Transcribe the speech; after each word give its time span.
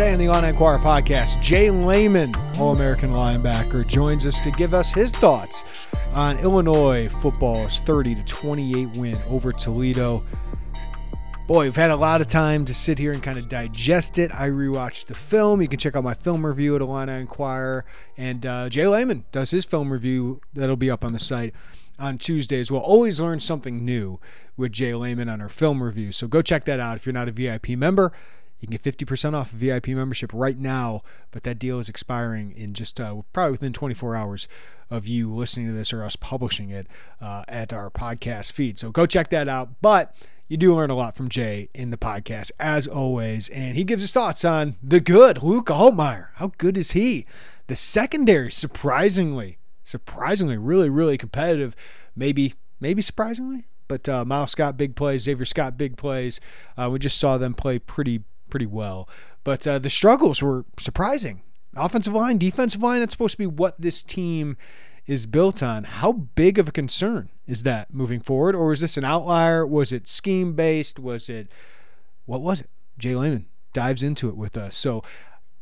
Today 0.00 0.12
on 0.14 0.18
the 0.18 0.28
On 0.28 0.44
Inquirer 0.46 0.78
podcast, 0.78 1.42
J 1.42 1.70
Leman, 1.70 2.34
All 2.58 2.74
American 2.74 3.12
linebacker, 3.12 3.86
joins 3.86 4.24
us 4.24 4.40
to 4.40 4.50
give 4.50 4.72
us 4.72 4.94
his 4.94 5.12
thoughts 5.12 5.62
on 6.14 6.38
Illinois 6.38 7.06
football's 7.06 7.80
30 7.80 8.14
to 8.14 8.22
28 8.22 8.96
win 8.96 9.18
over 9.28 9.52
Toledo. 9.52 10.24
Boy, 11.46 11.64
we've 11.64 11.76
had 11.76 11.90
a 11.90 11.96
lot 11.96 12.22
of 12.22 12.28
time 12.28 12.64
to 12.64 12.72
sit 12.72 12.98
here 12.98 13.12
and 13.12 13.22
kind 13.22 13.36
of 13.36 13.50
digest 13.50 14.18
it. 14.18 14.34
I 14.34 14.48
rewatched 14.48 15.04
the 15.04 15.14
film. 15.14 15.60
You 15.60 15.68
can 15.68 15.78
check 15.78 15.94
out 15.94 16.02
my 16.02 16.14
film 16.14 16.46
review 16.46 16.74
at 16.76 16.80
Illini 16.80 17.12
Inquirer. 17.12 17.84
And 18.16 18.46
uh, 18.46 18.70
J 18.70 18.88
Leman 18.88 19.26
does 19.32 19.50
his 19.50 19.66
film 19.66 19.92
review 19.92 20.40
that'll 20.54 20.76
be 20.76 20.90
up 20.90 21.04
on 21.04 21.12
the 21.12 21.18
site 21.18 21.52
on 21.98 22.16
Tuesday 22.16 22.58
as 22.58 22.70
well. 22.70 22.80
always 22.80 23.20
learn 23.20 23.38
something 23.38 23.84
new 23.84 24.18
with 24.56 24.72
J 24.72 24.94
Leman 24.94 25.28
on 25.28 25.42
our 25.42 25.50
film 25.50 25.82
review. 25.82 26.10
So 26.10 26.26
go 26.26 26.40
check 26.40 26.64
that 26.64 26.80
out 26.80 26.96
if 26.96 27.04
you're 27.04 27.12
not 27.12 27.28
a 27.28 27.32
VIP 27.32 27.70
member. 27.70 28.12
You 28.60 28.68
can 28.68 28.76
get 28.76 28.82
50% 28.82 29.34
off 29.34 29.50
VIP 29.50 29.88
membership 29.88 30.30
right 30.34 30.58
now, 30.58 31.02
but 31.30 31.44
that 31.44 31.58
deal 31.58 31.78
is 31.78 31.88
expiring 31.88 32.52
in 32.52 32.74
just 32.74 33.00
uh, 33.00 33.22
probably 33.32 33.52
within 33.52 33.72
24 33.72 34.14
hours 34.14 34.48
of 34.90 35.06
you 35.08 35.34
listening 35.34 35.66
to 35.68 35.72
this 35.72 35.92
or 35.92 36.04
us 36.04 36.16
publishing 36.16 36.70
it 36.70 36.86
uh, 37.20 37.44
at 37.48 37.72
our 37.72 37.90
podcast 37.90 38.52
feed. 38.52 38.78
So 38.78 38.90
go 38.90 39.06
check 39.06 39.30
that 39.30 39.48
out. 39.48 39.80
But 39.80 40.14
you 40.48 40.56
do 40.56 40.74
learn 40.74 40.90
a 40.90 40.96
lot 40.96 41.14
from 41.14 41.28
J 41.28 41.68
in 41.72 41.90
the 41.90 41.96
podcast, 41.96 42.50
as 42.58 42.86
always. 42.86 43.48
And 43.50 43.76
he 43.76 43.84
gives 43.84 44.02
his 44.02 44.12
thoughts 44.12 44.44
on 44.44 44.76
the 44.82 45.00
good 45.00 45.42
Luke 45.42 45.66
Altmyer. 45.66 46.28
How 46.34 46.50
good 46.58 46.76
is 46.76 46.90
he? 46.90 47.24
The 47.68 47.76
secondary, 47.76 48.50
surprisingly, 48.50 49.58
surprisingly, 49.84 50.58
really, 50.58 50.90
really 50.90 51.16
competitive. 51.16 51.76
Maybe, 52.16 52.54
maybe 52.80 53.00
surprisingly. 53.00 53.68
But 53.86 54.08
uh, 54.08 54.24
Miles 54.24 54.52
Scott, 54.52 54.76
big 54.76 54.96
plays. 54.96 55.22
Xavier 55.22 55.44
Scott, 55.44 55.78
big 55.78 55.96
plays. 55.96 56.40
Uh, 56.76 56.90
we 56.90 56.98
just 56.98 57.18
saw 57.18 57.38
them 57.38 57.54
play 57.54 57.78
pretty 57.78 58.22
pretty 58.50 58.66
well. 58.66 59.08
But 59.44 59.66
uh, 59.66 59.78
the 59.78 59.90
struggles 59.90 60.42
were 60.42 60.64
surprising. 60.78 61.42
Offensive 61.76 62.14
line, 62.14 62.38
defensive 62.38 62.82
line, 62.82 63.00
that's 63.00 63.12
supposed 63.12 63.32
to 63.32 63.38
be 63.38 63.46
what 63.46 63.80
this 63.80 64.02
team 64.02 64.56
is 65.06 65.26
built 65.26 65.62
on. 65.62 65.84
How 65.84 66.12
big 66.12 66.58
of 66.58 66.68
a 66.68 66.72
concern 66.72 67.30
is 67.46 67.62
that 67.62 67.94
moving 67.94 68.20
forward? 68.20 68.54
Or 68.54 68.72
is 68.72 68.80
this 68.80 68.96
an 68.96 69.04
outlier? 69.04 69.66
Was 69.66 69.92
it 69.92 70.08
scheme 70.08 70.54
based? 70.54 70.98
Was 70.98 71.28
it, 71.28 71.50
what 72.26 72.42
was 72.42 72.60
it? 72.60 72.70
J 72.98 73.16
Leman 73.16 73.46
dives 73.72 74.02
into 74.02 74.28
it 74.28 74.36
with 74.36 74.56
us. 74.56 74.76
So, 74.76 75.02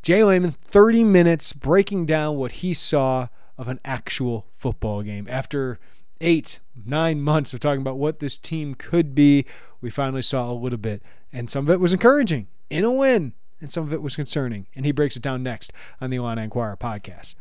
J 0.03 0.25
Leman, 0.25 0.53
30 0.53 1.05
minutes 1.05 1.53
breaking 1.53 2.07
down 2.07 2.37
what 2.37 2.53
he 2.53 2.73
saw 2.73 3.29
of 3.57 3.69
an 3.69 3.81
actual 3.85 4.47
football 4.57 5.03
game. 5.03 5.27
After 5.29 5.79
eight, 6.21 6.61
nine 6.87 7.21
months 7.21 7.53
of 7.53 7.61
talking 7.61 7.81
about 7.81 7.99
what 7.99 8.21
this 8.21 8.39
team 8.39 8.75
could 8.75 9.15
be, 9.15 9.45
we 9.81 9.91
finally 9.91 10.23
saw 10.23 10.51
a 10.51 10.53
little 10.53 10.79
bit. 10.79 11.03
And 11.33 11.51
some 11.51 11.67
of 11.67 11.71
it 11.71 11.81
was 11.81 11.93
encouraging 11.93 12.49
in 12.71 12.85
a 12.85 12.93
win, 12.93 13.35
and 13.61 13.71
some 13.71 13.85
of 13.85 13.93
it 13.93 14.03
was 14.03 14.17
concerning. 14.17 14.67
And 14.75 14.87
he 14.87 14.93
breaks 14.93 15.17
it 15.17 15.23
down 15.23 15.43
next 15.43 15.73
on 16.01 16.11
the 16.11 16.17
Illini 16.17 16.45
Inquirer 16.45 16.77
podcast. 16.77 17.35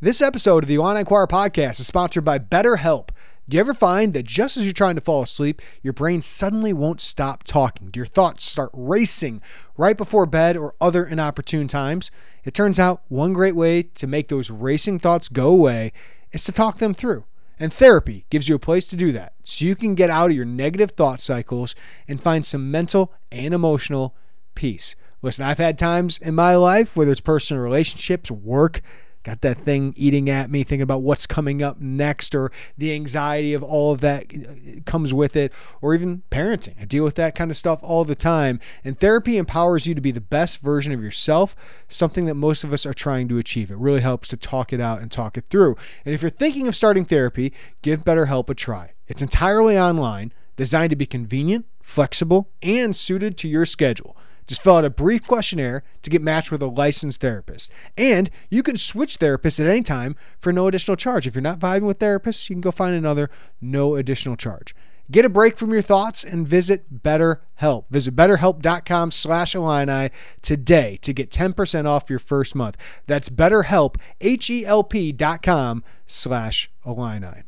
This 0.00 0.22
episode 0.22 0.64
of 0.64 0.68
the 0.68 0.76
Illini 0.76 1.00
Inquirer 1.00 1.26
podcast 1.26 1.80
is 1.80 1.86
sponsored 1.86 2.24
by 2.24 2.38
BetterHelp. 2.38 3.08
Do 3.48 3.56
you 3.56 3.60
ever 3.60 3.74
find 3.74 4.12
that 4.14 4.24
just 4.24 4.56
as 4.56 4.64
you're 4.64 4.72
trying 4.72 4.94
to 4.94 5.00
fall 5.00 5.22
asleep, 5.22 5.60
your 5.82 5.92
brain 5.92 6.22
suddenly 6.22 6.72
won't 6.72 7.00
stop 7.00 7.42
talking? 7.42 7.90
Do 7.90 7.98
your 7.98 8.06
thoughts 8.06 8.44
start 8.44 8.70
racing 8.72 9.42
right 9.76 9.96
before 9.96 10.26
bed 10.26 10.56
or 10.56 10.74
other 10.80 11.04
inopportune 11.04 11.66
times? 11.66 12.10
It 12.44 12.54
turns 12.54 12.78
out 12.78 13.02
one 13.08 13.32
great 13.32 13.56
way 13.56 13.82
to 13.82 14.06
make 14.06 14.28
those 14.28 14.50
racing 14.50 15.00
thoughts 15.00 15.28
go 15.28 15.48
away 15.48 15.92
is 16.30 16.44
to 16.44 16.52
talk 16.52 16.78
them 16.78 16.94
through. 16.94 17.24
And 17.62 17.72
therapy 17.72 18.26
gives 18.28 18.48
you 18.48 18.56
a 18.56 18.58
place 18.58 18.86
to 18.86 18.96
do 18.96 19.12
that 19.12 19.34
so 19.44 19.64
you 19.64 19.76
can 19.76 19.94
get 19.94 20.10
out 20.10 20.32
of 20.32 20.36
your 20.36 20.44
negative 20.44 20.90
thought 20.90 21.20
cycles 21.20 21.76
and 22.08 22.20
find 22.20 22.44
some 22.44 22.72
mental 22.72 23.12
and 23.30 23.54
emotional 23.54 24.16
peace. 24.56 24.96
Listen, 25.22 25.44
I've 25.44 25.58
had 25.58 25.78
times 25.78 26.18
in 26.18 26.34
my 26.34 26.56
life, 26.56 26.96
whether 26.96 27.12
it's 27.12 27.20
personal 27.20 27.62
relationships, 27.62 28.32
work, 28.32 28.82
got 29.22 29.40
that 29.42 29.58
thing 29.58 29.94
eating 29.96 30.28
at 30.28 30.50
me, 30.50 30.62
thinking 30.62 30.82
about 30.82 31.02
what's 31.02 31.26
coming 31.26 31.62
up 31.62 31.80
next, 31.80 32.34
or 32.34 32.50
the 32.76 32.92
anxiety 32.92 33.54
of 33.54 33.62
all 33.62 33.92
of 33.92 34.00
that 34.00 34.26
uh, 34.34 34.80
comes 34.84 35.14
with 35.14 35.36
it, 35.36 35.52
or 35.80 35.94
even 35.94 36.22
parenting. 36.30 36.80
I 36.80 36.84
deal 36.84 37.04
with 37.04 37.14
that 37.16 37.34
kind 37.34 37.50
of 37.50 37.56
stuff 37.56 37.80
all 37.82 38.04
the 38.04 38.14
time. 38.14 38.60
And 38.84 38.98
therapy 38.98 39.36
empowers 39.36 39.86
you 39.86 39.94
to 39.94 40.00
be 40.00 40.10
the 40.10 40.20
best 40.20 40.60
version 40.60 40.92
of 40.92 41.02
yourself, 41.02 41.54
something 41.88 42.26
that 42.26 42.34
most 42.34 42.64
of 42.64 42.72
us 42.72 42.84
are 42.86 42.94
trying 42.94 43.28
to 43.28 43.38
achieve. 43.38 43.70
It 43.70 43.78
really 43.78 44.00
helps 44.00 44.28
to 44.28 44.36
talk 44.36 44.72
it 44.72 44.80
out 44.80 45.00
and 45.00 45.10
talk 45.10 45.36
it 45.36 45.44
through. 45.50 45.76
And 46.04 46.14
if 46.14 46.22
you're 46.22 46.30
thinking 46.30 46.68
of 46.68 46.74
starting 46.74 47.04
therapy, 47.04 47.52
give 47.82 48.04
BetterHelp 48.04 48.48
a 48.48 48.54
try. 48.54 48.92
It's 49.06 49.22
entirely 49.22 49.78
online, 49.78 50.32
designed 50.56 50.90
to 50.90 50.96
be 50.96 51.06
convenient, 51.06 51.66
flexible, 51.82 52.50
and 52.62 52.94
suited 52.94 53.36
to 53.38 53.48
your 53.48 53.66
schedule. 53.66 54.16
Just 54.46 54.62
fill 54.62 54.76
out 54.76 54.84
a 54.84 54.90
brief 54.90 55.26
questionnaire 55.26 55.82
to 56.02 56.10
get 56.10 56.22
matched 56.22 56.50
with 56.50 56.62
a 56.62 56.66
licensed 56.66 57.20
therapist. 57.20 57.70
And 57.96 58.30
you 58.50 58.62
can 58.62 58.76
switch 58.76 59.18
therapists 59.18 59.60
at 59.60 59.66
any 59.66 59.82
time 59.82 60.16
for 60.38 60.52
no 60.52 60.66
additional 60.66 60.96
charge. 60.96 61.26
If 61.26 61.34
you're 61.34 61.42
not 61.42 61.58
vibing 61.58 61.86
with 61.86 61.98
therapists, 61.98 62.48
you 62.48 62.54
can 62.54 62.60
go 62.60 62.70
find 62.70 62.94
another, 62.94 63.30
no 63.60 63.94
additional 63.94 64.36
charge. 64.36 64.74
Get 65.10 65.24
a 65.24 65.28
break 65.28 65.58
from 65.58 65.72
your 65.72 65.82
thoughts 65.82 66.24
and 66.24 66.48
visit 66.48 67.02
BetterHelp. 67.02 67.84
Visit 67.90 68.16
betterhelp.com 68.16 69.10
slash 69.10 69.54
Illini 69.54 70.10
today 70.40 70.96
to 71.02 71.12
get 71.12 71.30
10% 71.30 71.86
off 71.86 72.08
your 72.08 72.18
first 72.18 72.54
month. 72.54 72.76
That's 73.06 73.28
betterhelp, 73.28 73.96
H-E-L-P 74.20 75.12
dot 75.12 75.42
com 75.42 75.84
slash 76.06 76.70
Illini. 76.86 77.42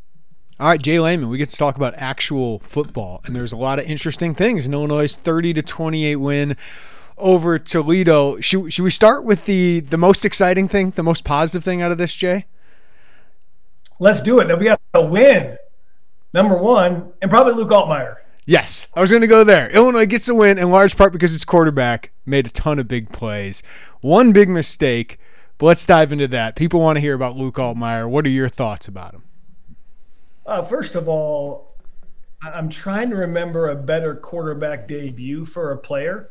All 0.61 0.69
right, 0.69 0.81
J 0.81 1.01
Leman, 1.01 1.29
we 1.31 1.39
get 1.39 1.49
to 1.49 1.57
talk 1.57 1.75
about 1.75 1.95
actual 1.97 2.61
football, 2.61 3.21
and 3.25 3.35
there's 3.35 3.51
a 3.51 3.57
lot 3.57 3.81
of 3.81 3.87
interesting 3.87 4.37
things 4.37 4.69
in 4.69 4.73
Illinois' 4.73 5.17
30 5.17 5.53
to 5.55 5.63
28 5.63 6.17
win 6.17 6.57
over 7.19 7.59
Toledo. 7.59 8.39
Should, 8.39 8.73
should 8.73 8.85
we 8.85 8.91
start 8.91 9.25
with 9.25 9.47
the 9.47 9.81
the 9.81 9.99
most 9.99 10.25
exciting 10.25 10.69
thing, 10.69 10.91
the 10.91 11.03
most 11.03 11.25
positive 11.25 11.65
thing 11.65 11.83
out 11.83 11.91
of 11.91 11.99
this, 11.99 12.15
J? 12.15 12.47
Let's 13.99 14.23
do 14.23 14.39
it. 14.39 14.57
We 14.57 14.67
got 14.67 14.81
a 14.95 15.05
win, 15.05 15.57
number 16.33 16.57
one, 16.57 17.13
and 17.21 17.33
probably 17.33 17.55
Luke 17.55 17.71
Altmyer. 17.71 18.19
Yes, 18.47 18.87
I 18.95 19.01
was 19.01 19.11
going 19.11 19.23
to 19.23 19.27
go 19.27 19.43
there. 19.43 19.69
Illinois 19.71 20.07
gets 20.07 20.29
a 20.29 20.37
win 20.37 20.57
in 20.59 20.71
large 20.71 20.97
part 20.97 21.13
because 21.13 21.35
its 21.35 21.45
quarterback 21.45 22.13
made 22.25 22.47
a 22.47 22.51
ton 22.51 22.79
of 22.79 22.87
big 22.87 23.11
plays. 23.11 23.65
One 24.03 24.33
big 24.33 24.49
mistake, 24.49 25.19
but 25.59 25.67
let's 25.67 25.85
dive 25.85 26.13
into 26.13 26.29
that. 26.29 26.55
People 26.55 26.79
want 26.79 26.97
to 26.97 27.01
hear 27.01 27.15
about 27.15 27.37
Luke 27.37 27.57
Altmyer. 27.57 28.09
What 28.09 28.25
are 28.25 28.31
your 28.31 28.49
thoughts 28.49 28.87
about 28.87 29.15
him? 29.15 29.23
Uh, 30.47 30.63
first 30.63 30.95
of 30.95 31.09
all, 31.09 31.75
I'm 32.43 32.69
trying 32.69 33.11
to 33.11 33.17
remember 33.17 33.69
a 33.69 33.77
better 33.77 34.15
quarterback 34.15 34.87
debut 34.87 35.45
for 35.45 35.73
a 35.73 35.79
player 35.79 36.31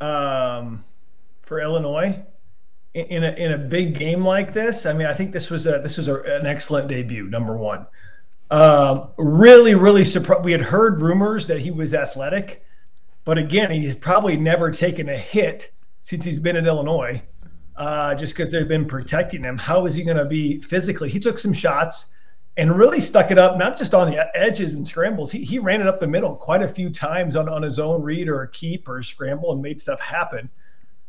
um, 0.00 0.84
for 1.42 1.60
Illinois 1.60 2.22
in 2.92 3.24
a, 3.24 3.30
in 3.32 3.52
a 3.52 3.58
big 3.58 3.94
game 3.94 4.24
like 4.24 4.52
this. 4.52 4.84
I 4.84 4.92
mean, 4.92 5.06
I 5.06 5.14
think 5.14 5.32
this 5.32 5.48
was 5.48 5.66
a 5.66 5.78
this 5.78 5.96
was 5.96 6.08
a, 6.08 6.20
an 6.20 6.46
excellent 6.46 6.88
debut. 6.88 7.24
Number 7.24 7.56
one, 7.56 7.86
um, 8.50 9.08
really, 9.16 9.74
really 9.74 10.04
surprised. 10.04 10.44
We 10.44 10.52
had 10.52 10.60
heard 10.60 11.00
rumors 11.00 11.46
that 11.46 11.60
he 11.60 11.70
was 11.70 11.94
athletic, 11.94 12.62
but 13.24 13.38
again, 13.38 13.70
he's 13.70 13.94
probably 13.94 14.36
never 14.36 14.70
taken 14.70 15.08
a 15.08 15.16
hit 15.16 15.72
since 16.02 16.24
he's 16.24 16.40
been 16.40 16.56
in 16.56 16.66
Illinois, 16.66 17.22
uh, 17.76 18.14
just 18.16 18.34
because 18.34 18.50
they've 18.50 18.68
been 18.68 18.86
protecting 18.86 19.42
him. 19.42 19.56
How 19.56 19.86
is 19.86 19.94
he 19.94 20.02
going 20.02 20.16
to 20.16 20.26
be 20.26 20.60
physically? 20.60 21.08
He 21.08 21.20
took 21.20 21.38
some 21.38 21.52
shots 21.52 22.10
and 22.60 22.76
really 22.76 23.00
stuck 23.00 23.30
it 23.30 23.38
up, 23.38 23.56
not 23.56 23.78
just 23.78 23.94
on 23.94 24.10
the 24.10 24.36
edges 24.36 24.74
and 24.74 24.86
scrambles. 24.86 25.32
He, 25.32 25.44
he 25.44 25.58
ran 25.58 25.80
it 25.80 25.86
up 25.86 25.98
the 25.98 26.06
middle 26.06 26.36
quite 26.36 26.60
a 26.60 26.68
few 26.68 26.90
times 26.90 27.34
on, 27.34 27.48
on 27.48 27.62
his 27.62 27.78
own 27.78 28.02
read 28.02 28.28
or 28.28 28.42
a 28.42 28.50
keep 28.50 28.86
or 28.86 28.98
a 28.98 29.04
scramble 29.04 29.50
and 29.50 29.62
made 29.62 29.80
stuff 29.80 29.98
happen. 29.98 30.50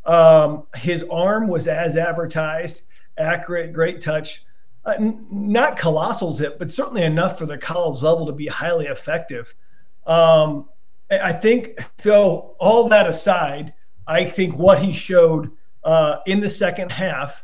Um, 0.06 0.68
his 0.78 1.04
arm 1.12 1.50
was 1.50 1.68
as 1.68 1.98
advertised, 1.98 2.84
accurate, 3.18 3.74
great 3.74 4.00
touch. 4.00 4.46
Uh, 4.86 4.94
n- 4.98 5.28
not 5.30 5.78
colossal 5.78 6.32
zip, 6.32 6.58
but 6.58 6.72
certainly 6.72 7.04
enough 7.04 7.38
for 7.38 7.46
the 7.46 7.58
college 7.58 8.02
level 8.02 8.26
to 8.28 8.32
be 8.32 8.48
highly 8.48 8.86
effective. 8.86 9.54
Um, 10.08 10.70
I 11.12 11.34
think, 11.34 11.72
though, 11.98 12.56
all 12.62 12.88
that 12.88 13.10
aside, 13.10 13.74
I 14.08 14.24
think 14.24 14.56
what 14.56 14.82
he 14.82 14.94
showed 14.94 15.52
uh, 15.84 16.20
in 16.26 16.40
the 16.40 16.50
second 16.50 16.94
half, 16.94 17.44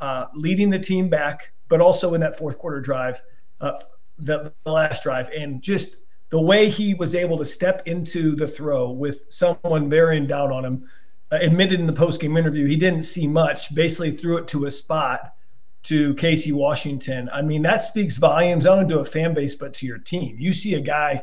uh, 0.00 0.28
leading 0.34 0.70
the 0.70 0.78
team 0.78 1.10
back, 1.10 1.52
but 1.68 1.82
also 1.82 2.14
in 2.14 2.22
that 2.22 2.38
fourth 2.38 2.56
quarter 2.56 2.80
drive, 2.80 3.20
uh, 3.64 3.80
the, 4.18 4.52
the 4.64 4.70
last 4.70 5.02
drive, 5.02 5.30
and 5.30 5.62
just 5.62 5.96
the 6.30 6.40
way 6.40 6.68
he 6.68 6.94
was 6.94 7.14
able 7.14 7.38
to 7.38 7.44
step 7.44 7.86
into 7.86 8.34
the 8.36 8.48
throw 8.48 8.90
with 8.90 9.32
someone 9.32 9.88
bearing 9.88 10.26
down 10.26 10.52
on 10.52 10.64
him. 10.64 10.88
Uh, 11.32 11.38
admitted 11.40 11.80
in 11.80 11.86
the 11.86 11.92
post-game 11.92 12.36
interview 12.36 12.66
he 12.66 12.76
didn't 12.76 13.04
see 13.04 13.26
much. 13.26 13.74
Basically, 13.74 14.10
threw 14.10 14.36
it 14.36 14.46
to 14.48 14.66
a 14.66 14.70
spot 14.70 15.34
to 15.84 16.14
Casey 16.14 16.52
Washington. 16.52 17.30
I 17.32 17.42
mean, 17.42 17.62
that 17.62 17.82
speaks 17.82 18.18
volumes 18.18 18.64
not 18.64 18.78
only 18.78 18.94
to 18.94 19.00
a 19.00 19.04
fan 19.04 19.32
base 19.32 19.54
but 19.54 19.72
to 19.74 19.86
your 19.86 19.98
team. 19.98 20.36
You 20.38 20.52
see 20.52 20.74
a 20.74 20.80
guy 20.80 21.22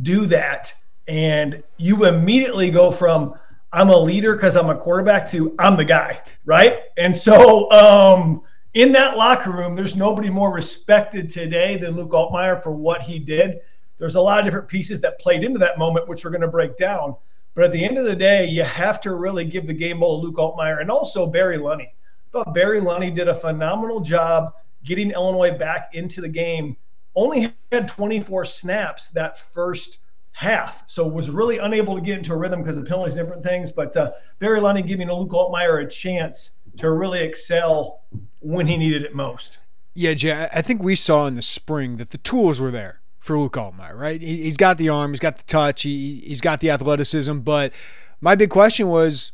do 0.00 0.24
that, 0.26 0.72
and 1.06 1.62
you 1.76 2.06
immediately 2.06 2.70
go 2.70 2.90
from 2.90 3.34
I'm 3.72 3.88
a 3.88 3.96
leader 3.96 4.34
because 4.34 4.54
I'm 4.54 4.70
a 4.70 4.76
quarterback 4.76 5.30
to 5.30 5.54
I'm 5.58 5.76
the 5.76 5.84
guy, 5.84 6.22
right? 6.44 6.78
And 6.96 7.16
so 7.16 7.70
um, 7.70 8.42
in 8.74 8.92
that 8.92 9.16
locker 9.16 9.50
room, 9.50 9.74
there's 9.74 9.96
nobody 9.96 10.30
more 10.30 10.52
respected 10.52 11.28
today 11.28 11.76
than 11.76 11.96
Luke 11.96 12.12
Altmyer 12.12 12.62
for 12.62 12.72
what 12.72 13.02
he 13.02 13.18
did. 13.18 13.60
There's 13.98 14.14
a 14.14 14.20
lot 14.20 14.38
of 14.38 14.44
different 14.44 14.68
pieces 14.68 15.00
that 15.00 15.20
played 15.20 15.44
into 15.44 15.58
that 15.58 15.78
moment, 15.78 16.08
which 16.08 16.24
we're 16.24 16.30
going 16.30 16.40
to 16.40 16.48
break 16.48 16.76
down. 16.76 17.16
But 17.54 17.64
at 17.64 17.72
the 17.72 17.84
end 17.84 17.98
of 17.98 18.06
the 18.06 18.16
day, 18.16 18.46
you 18.46 18.64
have 18.64 19.00
to 19.02 19.14
really 19.14 19.44
give 19.44 19.66
the 19.66 19.74
game 19.74 20.00
ball 20.00 20.20
to 20.20 20.26
Luke 20.26 20.36
Altmyer 20.36 20.80
and 20.80 20.90
also 20.90 21.26
Barry 21.26 21.58
Lunney. 21.58 21.88
I 21.88 22.30
thought 22.30 22.54
Barry 22.54 22.80
Lunney 22.80 23.14
did 23.14 23.28
a 23.28 23.34
phenomenal 23.34 24.00
job 24.00 24.54
getting 24.84 25.10
Illinois 25.10 25.56
back 25.56 25.90
into 25.94 26.22
the 26.22 26.28
game. 26.28 26.76
Only 27.14 27.52
had 27.70 27.88
24 27.88 28.46
snaps 28.46 29.10
that 29.10 29.38
first 29.38 29.98
half. 30.32 30.82
So 30.86 31.06
was 31.06 31.30
really 31.30 31.58
unable 31.58 31.94
to 31.94 32.00
get 32.00 32.16
into 32.16 32.32
a 32.32 32.36
rhythm 32.36 32.62
because 32.62 32.78
of 32.78 32.86
penalties 32.86 33.16
and 33.16 33.26
different 33.26 33.44
things. 33.44 33.70
But 33.70 33.94
uh, 33.96 34.12
Barry 34.38 34.60
Lunney 34.60 34.86
giving 34.86 35.10
Luke 35.10 35.30
Altmyer 35.30 35.84
a 35.84 35.88
chance 35.88 36.52
to 36.78 36.90
really 36.90 37.20
excel 37.20 38.00
when 38.42 38.66
he 38.66 38.76
needed 38.76 39.02
it 39.02 39.14
most. 39.14 39.58
Yeah, 39.94 40.14
J, 40.14 40.48
I 40.52 40.62
think 40.62 40.82
we 40.82 40.94
saw 40.94 41.26
in 41.26 41.34
the 41.34 41.42
spring 41.42 41.96
that 41.98 42.10
the 42.10 42.18
tools 42.18 42.60
were 42.60 42.70
there 42.70 43.00
for 43.18 43.38
Luke 43.38 43.54
Altmyer, 43.54 43.94
right? 43.94 44.20
He's 44.20 44.56
got 44.56 44.78
the 44.78 44.88
arm, 44.88 45.12
he's 45.12 45.20
got 45.20 45.36
the 45.36 45.44
touch, 45.44 45.82
he, 45.82 46.22
he's 46.26 46.40
got 46.40 46.60
the 46.60 46.70
athleticism. 46.70 47.38
But 47.38 47.72
my 48.20 48.34
big 48.34 48.50
question 48.50 48.88
was, 48.88 49.32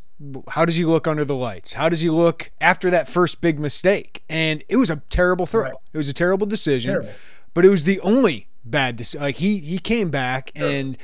how 0.51 0.65
does 0.65 0.77
he 0.77 0.85
look 0.85 1.07
under 1.07 1.25
the 1.25 1.35
lights? 1.35 1.75
How 1.75 1.89
does 1.89 2.01
he 2.01 2.11
look 2.11 2.51
after 2.61 2.91
that 2.91 3.09
first 3.09 3.41
big 3.41 3.61
mistake? 3.61 4.25
And 4.29 4.65
it 4.69 4.77
was 4.77 4.91
a 4.91 4.97
terrible 5.11 5.47
throw. 5.47 5.63
Right. 5.63 5.75
It 5.93 5.97
was 5.97 6.09
a 6.09 6.13
terrible 6.15 6.47
decision, 6.47 6.93
terrible. 6.93 7.13
but 7.55 7.65
it 7.65 7.69
was 7.69 7.85
the 7.85 8.01
only 8.01 8.49
bad 8.65 8.97
decision. 8.97 9.23
Like 9.23 9.37
he 9.37 9.59
he 9.59 9.79
came 9.79 10.11
back 10.11 10.51
sure. 10.57 10.69
and 10.69 10.99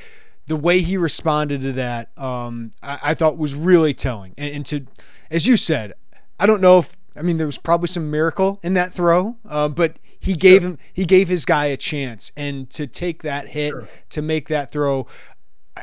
the 0.46 0.56
way 0.56 0.80
he 0.80 0.96
responded 0.96 1.60
to 1.62 1.72
that, 1.72 2.10
um, 2.18 2.72
I, 2.82 2.98
I, 3.02 3.14
thought 3.14 3.38
was 3.38 3.54
really 3.54 3.94
telling. 3.94 4.34
And, 4.36 4.56
and, 4.56 4.66
to, 4.66 4.86
as 5.30 5.46
you 5.46 5.56
said, 5.56 5.94
I 6.38 6.44
don't 6.44 6.60
know 6.60 6.80
if 6.80 6.96
I 7.16 7.22
mean 7.22 7.38
there 7.38 7.46
was 7.46 7.58
probably 7.58 7.88
some 7.88 8.11
miracle 8.11 8.61
in 8.62 8.75
that 8.75 8.93
throw, 8.93 9.37
uh, 9.49 9.69
but 9.69 9.99
he 10.19 10.34
gave 10.34 10.62
sure. 10.62 10.70
him 10.70 10.78
he 10.93 11.05
gave 11.05 11.28
his 11.28 11.44
guy 11.44 11.66
a 11.66 11.76
chance, 11.76 12.32
and 12.37 12.69
to 12.70 12.87
take 12.87 13.22
that 13.22 13.49
hit 13.49 13.70
sure. 13.70 13.88
to 14.11 14.22
make 14.22 14.49
that 14.49 14.70
throw. 14.70 15.06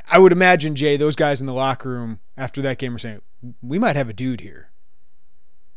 I 0.09 0.19
would 0.19 0.31
imagine 0.31 0.75
J, 0.75 0.95
those 0.97 1.15
guys 1.15 1.41
in 1.41 1.47
the 1.47 1.53
locker 1.53 1.89
room 1.89 2.19
after 2.37 2.61
that 2.61 2.77
game 2.77 2.93
were 2.93 2.99
saying, 2.99 3.21
"We 3.61 3.77
might 3.77 3.95
have 3.95 4.09
a 4.09 4.13
dude 4.13 4.41
here." 4.41 4.71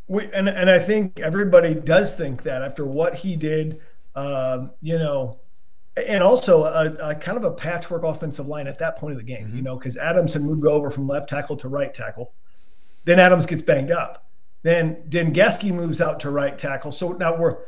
We, 0.06 0.30
and 0.32 0.48
and 0.48 0.70
I 0.70 0.78
think 0.78 1.20
everybody 1.20 1.74
does 1.74 2.16
think 2.16 2.42
that 2.44 2.62
after 2.62 2.84
what 2.84 3.16
he 3.16 3.36
did, 3.36 3.80
um, 4.14 4.70
you 4.80 4.98
know, 4.98 5.40
and 5.96 6.22
also 6.22 6.64
a, 6.64 7.10
a, 7.10 7.14
kind 7.14 7.36
of 7.36 7.44
a 7.44 7.50
patchwork 7.52 8.02
offensive 8.02 8.46
line 8.46 8.66
at 8.66 8.78
that 8.78 8.96
point 8.96 9.12
of 9.12 9.18
the 9.18 9.24
game, 9.24 9.48
mm-hmm. 9.48 9.56
you 9.56 9.62
know, 9.62 9.76
because 9.76 9.96
Adams 9.96 10.32
had 10.32 10.42
moved 10.42 10.66
over 10.66 10.90
from 10.90 11.06
left 11.06 11.28
tackle 11.28 11.56
to 11.56 11.68
right 11.68 11.94
tackle. 11.94 12.32
Then 13.04 13.18
Adams 13.18 13.46
gets 13.46 13.62
banged 13.62 13.90
up. 13.90 14.23
Then 14.64 15.04
Dengeski 15.08 15.72
moves 15.72 16.00
out 16.00 16.18
to 16.20 16.30
right 16.30 16.58
tackle. 16.58 16.90
So 16.90 17.12
now 17.12 17.36
we're 17.36 17.58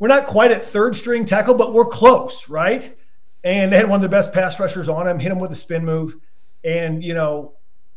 we're 0.00 0.08
not 0.08 0.26
quite 0.26 0.50
at 0.50 0.64
third 0.64 0.96
string 0.96 1.24
tackle, 1.24 1.54
but 1.54 1.72
we're 1.72 1.86
close, 1.86 2.48
right? 2.48 2.92
And 3.44 3.72
they 3.72 3.76
had 3.76 3.88
one 3.88 3.98
of 3.98 4.02
the 4.02 4.08
best 4.08 4.34
pass 4.34 4.58
rushers 4.58 4.88
on 4.88 5.06
him, 5.06 5.20
hit 5.20 5.30
him 5.30 5.38
with 5.38 5.52
a 5.52 5.56
spin 5.56 5.84
move. 5.84 6.16
And, 6.64 7.04
you 7.04 7.14
know, 7.14 7.54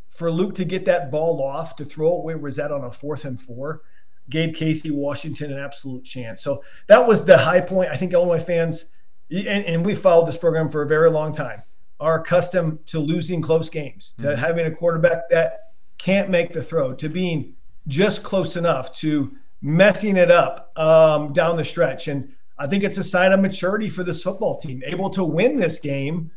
for 0.08 0.30
Luke 0.30 0.54
to 0.56 0.66
get 0.66 0.86
that 0.86 1.10
ball 1.10 1.42
off, 1.42 1.76
to 1.78 1.86
throw 1.86 2.20
it 2.20 2.24
where 2.24 2.38
was 2.38 2.58
that 2.58 2.72
on 2.72 2.84
a 2.84 2.92
fourth 2.92 3.26
and 3.26 3.42
four, 3.42 3.82
gave 4.30 4.54
Casey 4.54 4.92
Washington 4.92 5.52
an 5.52 5.58
absolute 5.58 6.06
chance. 6.06 6.44
So 6.44 6.64
that 6.86 7.08
was 7.08 7.26
the 7.26 7.38
high 7.38 7.62
point. 7.62 7.90
I 7.90 7.98
think 7.98 8.14
Illinois 8.14 8.40
fans– 8.44 8.86
and, 9.32 9.66
and 9.66 9.86
we 9.86 9.94
followed 9.94 10.28
this 10.28 10.38
program 10.38 10.70
for 10.70 10.82
a 10.82 10.88
very 10.88 11.10
long 11.10 11.34
time, 11.34 11.62
are 12.00 12.22
accustomed 12.22 12.86
to 12.88 13.00
losing 13.00 13.42
close 13.42 13.70
games, 13.70 14.14
to 14.18 14.26
mm-hmm. 14.26 14.40
having 14.40 14.66
a 14.66 14.72
quarterback 14.72 15.30
that 15.30 15.74
can't 15.98 16.30
make 16.30 16.52
the 16.54 16.64
throw, 16.64 16.94
to 16.96 17.10
being 17.10 17.54
just 17.90 18.24
close 18.24 18.56
enough, 18.56 18.96
to 19.00 19.36
messing 19.62 20.16
it 20.16 20.32
up 20.32 20.72
um, 20.78 21.34
down 21.34 21.58
the 21.58 21.66
stretch. 21.66 22.08
And 22.08 22.32
I 22.58 22.68
think 22.68 22.84
it's 22.84 22.98
a 22.98 23.04
sign 23.04 23.34
of 23.34 23.42
maturity 23.42 23.90
for 23.90 24.04
this 24.04 24.24
football 24.24 24.58
team, 24.58 24.82
able 24.86 25.10
to 25.12 25.24
win 25.24 25.58
this 25.58 25.80
game, 25.80 26.32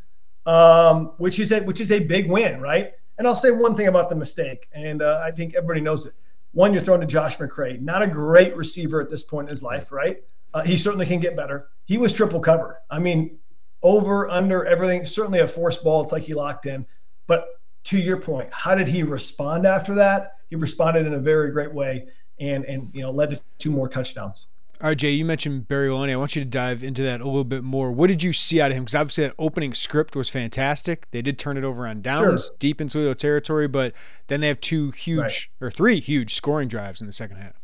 um, 0.46 1.12
which 1.18 1.38
is 1.38 1.52
a 1.52 1.60
which 1.60 1.80
is 1.80 1.92
a 1.92 2.00
big 2.00 2.28
win, 2.28 2.60
right? 2.60 2.92
And 3.18 3.28
I'll 3.28 3.36
say 3.36 3.52
one 3.52 3.76
thing 3.76 3.86
about 3.86 4.08
the 4.08 4.16
mistake, 4.16 4.68
and 4.72 5.02
uh, 5.02 5.20
I 5.22 5.30
think 5.30 5.54
everybody 5.54 5.80
knows 5.80 6.06
it. 6.06 6.14
One, 6.52 6.72
you're 6.72 6.82
throwing 6.82 7.00
to 7.02 7.06
Josh 7.06 7.36
McCray, 7.36 7.80
not 7.80 8.02
a 8.02 8.06
great 8.06 8.56
receiver 8.56 9.00
at 9.00 9.08
this 9.08 9.22
point 9.22 9.48
in 9.48 9.54
his 9.54 9.62
life, 9.62 9.92
right? 9.92 10.18
Uh, 10.52 10.62
he 10.62 10.76
certainly 10.76 11.06
can 11.06 11.20
get 11.20 11.36
better. 11.36 11.68
He 11.84 11.96
was 11.96 12.12
triple 12.12 12.40
covered. 12.40 12.78
I 12.90 12.98
mean, 12.98 13.38
over, 13.82 14.28
under, 14.28 14.64
everything. 14.64 15.06
Certainly 15.06 15.40
a 15.40 15.48
forced 15.48 15.82
ball. 15.82 16.02
It's 16.02 16.12
like 16.12 16.24
he 16.24 16.34
locked 16.34 16.66
in. 16.66 16.86
But 17.26 17.46
to 17.84 17.98
your 17.98 18.16
point, 18.16 18.48
how 18.52 18.74
did 18.74 18.88
he 18.88 19.02
respond 19.02 19.66
after 19.66 19.94
that? 19.94 20.36
He 20.50 20.56
responded 20.56 21.06
in 21.06 21.14
a 21.14 21.18
very 21.18 21.50
great 21.50 21.72
way 21.72 22.06
and 22.38 22.64
and 22.64 22.90
you 22.92 23.02
know 23.02 23.10
led 23.10 23.30
to 23.30 23.40
two 23.58 23.70
more 23.70 23.88
touchdowns. 23.88 24.46
All 24.80 24.88
right, 24.88 24.98
J, 24.98 25.12
you 25.12 25.24
mentioned 25.24 25.68
Barry 25.68 25.88
Lunney. 25.88 26.10
I 26.10 26.16
want 26.16 26.34
you 26.34 26.42
to 26.42 26.48
dive 26.48 26.82
into 26.82 27.02
that 27.02 27.20
a 27.20 27.24
little 27.24 27.44
bit 27.44 27.62
more. 27.62 27.92
What 27.92 28.08
did 28.08 28.24
you 28.24 28.32
see 28.32 28.60
out 28.60 28.72
of 28.72 28.76
him? 28.76 28.82
Because 28.82 28.96
obviously 28.96 29.28
that 29.28 29.34
opening 29.38 29.74
script 29.74 30.16
was 30.16 30.28
fantastic. 30.28 31.08
They 31.12 31.22
did 31.22 31.38
turn 31.38 31.56
it 31.56 31.62
over 31.62 31.86
on 31.86 32.02
downs, 32.02 32.46
sure. 32.46 32.56
deep 32.58 32.80
in 32.80 32.88
Toledo 32.88 33.14
territory, 33.14 33.68
but 33.68 33.94
then 34.26 34.40
they 34.40 34.48
have 34.48 34.60
two 34.60 34.90
huge 34.90 35.20
right. 35.60 35.68
or 35.68 35.70
three 35.70 36.00
huge 36.00 36.34
scoring 36.34 36.66
drives 36.66 37.00
in 37.00 37.06
the 37.06 37.12
second 37.12 37.36
half. 37.36 37.60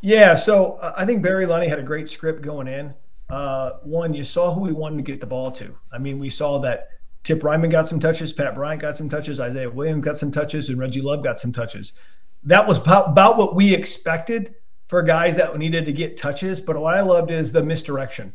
Yeah, 0.00 0.34
so 0.34 0.72
uh, 0.74 0.92
I 0.96 1.06
think 1.06 1.22
Barry 1.22 1.46
Lunney 1.46 1.68
had 1.68 1.78
a 1.78 1.84
great 1.84 2.08
script 2.08 2.42
going 2.42 2.66
in. 2.66 2.94
Uh, 3.30 3.74
one, 3.84 4.12
you 4.12 4.24
saw 4.24 4.52
who 4.52 4.66
he 4.66 4.72
wanted 4.72 4.96
to 4.96 5.02
get 5.02 5.20
the 5.20 5.26
ball 5.26 5.52
to. 5.52 5.78
I 5.92 5.98
mean, 5.98 6.18
we 6.18 6.30
saw 6.30 6.58
that 6.62 6.88
Tip 7.22 7.40
Reiman 7.40 7.70
got 7.70 7.86
some 7.86 8.00
touches, 8.00 8.32
Pat 8.32 8.54
Bryant 8.54 8.80
got 8.80 8.96
some 8.96 9.08
touches, 9.08 9.38
Isaiah 9.38 9.70
Williams 9.70 10.04
got 10.04 10.16
some 10.16 10.32
touches, 10.32 10.68
and 10.68 10.78
Reggie 10.78 11.00
Love 11.00 11.22
got 11.22 11.38
some 11.38 11.52
touches. 11.52 11.92
That 12.42 12.66
was 12.66 12.78
about, 12.78 13.36
what 13.36 13.54
we 13.54 13.72
expected 13.74 14.56
for 14.88 15.02
guys 15.02 15.36
that 15.36 15.56
needed 15.56 15.86
to 15.86 15.92
get 15.92 16.16
touches. 16.16 16.60
But 16.60 16.76
what 16.76 16.94
I 16.94 17.00
loved 17.00 17.30
is 17.30 17.52
the 17.52 17.62
misdirection, 17.62 18.32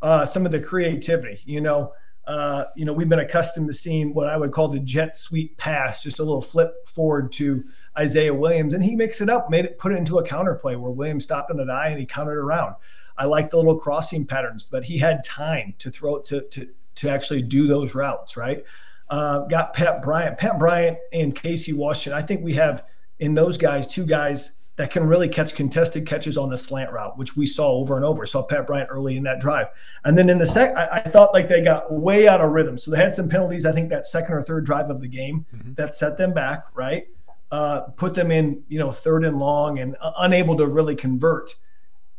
uh, 0.00 0.24
some 0.24 0.46
of 0.46 0.52
the 0.52 0.60
creativity. 0.60 1.40
You 1.44 1.60
know, 1.60 1.92
uh, 2.26 2.64
you 2.74 2.86
know, 2.86 2.92
we've 2.94 3.08
been 3.08 3.18
accustomed 3.18 3.66
to 3.66 3.74
seeing 3.74 4.14
what 4.14 4.28
I 4.28 4.38
would 4.38 4.52
call 4.52 4.68
the 4.68 4.80
jet 4.80 5.14
sweep 5.14 5.58
pass, 5.58 6.02
just 6.02 6.18
a 6.18 6.22
little 6.22 6.40
flip 6.40 6.88
forward 6.88 7.32
to 7.32 7.64
Isaiah 7.98 8.32
Williams, 8.32 8.72
and 8.72 8.82
he 8.82 8.96
mixed 8.96 9.20
it 9.20 9.28
up, 9.28 9.50
made 9.50 9.66
it 9.66 9.78
put 9.78 9.92
it 9.92 9.96
into 9.96 10.18
a 10.18 10.24
counter 10.24 10.54
play 10.54 10.76
where 10.76 10.90
Williams 10.90 11.24
stopped 11.24 11.50
on 11.50 11.58
the 11.58 11.66
die 11.66 11.88
and 11.88 12.00
he 12.00 12.06
countered 12.06 12.38
around. 12.38 12.76
I 13.18 13.26
like 13.26 13.50
the 13.50 13.58
little 13.58 13.78
crossing 13.78 14.26
patterns, 14.26 14.68
but 14.70 14.84
he 14.84 14.98
had 14.98 15.24
time 15.24 15.74
to 15.80 15.90
throw 15.90 16.16
it 16.16 16.24
to 16.26 16.42
to 16.42 16.68
to 17.00 17.10
actually 17.10 17.42
do 17.42 17.66
those 17.66 17.94
routes, 17.94 18.36
right? 18.36 18.64
Uh, 19.08 19.40
got 19.46 19.74
Pat 19.74 20.02
Bryant, 20.02 20.38
Pat 20.38 20.58
Bryant 20.58 20.98
and 21.12 21.34
Casey 21.34 21.72
Washington. 21.72 22.20
I 22.20 22.24
think 22.24 22.42
we 22.42 22.54
have 22.54 22.84
in 23.18 23.34
those 23.34 23.58
guys 23.58 23.86
two 23.86 24.06
guys 24.06 24.52
that 24.76 24.90
can 24.90 25.06
really 25.06 25.28
catch 25.28 25.54
contested 25.54 26.06
catches 26.06 26.38
on 26.38 26.48
the 26.48 26.56
slant 26.56 26.90
route, 26.92 27.18
which 27.18 27.36
we 27.36 27.44
saw 27.44 27.72
over 27.72 27.96
and 27.96 28.04
over. 28.04 28.24
Saw 28.24 28.42
Pat 28.42 28.66
Bryant 28.66 28.88
early 28.90 29.16
in 29.16 29.24
that 29.24 29.40
drive, 29.40 29.66
and 30.04 30.16
then 30.16 30.30
in 30.30 30.38
the 30.38 30.46
second, 30.46 30.78
I, 30.78 30.96
I, 30.96 31.00
thought 31.00 31.34
like 31.34 31.48
they 31.48 31.62
got 31.62 31.92
way 31.92 32.28
out 32.28 32.40
of 32.40 32.52
rhythm. 32.52 32.78
So 32.78 32.90
they 32.90 32.96
had 32.96 33.12
some 33.12 33.28
penalties. 33.28 33.66
I 33.66 33.72
think 33.72 33.90
that 33.90 34.06
second 34.06 34.32
or 34.32 34.42
third 34.42 34.64
drive 34.64 34.88
of 34.88 35.00
the 35.00 35.08
game 35.08 35.44
mm-hmm. 35.54 35.74
that 35.74 35.94
set 35.94 36.16
them 36.16 36.32
back, 36.32 36.64
right? 36.74 37.06
uh, 37.50 37.80
put 37.96 38.14
them 38.14 38.30
in, 38.30 38.62
you 38.68 38.78
know, 38.78 38.90
third 38.90 39.24
and 39.24 39.38
long 39.38 39.78
and 39.78 39.96
uh, 40.00 40.12
unable 40.18 40.56
to 40.56 40.66
really 40.66 40.94
convert. 40.94 41.54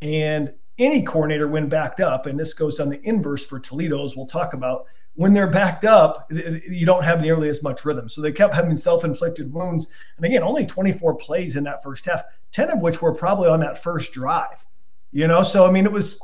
And 0.00 0.52
any 0.84 1.02
coordinator, 1.02 1.48
when 1.48 1.68
backed 1.68 2.00
up, 2.00 2.26
and 2.26 2.38
this 2.38 2.54
goes 2.54 2.80
on 2.80 2.88
the 2.88 3.00
inverse 3.06 3.44
for 3.44 3.60
Toledo's, 3.60 4.16
we'll 4.16 4.26
talk 4.26 4.54
about, 4.54 4.86
when 5.14 5.34
they're 5.34 5.46
backed 5.46 5.84
up, 5.84 6.30
you 6.30 6.86
don't 6.86 7.04
have 7.04 7.20
nearly 7.20 7.48
as 7.48 7.62
much 7.62 7.84
rhythm. 7.84 8.08
So 8.08 8.22
they 8.22 8.32
kept 8.32 8.54
having 8.54 8.76
self 8.76 9.04
inflicted 9.04 9.52
wounds. 9.52 9.88
And 10.16 10.24
again, 10.24 10.42
only 10.42 10.64
24 10.64 11.16
plays 11.16 11.56
in 11.56 11.64
that 11.64 11.82
first 11.82 12.06
half, 12.06 12.22
10 12.52 12.70
of 12.70 12.80
which 12.80 13.02
were 13.02 13.14
probably 13.14 13.48
on 13.48 13.60
that 13.60 13.82
first 13.82 14.12
drive. 14.12 14.64
You 15.10 15.26
know, 15.28 15.42
so 15.42 15.66
I 15.66 15.70
mean, 15.70 15.84
it 15.84 15.92
was 15.92 16.20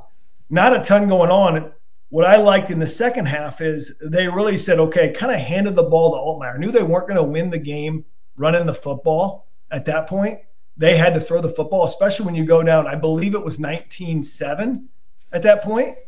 not 0.49 0.75
a 0.75 0.83
ton 0.83 1.09
going 1.09 1.31
on. 1.31 1.73
What 2.09 2.25
I 2.25 2.37
liked 2.37 2.71
in 2.71 2.79
the 2.79 2.87
second 2.87 3.27
half 3.27 3.61
is 3.61 3.99
they 4.03 4.29
really 4.29 4.57
said, 4.57 4.79
okay, 4.79 5.12
kind 5.12 5.33
of 5.33 5.41
handed 5.41 5.77
the 5.77 5.83
ball 5.83 6.12
to 6.12 6.17
Altmyer. 6.17 6.59
Knew 6.59 6.73
they 6.73 6.83
weren't 6.83 7.07
going 7.07 7.19
to 7.19 7.23
win 7.23 7.50
the 7.50 7.59
game 7.59 8.07
running 8.37 8.65
the 8.65 8.73
football 8.73 9.47
at 9.71 9.85
that 9.85 10.07
point. 10.07 10.38
They 10.79 10.97
had 10.97 11.13
to 11.15 11.21
throw 11.21 11.41
the 11.41 11.49
football, 11.49 11.85
especially 11.85 12.25
when 12.25 12.37
you 12.37 12.45
go 12.45 12.63
down. 12.63 12.87
I 12.87 12.95
believe 12.95 13.35
it 13.35 13.45
was 13.45 13.59
19 13.59 14.23
7 14.23 14.89
at 15.33 15.43
that 15.43 15.63
point. 15.63 15.99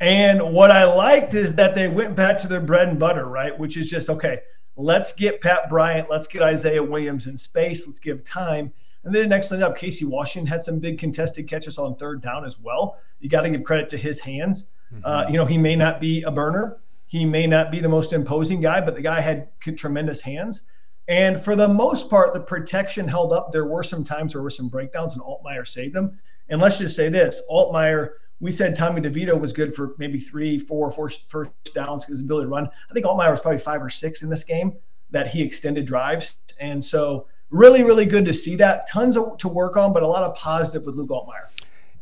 And 0.00 0.54
what 0.54 0.70
I 0.70 0.84
liked 0.84 1.34
is 1.34 1.56
that 1.56 1.74
they 1.74 1.88
went 1.88 2.16
back 2.16 2.38
to 2.38 2.48
their 2.48 2.60
bread 2.60 2.88
and 2.88 2.98
butter, 2.98 3.26
right? 3.26 3.56
Which 3.58 3.76
is 3.76 3.90
just, 3.90 4.08
okay, 4.08 4.40
let's 4.76 5.12
get 5.12 5.40
Pat 5.40 5.68
Bryant, 5.68 6.08
let's 6.08 6.26
get 6.26 6.42
Isaiah 6.42 6.82
Williams 6.82 7.26
in 7.26 7.36
space, 7.36 7.86
let's 7.86 7.98
give 7.98 8.24
time. 8.24 8.72
And 9.04 9.14
then 9.14 9.28
next 9.28 9.48
thing 9.48 9.62
up, 9.62 9.76
Casey 9.76 10.04
Washington 10.04 10.46
had 10.46 10.62
some 10.62 10.78
big 10.78 10.98
contested 10.98 11.48
catches 11.48 11.78
on 11.78 11.96
third 11.96 12.22
down 12.22 12.44
as 12.44 12.58
well. 12.58 12.98
You 13.20 13.28
got 13.28 13.42
to 13.42 13.50
give 13.50 13.64
credit 13.64 13.88
to 13.90 13.96
his 13.96 14.20
hands. 14.20 14.68
Mm-hmm. 14.92 15.04
Uh, 15.04 15.26
you 15.28 15.36
know, 15.36 15.44
he 15.44 15.58
may 15.58 15.76
not 15.76 16.00
be 16.00 16.22
a 16.22 16.30
burner, 16.30 16.78
he 17.06 17.24
may 17.24 17.46
not 17.46 17.70
be 17.70 17.80
the 17.80 17.88
most 17.88 18.12
imposing 18.12 18.60
guy, 18.60 18.80
but 18.80 18.94
the 18.94 19.02
guy 19.02 19.20
had 19.20 19.48
tremendous 19.60 20.22
hands. 20.22 20.62
And 21.06 21.40
for 21.40 21.54
the 21.54 21.68
most 21.68 22.08
part, 22.08 22.32
the 22.32 22.40
protection 22.40 23.08
held 23.08 23.32
up. 23.32 23.52
There 23.52 23.66
were 23.66 23.82
some 23.82 24.04
times 24.04 24.32
there 24.32 24.42
were 24.42 24.50
some 24.50 24.68
breakdowns, 24.68 25.14
and 25.14 25.22
Altmyer 25.22 25.66
saved 25.66 25.94
them. 25.94 26.18
And 26.48 26.60
let's 26.60 26.78
just 26.78 26.96
say 26.96 27.08
this: 27.08 27.42
Altmyer, 27.50 28.12
we 28.40 28.50
said 28.50 28.76
Tommy 28.76 29.00
DeVito 29.00 29.38
was 29.38 29.52
good 29.52 29.74
for 29.74 29.94
maybe 29.98 30.18
three, 30.18 30.58
four, 30.58 30.90
four 30.90 31.10
first 31.10 31.50
downs 31.74 32.04
because 32.04 32.20
his 32.20 32.24
ability 32.24 32.46
to 32.46 32.50
run. 32.50 32.68
I 32.90 32.94
think 32.94 33.04
Altmyer 33.04 33.30
was 33.30 33.40
probably 33.40 33.58
five 33.58 33.82
or 33.82 33.90
six 33.90 34.22
in 34.22 34.30
this 34.30 34.44
game 34.44 34.76
that 35.10 35.28
he 35.28 35.42
extended 35.42 35.86
drives, 35.86 36.36
and 36.58 36.82
so 36.82 37.26
really, 37.50 37.84
really 37.84 38.06
good 38.06 38.24
to 38.24 38.34
see 38.34 38.56
that. 38.56 38.88
Tons 38.88 39.16
of, 39.16 39.36
to 39.38 39.48
work 39.48 39.76
on, 39.76 39.92
but 39.92 40.02
a 40.02 40.08
lot 40.08 40.22
of 40.22 40.34
positive 40.34 40.86
with 40.86 40.96
Luke 40.96 41.10
Altmyer. 41.10 41.48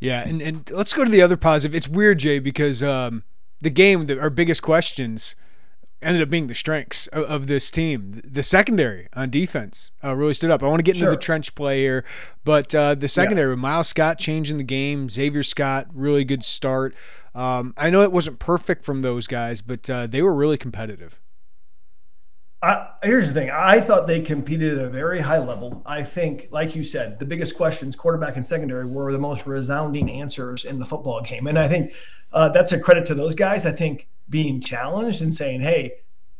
Yeah, 0.00 0.26
and, 0.26 0.42
and 0.42 0.68
let's 0.70 0.94
go 0.94 1.04
to 1.04 1.10
the 1.10 1.22
other 1.22 1.36
positive. 1.36 1.74
It's 1.74 1.88
weird, 1.88 2.18
J, 2.18 2.38
because 2.40 2.82
um, 2.82 3.22
the 3.60 3.70
game, 3.70 4.06
the, 4.06 4.20
our 4.20 4.30
biggest 4.30 4.62
questions 4.62 5.36
ended 6.02 6.22
up 6.22 6.28
being 6.28 6.46
the 6.46 6.54
strengths 6.54 7.06
of, 7.08 7.24
of 7.24 7.46
this 7.46 7.70
team. 7.70 8.20
The 8.24 8.42
secondary 8.42 9.08
on 9.14 9.30
defense 9.30 9.92
uh, 10.02 10.14
really 10.14 10.34
stood 10.34 10.50
up. 10.50 10.62
I 10.62 10.66
want 10.66 10.80
to 10.80 10.84
get 10.84 10.96
into 10.96 11.10
the 11.10 11.16
trench 11.16 11.54
play 11.54 11.80
here, 11.80 12.04
but 12.44 12.74
uh, 12.74 12.94
the 12.94 13.08
secondary, 13.08 13.52
yeah. 13.52 13.60
Miles 13.60 13.88
Scott 13.88 14.18
changing 14.18 14.58
the 14.58 14.64
game, 14.64 15.08
Xavier 15.08 15.42
Scott, 15.42 15.86
really 15.92 16.24
good 16.24 16.44
start. 16.44 16.94
Um, 17.34 17.72
I 17.76 17.90
know 17.90 18.02
it 18.02 18.12
wasn't 18.12 18.38
perfect 18.38 18.84
from 18.84 19.00
those 19.00 19.26
guys, 19.26 19.62
but 19.62 19.88
uh, 19.88 20.06
they 20.06 20.22
were 20.22 20.34
really 20.34 20.58
competitive. 20.58 21.18
I, 22.62 22.90
here's 23.02 23.26
the 23.26 23.34
thing. 23.34 23.50
I 23.50 23.80
thought 23.80 24.06
they 24.06 24.20
competed 24.20 24.78
at 24.78 24.84
a 24.84 24.88
very 24.88 25.20
high 25.20 25.38
level. 25.38 25.82
I 25.84 26.04
think, 26.04 26.48
like 26.52 26.76
you 26.76 26.84
said, 26.84 27.18
the 27.18 27.24
biggest 27.24 27.56
questions, 27.56 27.96
quarterback 27.96 28.36
and 28.36 28.46
secondary, 28.46 28.86
were 28.86 29.10
the 29.10 29.18
most 29.18 29.46
resounding 29.46 30.08
answers 30.08 30.64
in 30.64 30.78
the 30.78 30.86
football 30.86 31.20
game. 31.22 31.48
And 31.48 31.58
I 31.58 31.66
think 31.66 31.92
uh, 32.32 32.50
that's 32.50 32.70
a 32.70 32.78
credit 32.78 33.04
to 33.06 33.14
those 33.14 33.34
guys. 33.34 33.66
I 33.66 33.72
think 33.72 34.08
being 34.28 34.60
challenged 34.60 35.22
and 35.22 35.34
saying, 35.34 35.60
hey, 35.60 35.94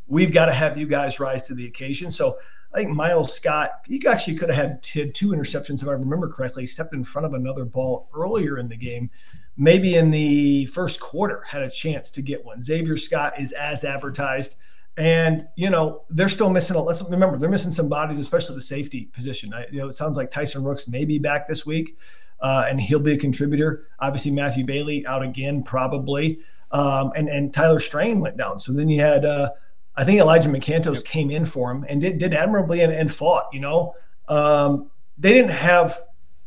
we've 0.07 0.33
got 0.33 0.47
to 0.47 0.52
have 0.52 0.79
you 0.79 0.87
guys 0.87 1.19
rise 1.19 1.49
to 1.49 1.55
the 1.55 1.67
occasion. 1.67 2.12
So 2.12 2.38
I 2.73 2.79
think 2.79 2.91
Miles 2.91 3.35
Scott, 3.35 3.81
he 3.87 4.07
actually 4.07 4.37
could 4.37 4.49
have 4.49 4.64
had, 4.64 4.87
had 4.87 5.14
two 5.17 5.31
interceptions, 5.31 5.83
if 5.83 5.88
I 5.88 5.93
remember 5.93 6.29
correctly. 6.29 6.67
Stepped 6.67 6.95
in 6.95 7.02
front 7.02 7.26
of 7.26 7.35
another 7.35 7.64
ball 7.64 8.09
earlier 8.14 8.59
in 8.59 8.69
the 8.69 8.76
game. 8.76 9.11
Maybe 9.57 9.97
in 9.97 10.12
the 10.12 10.67
first 10.67 11.00
quarter, 11.00 11.43
had 11.49 11.62
a 11.62 11.69
chance 11.69 12.12
to 12.12 12.23
get 12.23 12.45
one. 12.45 12.62
Xavier 12.62 12.97
Scott 12.97 13.41
is 13.41 13.50
as 13.52 13.85
advertised. 13.85 14.55
And, 14.96 15.49
you 15.56 15.70
know, 15.70 16.02
they're 16.11 16.28
still 16.28 16.50
missing 16.50 16.76
a 16.76 16.82
let's 16.82 17.02
remember 17.08 17.38
they're 17.38 17.49
missing 17.49 17.72
some 17.72 17.88
bodies, 17.88 18.18
especially 18.18 18.56
the 18.56 18.61
safety 18.61 19.06
position. 19.06 19.54
I, 19.54 19.66
you 19.70 19.78
know, 19.78 19.88
it 19.88 19.94
sounds 19.94 20.16
like 20.16 20.30
Tyson 20.30 20.64
Rooks 20.64 20.87
may 20.87 21.06
be 21.06 21.18
back 21.18 21.46
this 21.46 21.64
week, 21.64 21.96
uh, 22.40 22.66
and 22.68 22.78
he'll 22.78 23.00
be 23.00 23.12
a 23.12 23.18
contributor. 23.18 23.87
Obviously, 24.00 24.32
Matthew 24.32 24.64
Bailey 24.66 25.06
out 25.06 25.22
again, 25.22 25.62
probably 25.62 26.40
um, 26.72 27.12
and 27.14 27.28
and 27.28 27.52
Tyler 27.52 27.80
Strain 27.80 28.20
went 28.20 28.37
down. 28.37 28.58
So 28.58 28.72
then 28.72 28.88
you 28.88 29.00
had 29.00 29.25
uh, 29.25 29.50
I 29.94 30.04
think 30.04 30.20
Elijah 30.20 30.49
McCantos 30.49 30.96
yep. 30.96 31.04
came 31.04 31.30
in 31.30 31.46
for 31.46 31.70
him 31.70 31.84
and 31.88 32.00
did 32.00 32.18
did 32.18 32.34
admirably 32.34 32.80
and, 32.80 32.92
and 32.92 33.12
fought. 33.12 33.49
You 33.52 33.61
know, 33.61 33.94
um, 34.28 34.90
they 35.18 35.32
didn't 35.32 35.52
have 35.52 36.00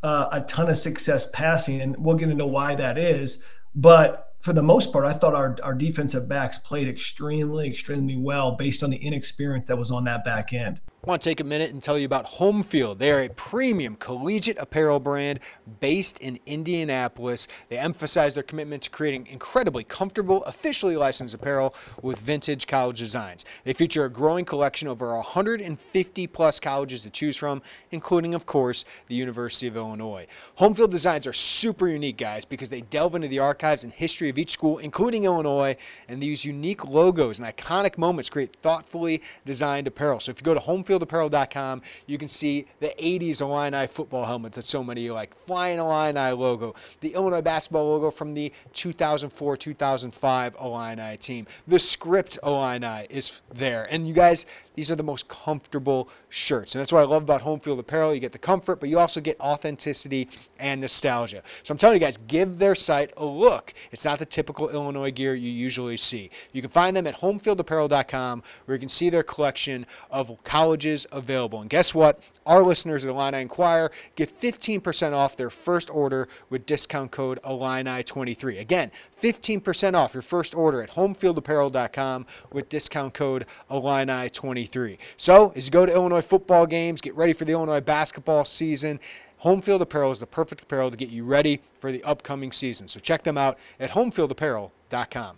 uh, 0.03 0.29
a 0.31 0.41
ton 0.41 0.69
of 0.69 0.77
success 0.77 1.29
passing, 1.31 1.81
and 1.81 1.95
we'll 1.97 2.15
get 2.15 2.29
into 2.29 2.45
why 2.45 2.75
that 2.75 2.97
is. 2.97 3.43
But 3.75 4.24
for 4.45 4.53
the 4.53 4.61
most 4.61 4.93
part, 4.93 5.05
I 5.05 5.13
thought 5.13 5.33
our 5.33 5.57
our 5.63 5.73
defensive 5.73 6.29
backs 6.29 6.59
played 6.59 6.87
extremely 6.87 7.67
extremely 7.67 8.15
well 8.15 8.51
based 8.51 8.83
on 8.83 8.91
the 8.91 8.97
inexperience 8.97 9.65
that 9.65 9.77
was 9.79 9.89
on 9.89 10.03
that 10.03 10.23
back 10.23 10.53
end. 10.53 10.79
I 11.05 11.07
want 11.07 11.21
to 11.21 11.29
take 11.29 11.39
a 11.39 11.43
minute 11.43 11.69
and 11.69 11.83
tell 11.83 11.99
you 11.99 12.05
about 12.07 12.25
Home 12.25 12.63
Field. 12.63 12.97
They 12.97 13.11
are 13.11 13.21
a 13.21 13.29
premium 13.29 13.95
collegiate 13.95 14.57
apparel 14.57 14.99
brand 14.99 15.39
based 15.79 16.17
in 16.17 16.39
Indianapolis. 16.47 17.47
They 17.69 17.77
emphasize 17.77 18.33
their 18.33 18.41
commitment 18.41 18.81
to 18.83 18.89
creating 18.89 19.27
incredibly 19.27 19.83
comfortable, 19.83 20.43
officially 20.45 20.97
licensed 20.97 21.35
apparel 21.35 21.75
with 22.01 22.17
vintage 22.17 22.65
college 22.65 22.97
designs. 22.97 23.45
They 23.65 23.73
feature 23.73 24.05
a 24.05 24.09
growing 24.09 24.45
collection 24.45 24.87
over 24.87 25.15
150 25.15 26.25
plus 26.25 26.59
colleges 26.59 27.03
to 27.03 27.11
choose 27.11 27.37
from, 27.37 27.61
including, 27.91 28.33
of 28.33 28.47
course, 28.47 28.83
the 29.05 29.13
University 29.13 29.67
of 29.67 29.77
Illinois. 29.77 30.25
Home 30.55 30.73
Field 30.73 30.89
designs 30.89 31.27
are 31.27 31.33
super 31.33 31.87
unique, 31.87 32.17
guys, 32.17 32.45
because 32.45 32.71
they 32.71 32.81
delve 32.81 33.13
into 33.13 33.27
the 33.27 33.37
archives 33.37 33.83
and 33.83 33.93
history 33.93 34.29
of 34.29 34.39
each 34.39 34.49
school, 34.49 34.79
including 34.79 35.25
Illinois, 35.25 35.77
and 36.07 36.19
these 36.19 36.45
unique 36.45 36.83
logos 36.83 37.39
and 37.39 37.47
iconic 37.47 37.99
moments 37.99 38.27
create 38.27 38.55
thoughtfully 38.63 39.21
designed 39.45 39.85
apparel. 39.85 40.19
So 40.19 40.31
if 40.31 40.39
you 40.39 40.43
go 40.43 40.55
to 40.55 40.59
Home 40.61 40.83
Field 40.83 40.94
fieldapparel.com, 40.99 41.81
you 42.07 42.17
can 42.17 42.27
see 42.27 42.65
the 42.79 42.93
80s 42.99 43.41
Illini 43.41 43.87
football 43.87 44.25
helmet 44.25 44.53
that 44.53 44.63
so 44.63 44.83
many 44.83 45.09
like, 45.09 45.35
Flying 45.45 45.79
Illini 45.79 46.31
logo, 46.31 46.75
the 47.01 47.13
Illinois 47.13 47.41
basketball 47.41 47.89
logo 47.89 48.11
from 48.11 48.33
the 48.33 48.51
2004 48.73 49.57
2005 49.57 50.55
Illini 50.59 51.17
team. 51.17 51.47
The 51.67 51.79
script 51.79 52.37
Illini 52.43 53.07
is 53.09 53.41
there. 53.53 53.87
And 53.89 54.07
you 54.07 54.13
guys, 54.13 54.45
these 54.75 54.91
are 54.91 54.95
the 54.95 55.03
most 55.03 55.27
comfortable 55.27 56.09
shirts. 56.29 56.75
And 56.75 56.79
that's 56.79 56.91
what 56.91 57.01
I 57.01 57.05
love 57.05 57.23
about 57.23 57.41
home 57.41 57.59
field 57.59 57.79
apparel. 57.79 58.13
You 58.13 58.19
get 58.19 58.31
the 58.31 58.37
comfort, 58.37 58.79
but 58.79 58.89
you 58.89 58.99
also 58.99 59.21
get 59.21 59.39
authenticity 59.39 60.29
and 60.59 60.81
nostalgia. 60.81 61.41
So 61.63 61.71
I'm 61.71 61.77
telling 61.77 61.95
you 61.95 62.05
guys, 62.05 62.17
give 62.27 62.59
their 62.59 62.75
site 62.75 63.11
a 63.17 63.25
look. 63.25 63.73
It's 63.91 64.05
not 64.05 64.19
the 64.19 64.25
typical 64.25 64.69
Illinois 64.69 65.11
gear 65.11 65.35
you 65.35 65.49
usually 65.49 65.97
see. 65.97 66.29
You 66.51 66.61
can 66.61 66.71
find 66.71 66.95
them 66.95 67.07
at 67.07 67.19
homefieldapparel.com 67.19 68.43
where 68.65 68.75
you 68.75 68.79
can 68.79 68.89
see 68.89 69.09
their 69.09 69.23
collection 69.23 69.85
of 70.11 70.31
colleges 70.43 71.07
available. 71.11 71.61
And 71.61 71.69
guess 71.69 71.93
what? 71.93 72.19
Our 72.45 72.61
listeners 72.61 73.03
at 73.03 73.09
Illini 73.09 73.41
Inquirer 73.41 73.91
get 74.15 74.39
15% 74.39 75.13
off 75.13 75.35
their 75.35 75.49
first 75.49 75.89
order 75.89 76.27
with 76.49 76.65
discount 76.65 77.11
code 77.11 77.39
Illini23. 77.43 78.59
Again, 78.59 78.91
15% 79.21 79.95
off 79.95 80.13
your 80.13 80.21
first 80.21 80.53
order 80.53 80.81
at 80.81 80.91
homefieldapparel.com 80.91 82.25
with 82.51 82.69
discount 82.69 83.13
code 83.15 83.45
Illini23. 83.71 84.97
So, 85.17 85.53
as 85.55 85.65
you 85.65 85.71
go 85.71 85.85
to 85.85 85.93
Illinois 85.93 86.21
football 86.21 86.67
games, 86.67 87.01
get 87.01 87.15
ready 87.15 87.33
for 87.33 87.45
the 87.45 87.53
Illinois 87.53 87.81
basketball 87.81 88.45
season. 88.45 88.99
Home 89.39 89.61
Field 89.61 89.81
Apparel 89.81 90.11
is 90.11 90.19
the 90.19 90.27
perfect 90.27 90.61
apparel 90.61 90.91
to 90.91 90.97
get 90.97 91.09
you 91.09 91.23
ready 91.23 91.61
for 91.79 91.91
the 91.91 92.03
upcoming 92.03 92.51
season. 92.51 92.87
So 92.87 92.99
check 92.99 93.23
them 93.23 93.37
out 93.37 93.57
at 93.79 93.91
homefieldapparel.com. 93.91 95.37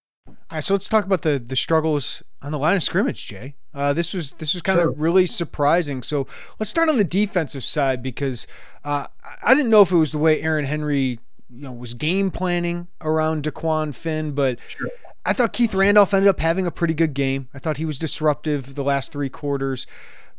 All 0.27 0.35
right, 0.51 0.63
so 0.63 0.73
let's 0.73 0.89
talk 0.89 1.05
about 1.05 1.21
the 1.21 1.39
the 1.39 1.55
struggles 1.55 2.21
on 2.41 2.51
the 2.51 2.59
line 2.59 2.75
of 2.75 2.83
scrimmage, 2.83 3.25
J. 3.25 3.55
Uh, 3.73 3.93
this 3.93 4.13
was 4.13 4.33
this 4.33 4.53
was 4.53 4.61
kind 4.61 4.77
sure. 4.77 4.89
of 4.89 4.99
really 4.99 5.25
surprising. 5.25 6.03
So 6.03 6.27
let's 6.59 6.69
start 6.69 6.89
on 6.89 6.97
the 6.97 7.03
defensive 7.03 7.63
side 7.63 8.03
because 8.03 8.47
uh, 8.83 9.07
I 9.41 9.55
didn't 9.55 9.71
know 9.71 9.81
if 9.81 9.91
it 9.91 9.95
was 9.95 10.11
the 10.11 10.17
way 10.17 10.41
Aaron 10.41 10.65
Henry 10.65 11.19
you 11.49 11.63
know 11.63 11.71
was 11.71 11.93
game 11.93 12.31
planning 12.31 12.87
around 12.99 13.43
Dequan 13.43 13.95
Finn, 13.95 14.33
but 14.33 14.59
sure. 14.67 14.89
I 15.25 15.33
thought 15.33 15.53
Keith 15.53 15.73
Randolph 15.73 16.13
ended 16.13 16.29
up 16.29 16.39
having 16.39 16.67
a 16.67 16.71
pretty 16.71 16.93
good 16.93 17.13
game. 17.13 17.47
I 17.53 17.59
thought 17.59 17.77
he 17.77 17.85
was 17.85 17.99
disruptive 17.99 18.75
the 18.75 18.83
last 18.83 19.11
three 19.11 19.29
quarters. 19.29 19.87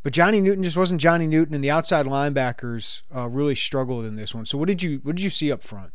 But 0.02 0.12
Johnny 0.12 0.40
Newton 0.40 0.64
just 0.64 0.76
wasn't 0.76 1.00
Johnny 1.00 1.28
Newton, 1.28 1.54
and 1.54 1.62
the 1.62 1.70
outside 1.70 2.06
linebackers 2.06 3.02
uh, 3.14 3.28
really 3.28 3.54
struggled 3.54 4.04
in 4.04 4.16
this 4.16 4.34
one. 4.34 4.44
So, 4.44 4.58
what 4.58 4.66
did 4.66 4.82
you 4.82 5.00
what 5.04 5.16
did 5.16 5.22
you 5.22 5.30
see 5.30 5.52
up 5.52 5.62
front? 5.62 5.92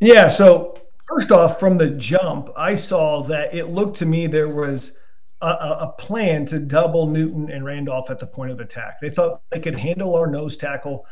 Yeah, 0.00 0.28
so 0.28 0.78
First 1.06 1.30
off, 1.30 1.60
from 1.60 1.78
the 1.78 1.90
jump, 1.90 2.50
I 2.56 2.74
saw 2.74 3.22
that 3.24 3.54
it 3.54 3.66
looked 3.66 3.98
to 3.98 4.06
me 4.06 4.26
there 4.26 4.48
was 4.48 4.98
a, 5.40 5.46
a, 5.46 5.94
plan 5.98 6.46
to 6.46 6.58
double 6.58 7.06
Newton 7.06 7.50
and 7.50 7.64
Randolph 7.64 8.10
at 8.10 8.18
the 8.18 8.26
point 8.26 8.50
of 8.50 8.58
attack. 8.58 9.00
They 9.00 9.10
thought 9.10 9.42
they 9.50 9.60
could 9.60 9.78
handle 9.78 10.16
our 10.16 10.26
nose 10.26 10.56
tackle, 10.56 11.06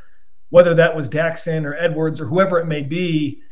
whether 0.48 0.74
that 0.74 0.96
was 0.96 1.08
Daxon 1.08 1.64
or 1.64 1.74
Edwards 1.74 2.20
or 2.20 2.26
whoever 2.26 2.58
it 2.58 2.66
may 2.66 2.82
be, 2.82 3.42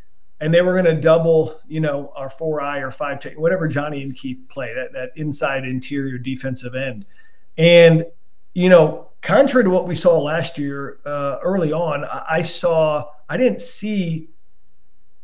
and 0.40 0.52
they 0.52 0.62
were 0.62 0.72
going 0.72 0.86
to 0.86 1.00
double, 1.00 1.60
you 1.68 1.80
know, 1.80 2.10
our 2.16 2.28
four 2.28 2.60
eye 2.60 2.78
or 2.78 2.90
five, 2.90 3.20
t- 3.20 3.36
whatever 3.36 3.68
Johnny 3.68 4.02
and 4.02 4.16
Keith 4.16 4.40
play 4.48 4.74
that 4.74 4.92
that 4.94 5.12
inside 5.14 5.64
interior 5.64 6.18
defensive 6.18 6.74
end, 6.74 7.04
and 7.56 8.06
you 8.54 8.68
know, 8.68 9.10
contrary 9.20 9.64
to 9.64 9.70
what 9.70 9.86
we 9.86 9.94
saw 9.94 10.20
last 10.20 10.58
year, 10.58 10.98
uh, 11.04 11.38
early 11.42 11.72
on, 11.72 12.04
I, 12.04 12.24
I 12.28 12.42
saw 12.42 13.10
I 13.28 13.36
didn't 13.36 13.60
see 13.60 14.30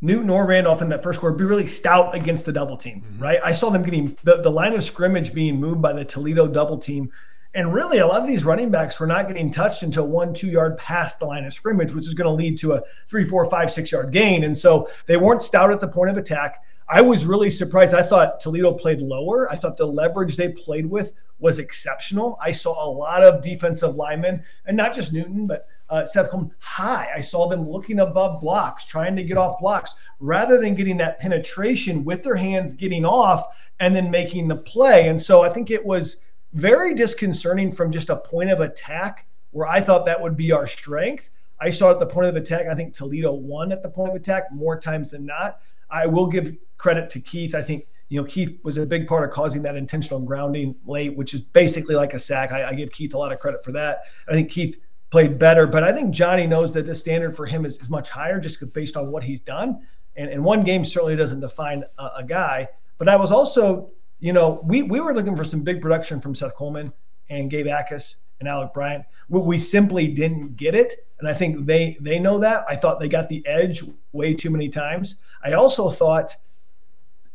Newton 0.00 0.30
or 0.30 0.46
Randolph 0.46 0.82
in 0.82 0.88
that 0.90 1.02
first 1.02 1.20
quarter 1.20 1.36
be 1.36 1.44
really 1.44 1.66
stout 1.66 2.14
against 2.14 2.46
the 2.46 2.52
double 2.52 2.76
team, 2.76 3.02
mm-hmm. 3.02 3.22
right? 3.22 3.40
I 3.42 3.52
saw 3.52 3.70
them 3.70 3.82
getting 3.82 4.16
the, 4.22 4.36
the 4.36 4.50
line 4.50 4.74
of 4.74 4.84
scrimmage 4.84 5.34
being 5.34 5.58
moved 5.58 5.82
by 5.82 5.92
the 5.92 6.04
Toledo 6.04 6.46
double 6.46 6.78
team. 6.78 7.12
And 7.54 7.72
really, 7.72 7.98
a 7.98 8.06
lot 8.06 8.20
of 8.20 8.28
these 8.28 8.44
running 8.44 8.70
backs 8.70 9.00
were 9.00 9.06
not 9.06 9.26
getting 9.26 9.50
touched 9.50 9.82
until 9.82 10.06
one, 10.06 10.34
two 10.34 10.48
yard 10.48 10.76
past 10.78 11.18
the 11.18 11.24
line 11.24 11.44
of 11.44 11.54
scrimmage, 11.54 11.92
which 11.92 12.06
is 12.06 12.14
going 12.14 12.28
to 12.28 12.34
lead 12.34 12.58
to 12.58 12.74
a 12.74 12.82
three, 13.08 13.24
four, 13.24 13.44
five, 13.46 13.70
six 13.70 13.90
yard 13.90 14.12
gain. 14.12 14.44
And 14.44 14.56
so 14.56 14.88
they 15.06 15.16
weren't 15.16 15.42
stout 15.42 15.72
at 15.72 15.80
the 15.80 15.88
point 15.88 16.10
of 16.10 16.18
attack. 16.18 16.62
I 16.88 17.00
was 17.00 17.26
really 17.26 17.50
surprised. 17.50 17.94
I 17.94 18.02
thought 18.02 18.40
Toledo 18.40 18.72
played 18.72 19.00
lower. 19.00 19.50
I 19.50 19.56
thought 19.56 19.76
the 19.76 19.86
leverage 19.86 20.36
they 20.36 20.50
played 20.50 20.86
with 20.86 21.14
was 21.38 21.58
exceptional. 21.58 22.38
I 22.40 22.52
saw 22.52 22.86
a 22.86 22.90
lot 22.90 23.22
of 23.22 23.42
defensive 23.42 23.94
linemen, 23.94 24.44
and 24.66 24.76
not 24.76 24.94
just 24.94 25.12
Newton, 25.12 25.46
but 25.46 25.68
uh, 25.90 26.04
Seth 26.04 26.30
Coleman 26.30 26.52
high. 26.58 27.10
I 27.14 27.20
saw 27.20 27.48
them 27.48 27.68
looking 27.68 28.00
above 28.00 28.40
blocks, 28.40 28.84
trying 28.84 29.16
to 29.16 29.22
get 29.22 29.36
off 29.36 29.58
blocks, 29.58 29.94
rather 30.20 30.60
than 30.60 30.74
getting 30.74 30.96
that 30.98 31.18
penetration 31.18 32.04
with 32.04 32.22
their 32.22 32.36
hands, 32.36 32.74
getting 32.74 33.04
off, 33.04 33.46
and 33.80 33.94
then 33.94 34.10
making 34.10 34.48
the 34.48 34.56
play. 34.56 35.08
And 35.08 35.20
so 35.20 35.42
I 35.42 35.50
think 35.50 35.70
it 35.70 35.84
was 35.84 36.18
very 36.52 36.94
disconcerting 36.94 37.70
from 37.70 37.92
just 37.92 38.08
a 38.08 38.16
point 38.16 38.50
of 38.50 38.60
attack 38.60 39.26
where 39.50 39.66
I 39.66 39.80
thought 39.80 40.06
that 40.06 40.20
would 40.20 40.36
be 40.36 40.52
our 40.52 40.66
strength. 40.66 41.30
I 41.60 41.70
saw 41.70 41.90
at 41.90 42.00
the 42.00 42.06
point 42.06 42.28
of 42.28 42.36
attack, 42.36 42.66
I 42.66 42.74
think 42.74 42.94
Toledo 42.94 43.32
won 43.32 43.72
at 43.72 43.82
the 43.82 43.88
point 43.88 44.10
of 44.10 44.16
attack 44.16 44.52
more 44.52 44.78
times 44.78 45.10
than 45.10 45.26
not. 45.26 45.60
I 45.90 46.06
will 46.06 46.26
give 46.26 46.56
credit 46.76 47.10
to 47.10 47.20
Keith. 47.20 47.54
I 47.54 47.62
think 47.62 47.86
you 48.08 48.20
know, 48.20 48.26
Keith 48.26 48.58
was 48.62 48.78
a 48.78 48.86
big 48.86 49.06
part 49.06 49.28
of 49.28 49.34
causing 49.34 49.62
that 49.62 49.76
intentional 49.76 50.20
grounding 50.20 50.74
late, 50.86 51.14
which 51.16 51.34
is 51.34 51.40
basically 51.40 51.94
like 51.94 52.14
a 52.14 52.18
sack. 52.18 52.52
I, 52.52 52.70
I, 52.70 52.74
give 52.74 52.90
Keith 52.90 53.12
a 53.12 53.18
lot 53.18 53.32
of 53.32 53.38
credit 53.38 53.62
for 53.62 53.72
that. 53.72 54.04
I 54.26 54.32
think 54.32 54.50
Keith 54.50 54.80
played 55.10 55.38
better, 55.38 55.66
but 55.66 55.84
I 55.84 55.92
think 55.92 56.14
Johnny 56.14 56.46
knows 56.46 56.72
that 56.72 56.86
the 56.86 56.94
standard 56.94 57.36
for 57.36 57.46
him 57.46 57.64
is, 57.64 57.78
is 57.78 57.88
much 57.88 58.10
higher 58.10 58.40
just 58.40 58.72
based 58.72 58.96
on 58.96 59.10
what 59.10 59.24
he's 59.24 59.40
done. 59.40 59.86
And, 60.16 60.30
and 60.30 60.44
one 60.44 60.64
game 60.64 60.84
certainly 60.84 61.16
doesn't 61.16 61.40
define 61.40 61.84
a, 61.98 62.10
a, 62.16 62.24
guy. 62.24 62.68
But 62.98 63.08
I 63.08 63.16
was 63.16 63.32
also, 63.32 63.90
you 64.20 64.32
know, 64.32 64.60
we, 64.64 64.82
we 64.82 65.00
were 65.00 65.14
looking 65.14 65.36
for 65.36 65.44
some 65.44 65.62
big 65.62 65.80
production 65.80 66.20
from 66.20 66.34
Seth 66.34 66.54
Coleman 66.54 66.92
and 67.30 67.50
Gabe 67.50 67.66
Jacas 67.66 68.16
and 68.40 68.48
Alec 68.48 68.74
Bryant. 68.74 69.04
We, 69.28 69.40
we 69.40 69.58
simply 69.58 70.08
didn't 70.08 70.56
get 70.56 70.74
it. 70.74 71.06
And 71.20 71.28
I 71.28 71.34
think 71.34 71.66
they 71.66 71.96
they 72.00 72.18
know 72.18 72.38
that. 72.38 72.64
I 72.68 72.76
thought 72.76 72.98
they 73.00 73.08
got 73.08 73.28
the 73.28 73.44
edge 73.46 73.82
way 74.12 74.34
too 74.34 74.50
many 74.50 74.68
times. 74.68 75.20
I 75.44 75.52
also 75.52 75.90
thought– 75.90 76.34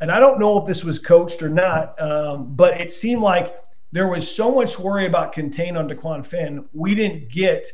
and 0.03 0.11
I 0.11 0.19
don't 0.19 0.37
know 0.37 0.59
if 0.59 0.65
this 0.65 0.83
was 0.83 0.99
coached 0.99 1.41
or 1.41 1.47
not, 1.47 1.99
um, 2.01 2.53
but 2.55 2.81
it 2.81 2.91
seemed 2.91 3.21
like 3.21 3.55
there 3.93 4.07
was 4.07 4.35
so 4.35 4.51
much 4.51 4.79
worry 4.79 5.05
about 5.05 5.33
contain 5.33 5.77
on 5.77 5.87
Dequan 5.87 6.25
Finn. 6.25 6.67
We 6.73 6.95
didn't 6.95 7.29
get 7.31 7.67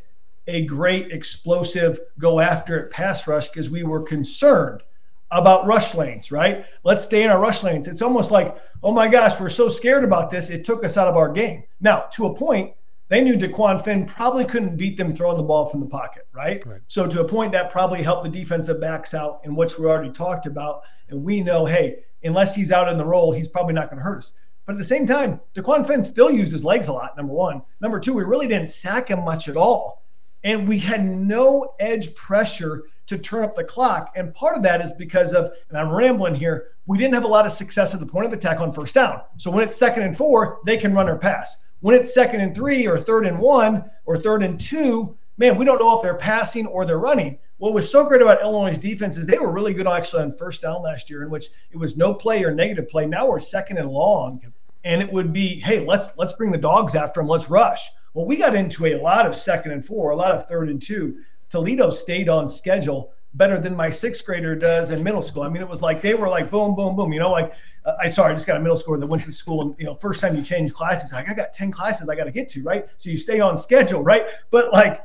a 0.48 0.66
great 0.66 1.12
explosive 1.12 1.98
go 2.20 2.42
after 2.42 2.78
it 2.78 2.92
pass 2.92 3.26
rush 3.26 3.48
because 3.48 3.70
we 3.70 3.84
were 3.84 4.02
concerned 4.02 4.84
about 5.32 5.66
rush 5.66 5.96
lanes, 5.96 6.30
right? 6.30 6.66
Let's 6.84 7.06
stay 7.06 7.24
in 7.24 7.30
our 7.30 7.40
rush 7.40 7.64
lanes. 7.64 7.88
It's 7.88 8.02
almost 8.02 8.32
like, 8.32 8.58
oh 8.84 8.92
my 8.92 9.08
gosh, 9.08 9.40
we're 9.40 9.48
so 9.48 9.70
scared 9.70 10.04
about 10.04 10.30
this. 10.30 10.50
It 10.50 10.66
took 10.66 10.84
us 10.84 10.98
out 10.98 11.08
of 11.08 11.16
our 11.16 11.32
game. 11.32 11.64
Now, 11.80 12.02
to 12.16 12.26
a 12.26 12.36
point, 12.36 12.74
they 13.08 13.22
knew 13.22 13.38
Dequan 13.38 13.82
Finn 13.82 14.06
probably 14.06 14.44
couldn't 14.44 14.76
beat 14.76 14.98
them 14.98 15.16
throwing 15.16 15.38
the 15.38 15.44
ball 15.44 15.68
from 15.68 15.80
the 15.80 15.86
pocket, 15.86 16.28
right? 16.34 16.66
right? 16.66 16.82
So 16.88 17.08
to 17.08 17.22
a 17.22 17.28
point, 17.28 17.54
that 17.54 17.72
probably 17.72 18.04
helped 18.04 18.26
the 18.26 18.30
defensive 18.30 18.82
backs 18.82 19.14
out 19.14 19.40
in 19.46 19.56
which 19.56 19.80
we 19.80 19.86
already 19.86 20.12
talked 20.12 20.48
about. 20.48 20.82
And 21.08 21.24
we 21.24 21.40
know, 21.40 21.66
hey, 21.66 22.04
unless 22.24 22.56
he's 22.56 22.74
out 22.74 22.90
in 22.90 22.98
the 22.98 23.06
role, 23.06 23.32
he's 23.32 23.48
probably 23.48 23.74
not 23.74 23.90
going 23.90 24.00
to 24.00 24.04
hurt 24.04 24.18
us. 24.18 24.34
But 24.70 24.76
at 24.76 24.78
the 24.78 24.86
same 24.86 25.08
time, 25.08 25.42
Dequan 25.56 25.88
Finn 25.88 26.04
still 26.04 26.30
used 26.30 26.52
his 26.52 26.64
legs 26.64 26.90
a 26.90 26.94
lot, 26.94 27.18
number 27.18 27.34
one. 27.34 27.64
Number 27.82 28.00
two, 28.00 28.14
we 28.14 28.24
really 28.24 28.48
didn't 28.48 28.70
sack 28.70 29.08
him 29.08 29.26
much 29.26 29.50
at 29.50 29.58
all. 29.58 30.06
And 30.44 30.68
we 30.68 30.78
had 30.78 31.04
no 31.04 31.74
edge 31.80 32.14
pressure 32.14 32.84
to 33.08 33.18
turn 33.18 33.44
up 33.44 33.56
the 33.56 33.64
clock. 33.64 34.12
And 34.16 34.32
part 34.32 34.56
of 34.56 34.62
that 34.62 34.80
is 34.80 34.92
because 34.92 35.34
of, 35.34 35.54
and 35.70 35.78
I'm 35.80 35.90
rambling 35.90 36.36
here, 36.36 36.68
we 36.86 37.00
didn't 37.00 37.16
have 37.16 37.24
a 37.24 37.28
lot 37.28 37.48
of 37.48 37.52
success 37.52 37.96
at 37.96 38.00
the 38.00 38.06
point 38.06 38.28
of 38.28 38.34
attack 38.34 38.60
on 38.60 38.72
first 38.72 38.94
down. 38.94 39.22
So 39.38 39.50
when 39.50 39.64
it's 39.64 39.76
second 39.76 40.04
and 40.04 40.16
four, 40.16 40.60
they 40.68 40.78
can 40.78 40.94
run 40.94 41.10
or 41.10 41.18
pass. 41.18 41.64
When 41.80 41.96
it's 41.96 42.14
second 42.14 42.42
and 42.42 42.54
three 42.54 42.86
or 42.86 43.00
third 43.00 43.26
and 43.26 43.40
one 43.40 43.90
or 44.06 44.20
third 44.20 44.44
and 44.44 44.62
two, 44.62 45.18
man, 45.40 45.58
we 45.58 45.66
don't 45.66 45.80
know 45.80 45.98
if 45.98 46.04
they're 46.04 46.14
passing 46.14 46.68
or 46.68 46.86
they're 46.86 47.00
running 47.00 47.40
what 47.60 47.74
was 47.74 47.92
so 47.92 48.06
great 48.06 48.22
about 48.22 48.42
Illinois' 48.42 48.78
defense 48.78 49.18
is 49.18 49.28
they 49.28 49.38
were 49.38 49.52
really 49.52 49.74
good 49.74 49.86
actually 49.86 50.24
on 50.24 50.34
first 50.34 50.62
down 50.62 50.82
last 50.82 51.10
year, 51.10 51.24
in 51.24 51.30
which 51.30 51.48
it 51.72 51.78
was 51.78 51.98
no 51.98 52.14
play 52.14 52.44
or 52.44 52.52
negative 52.52 52.88
play. 52.88 53.06
Now 53.06 53.28
we're 53.28 53.40
second 53.40 53.78
and 53.78 53.92
long, 53.92 54.42
and 54.84 55.02
it 55.02 55.12
would 55.12 55.34
be, 55.34 55.60
hey, 55.60 55.86
let's 55.86 56.10
let's 56.18 56.34
bring 56.34 56.52
the 56.52 56.58
dogs 56.58 56.96
after 56.96 57.20
them, 57.20 57.28
let's 57.28 57.50
rush. 57.50 57.90
Well, 58.14 58.26
we 58.26 58.38
got 58.38 58.56
into 58.56 58.86
a 58.86 59.02
lot 59.02 59.26
of 59.26 59.36
second 59.36 59.72
and 59.72 59.86
four, 59.86 60.12
a 60.12 60.16
lot 60.16 60.32
of 60.32 60.48
third 60.48 60.70
and 60.70 60.82
two. 60.82 61.20
Toledo 61.50 61.90
stayed 61.90 62.30
on 62.30 62.48
schedule 62.48 63.14
better 63.34 63.60
than 63.60 63.76
my 63.76 63.90
sixth 63.90 64.26
grader 64.26 64.56
does 64.56 64.92
in 64.92 65.04
middle 65.04 65.22
school. 65.22 65.44
I 65.44 65.50
mean, 65.50 65.62
it 65.62 65.70
was 65.70 65.82
like 65.82 66.02
they 66.02 66.14
were 66.14 66.30
like 66.30 66.50
boom, 66.50 66.76
boom, 66.76 66.96
boom. 66.96 67.14
You 67.14 67.20
know, 67.20 67.32
like 67.32 67.54
uh, 67.86 67.94
I 68.00 68.08
sorry, 68.08 68.32
I 68.32 68.36
just 68.36 68.48
got 68.48 68.58
a 68.58 68.60
middle 68.60 68.78
schooler 68.78 69.00
that 69.00 69.08
went 69.08 69.24
to 69.24 69.32
school, 69.32 69.62
and 69.62 69.76
you 69.78 69.86
know, 69.86 69.94
first 69.94 70.22
time 70.22 70.36
you 70.36 70.44
change 70.44 70.74
classes, 70.74 71.14
like 71.14 71.30
I 71.30 71.34
got 71.34 71.54
ten 71.54 71.72
classes 71.72 72.10
I 72.10 72.16
got 72.16 72.26
to 72.26 72.32
get 72.32 72.50
to, 72.50 72.64
right? 72.64 72.86
So 72.98 73.10
you 73.10 73.18
stay 73.18 73.40
on 73.40 73.58
schedule, 73.58 74.02
right? 74.02 74.26
But 74.52 74.72
like 74.74 75.04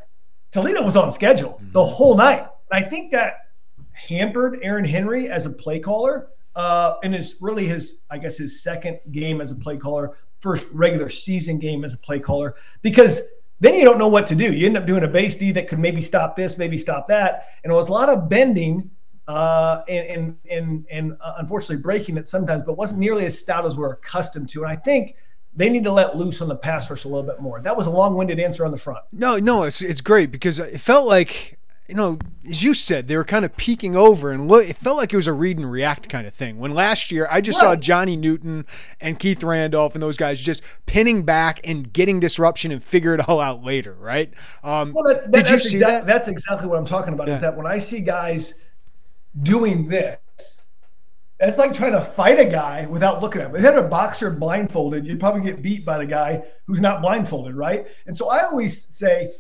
Toledo 0.53 0.83
was 0.83 0.97
on 0.97 1.13
schedule 1.13 1.61
the 1.73 1.81
mm-hmm. 1.81 1.95
whole 1.95 2.17
night. 2.17 2.47
I 2.71 2.83
think 2.83 3.13
that 3.13 3.49
hampered 3.93 4.61
Aaron 4.63 4.85
Henry 4.85 5.29
as 5.29 5.47
a 5.47 5.51
play 5.51 5.79
caller. 5.79 6.29
Uh, 6.57 6.97
and 7.03 7.15
it's 7.15 7.43
really 7.43 7.67
his, 7.67 8.03
I 8.11 8.19
guess, 8.19 8.37
his 8.37 8.63
second 8.63 9.01
game 9.11 9.41
as 9.41 9.51
a 9.51 9.57
play 9.57 9.77
caller, 9.77 10.17
first 10.41 10.69
regular 10.73 11.11
season 11.11 11.59
game 11.59 11.85
as 11.85 11.95
a 11.95 11.99
play 11.99 12.21
caller, 12.21 12.55
because 12.83 13.23
then 13.61 13.75
you 13.75 13.85
don't 13.85 13.99
know 13.99 14.09
what 14.09 14.27
to 14.29 14.35
do. 14.35 14.53
You 14.53 14.67
end 14.67 14.77
up 14.77 14.87
doing 14.87 15.05
a 15.05 15.09
base 15.09 15.37
D 15.37 15.53
that 15.53 15.69
could 15.69 15.79
maybe 15.79 16.03
stop 16.03 16.37
this, 16.37 16.59
maybe 16.59 16.79
stop 16.79 17.09
that. 17.09 17.49
And 17.63 17.73
it 17.73 17.77
was 17.77 17.89
a 17.89 17.93
lot 17.93 18.09
of 18.09 18.29
bending 18.29 18.91
uh, 19.27 19.83
and, 19.89 20.07
and, 20.07 20.37
and, 20.51 20.87
and 20.91 21.17
uh, 21.21 21.35
unfortunately 21.39 21.83
breaking 21.83 22.17
it 22.19 22.29
sometimes, 22.29 22.63
but 22.63 22.77
wasn't 22.77 23.01
nearly 23.01 23.25
as 23.27 23.39
stout 23.39 23.67
as 23.67 23.77
we're 23.77 23.93
accustomed 23.93 24.49
to. 24.51 24.63
And 24.63 24.71
I 24.71 24.77
think 24.77 25.17
they 25.57 25.71
need 25.71 25.85
to 25.85 25.93
let 25.93 26.17
loose 26.17 26.43
on 26.43 26.49
the 26.49 26.57
pass 26.57 26.91
rush 26.91 27.05
a 27.05 27.09
little 27.09 27.23
bit 27.23 27.41
more. 27.41 27.61
That 27.61 27.77
was 27.77 27.87
a 27.87 27.91
long-winded 27.91 28.39
answer 28.39 28.65
on 28.65 28.71
the 28.71 28.77
front. 28.77 29.05
No, 29.13 29.39
no, 29.39 29.63
it's 29.63 29.83
it's 29.83 30.01
great 30.01 30.31
because 30.31 30.59
it 30.59 30.81
felt 30.81 31.07
like 31.07 31.59
you 31.89 31.95
know, 31.95 32.19
as 32.49 32.63
you 32.63 32.73
said, 32.73 33.09
they 33.09 33.17
were 33.17 33.25
kind 33.25 33.45
of 33.45 33.57
peeking 33.57 33.95
over 33.95 34.33
and 34.33 34.49
look. 34.49 34.67
It 34.67 34.77
felt 34.77 34.97
like 34.97 35.13
it 35.13 35.17
was 35.17 35.27
a 35.27 35.35
read 35.35 35.59
and 35.59 35.71
react 35.71 36.09
kind 36.09 36.27
of 36.27 36.33
thing. 36.33 36.59
When 36.59 36.73
last 36.73 37.11
year, 37.11 37.29
I 37.31 37.43
just 37.43 37.61
right. 37.61 37.69
saw 37.69 37.77
Johnny 37.77 38.17
Newton 38.17 38.65
and 39.01 39.19
Keith 39.19 39.43
Randolph 39.43 39.95
and 39.95 40.03
those 40.03 40.17
guys 40.17 40.41
just 40.41 40.63
pinning 40.87 41.25
back 41.25 41.61
and 41.63 41.93
getting 41.93 42.21
disruption 42.21 42.73
and 42.73 42.83
figure 42.83 43.15
it 43.15 43.29
all 43.29 43.39
out 43.39 43.63
later, 43.63 43.93
right? 43.93 44.33
Um, 44.63 44.93
well, 44.95 45.05
that, 45.05 45.31
that, 45.31 45.45
did 45.45 45.51
you 45.51 45.59
see 45.59 45.77
exa- 45.79 45.87
that? 45.87 46.07
That's 46.07 46.29
exactly 46.29 46.69
what 46.69 46.79
I'm 46.79 46.87
talking 46.87 47.13
about. 47.13 47.29
Yeah. 47.29 47.35
Is 47.35 47.41
that 47.41 47.55
when 47.55 47.67
I 47.67 47.79
see 47.79 48.01
guys 48.01 48.63
doing 49.43 49.87
this, 49.87 50.19
it's 51.41 51.59
like 51.59 51.75
trying 51.75 51.93
to 51.93 52.01
fight 52.01 52.41
a 52.41 52.47
guy 52.47 52.87
without 52.87 53.21
looking 53.21 53.43
at 53.43 53.49
him. 53.49 53.57
If 53.57 53.61
you 53.61 53.67
had 53.67 53.77
a 53.77 53.87
boxer 53.87 54.31
blindfolded, 54.31 55.07
you'd 55.07 55.21
probably 55.21 55.43
get 55.43 55.61
beat 55.61 55.85
by 55.85 55.99
the 55.99 56.07
guy 56.07 56.45
who's 56.67 56.81
not 56.81 57.03
blindfolded, 57.03 57.55
right? 57.55 57.87
And 58.07 58.17
so 58.17 58.31
I 58.31 58.45
always 58.45 58.83
say 58.83 59.35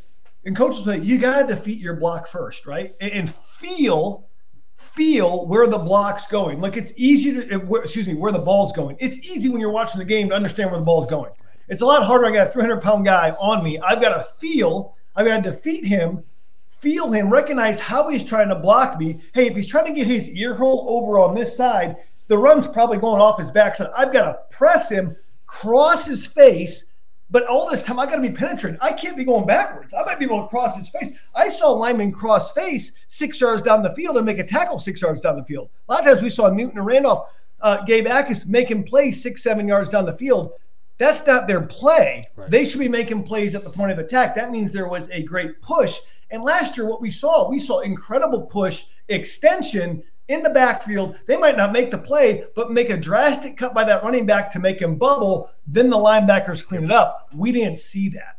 and 0.44 0.56
coaches 0.56 0.84
say 0.84 0.98
you 0.98 1.18
got 1.18 1.42
to 1.42 1.46
defeat 1.54 1.80
your 1.80 1.96
block 1.96 2.26
first, 2.26 2.66
right? 2.66 2.94
And 3.00 3.30
feel 3.30 4.28
feel 4.76 5.46
where 5.46 5.66
the 5.66 5.78
block's 5.78 6.26
going. 6.28 6.60
Like 6.60 6.76
it's 6.76 6.92
easy 6.96 7.32
to 7.32 7.74
excuse 7.82 8.06
me, 8.06 8.14
where 8.14 8.32
the 8.32 8.38
ball's 8.38 8.72
going. 8.72 8.96
It's 9.00 9.18
easy 9.24 9.48
when 9.48 9.60
you're 9.60 9.70
watching 9.70 9.98
the 9.98 10.04
game 10.04 10.28
to 10.28 10.34
understand 10.34 10.70
where 10.70 10.78
the 10.78 10.84
ball's 10.86 11.06
going. 11.06 11.32
It's 11.68 11.80
a 11.80 11.86
lot 11.86 12.04
harder. 12.04 12.26
I 12.26 12.32
got 12.32 12.46
a 12.48 12.50
300 12.50 12.80
pound 12.80 13.04
guy 13.04 13.30
on 13.40 13.64
me. 13.64 13.78
I've 13.78 14.00
got 14.00 14.16
to 14.16 14.22
feel. 14.22 14.96
I've 15.16 15.26
got 15.26 15.42
to 15.42 15.50
defeat 15.50 15.84
him, 15.84 16.24
feel 16.68 17.12
him, 17.12 17.30
recognize 17.30 17.78
how 17.78 18.08
he's 18.08 18.24
trying 18.24 18.48
to 18.48 18.56
block 18.56 18.98
me. 18.98 19.20
Hey, 19.32 19.46
if 19.46 19.56
he's 19.56 19.66
trying 19.66 19.86
to 19.86 19.92
get 19.92 20.06
his 20.06 20.28
ear 20.34 20.54
hole 20.56 20.86
over 20.88 21.18
on 21.18 21.34
this 21.34 21.56
side, 21.56 21.96
the 22.26 22.36
run's 22.36 22.66
probably 22.66 22.98
going 22.98 23.20
off 23.20 23.38
his 23.38 23.50
backside. 23.50 23.90
I've 23.96 24.12
got 24.12 24.24
to 24.24 24.56
press 24.56 24.90
him, 24.90 25.16
cross 25.46 26.06
his 26.06 26.26
face, 26.26 26.92
but 27.34 27.48
all 27.48 27.68
this 27.68 27.82
time, 27.82 27.98
I 27.98 28.06
got 28.06 28.14
to 28.14 28.22
be 28.22 28.30
penetrating. 28.30 28.78
I 28.80 28.92
can't 28.92 29.16
be 29.16 29.24
going 29.24 29.44
backwards. 29.44 29.92
I 29.92 30.04
might 30.04 30.20
be 30.20 30.26
going 30.28 30.44
across 30.44 30.76
his 30.76 30.88
face. 30.88 31.14
I 31.34 31.48
saw 31.48 31.72
lineman 31.72 32.12
cross 32.12 32.52
face 32.52 32.92
six 33.08 33.40
yards 33.40 33.60
down 33.60 33.82
the 33.82 33.92
field 33.96 34.16
and 34.16 34.24
make 34.24 34.38
a 34.38 34.44
tackle 34.44 34.78
six 34.78 35.02
yards 35.02 35.20
down 35.20 35.36
the 35.36 35.44
field. 35.44 35.68
A 35.88 35.92
lot 35.92 36.02
of 36.02 36.06
times 36.06 36.22
we 36.22 36.30
saw 36.30 36.48
Newton 36.48 36.78
and 36.78 36.86
Randolph, 36.86 37.28
uh, 37.60 37.82
Gabe 37.86 38.06
Jacas 38.06 38.46
making 38.46 38.84
plays 38.84 39.20
six, 39.20 39.42
seven 39.42 39.66
yards 39.66 39.90
down 39.90 40.04
the 40.04 40.16
field. 40.16 40.52
That's 40.98 41.26
not 41.26 41.48
their 41.48 41.62
play. 41.62 42.22
Right. 42.36 42.48
They 42.52 42.64
should 42.64 42.78
be 42.78 42.88
making 42.88 43.24
plays 43.24 43.56
at 43.56 43.64
the 43.64 43.70
point 43.70 43.90
of 43.90 43.98
attack. 43.98 44.36
That 44.36 44.52
means 44.52 44.70
there 44.70 44.86
was 44.86 45.10
a 45.10 45.24
great 45.24 45.60
push. 45.60 45.98
And 46.30 46.44
last 46.44 46.76
year, 46.76 46.86
what 46.86 47.00
we 47.00 47.10
saw, 47.10 47.50
we 47.50 47.58
saw 47.58 47.80
incredible 47.80 48.42
push, 48.42 48.84
extension, 49.08 50.04
in 50.28 50.42
the 50.42 50.50
backfield. 50.50 51.16
They 51.26 51.36
might 51.36 51.56
not 51.56 51.72
make 51.72 51.90
the 51.90 51.98
play, 51.98 52.44
but 52.54 52.70
make 52.70 52.90
a 52.90 52.96
drastic 52.96 53.56
cut 53.56 53.74
by 53.74 53.84
that 53.84 54.02
running 54.02 54.26
back 54.26 54.50
to 54.52 54.58
make 54.58 54.80
him 54.80 54.96
bubble. 54.96 55.50
Then 55.66 55.90
the 55.90 55.96
linebackers 55.96 56.66
clean 56.66 56.84
it 56.84 56.92
up. 56.92 57.28
We 57.34 57.52
didn't 57.52 57.78
see 57.78 58.08
that. 58.10 58.38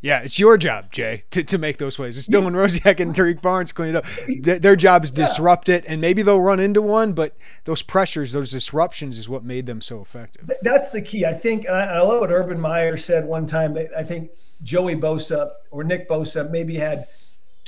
Yeah, 0.00 0.20
it's 0.20 0.40
your 0.40 0.56
job, 0.56 0.90
J, 0.90 1.24
to, 1.30 1.44
to 1.44 1.58
make 1.58 1.78
those 1.78 1.96
plays. 1.96 2.18
It's 2.18 2.28
Dylan 2.28 2.52
Rosiak 2.52 2.98
and 2.98 3.14
Tarique 3.14 3.42
Barnes 3.42 3.70
clean 3.70 3.94
it 3.94 3.96
up. 3.96 4.06
their 4.42 4.74
job 4.74 5.04
is 5.04 5.10
disrupt 5.12 5.68
it, 5.68 5.84
and 5.86 6.00
maybe 6.00 6.22
they'll 6.22 6.40
run 6.40 6.58
into 6.58 6.82
one, 6.82 7.12
but 7.12 7.36
those 7.64 7.82
pressures, 7.82 8.32
those 8.32 8.50
disruptions 8.50 9.18
is 9.18 9.28
what 9.28 9.44
made 9.44 9.66
them 9.66 9.80
so 9.80 10.00
effective. 10.00 10.50
That's 10.62 10.90
the 10.90 11.02
key. 11.02 11.24
I 11.24 11.32
think, 11.34 11.64
and 11.64 11.76
I, 11.76 11.96
I 11.96 12.00
love 12.00 12.20
what 12.20 12.32
Urban 12.32 12.60
Meyer 12.60 12.96
said 12.96 13.24
one 13.24 13.46
time. 13.46 13.76
I 13.96 14.02
think 14.02 14.30
Joey 14.62 14.96
Bosa 14.96 15.52
or 15.70 15.84
Nick 15.84 16.08
Bosa 16.08 16.50
maybe 16.50 16.76
had– 16.76 17.06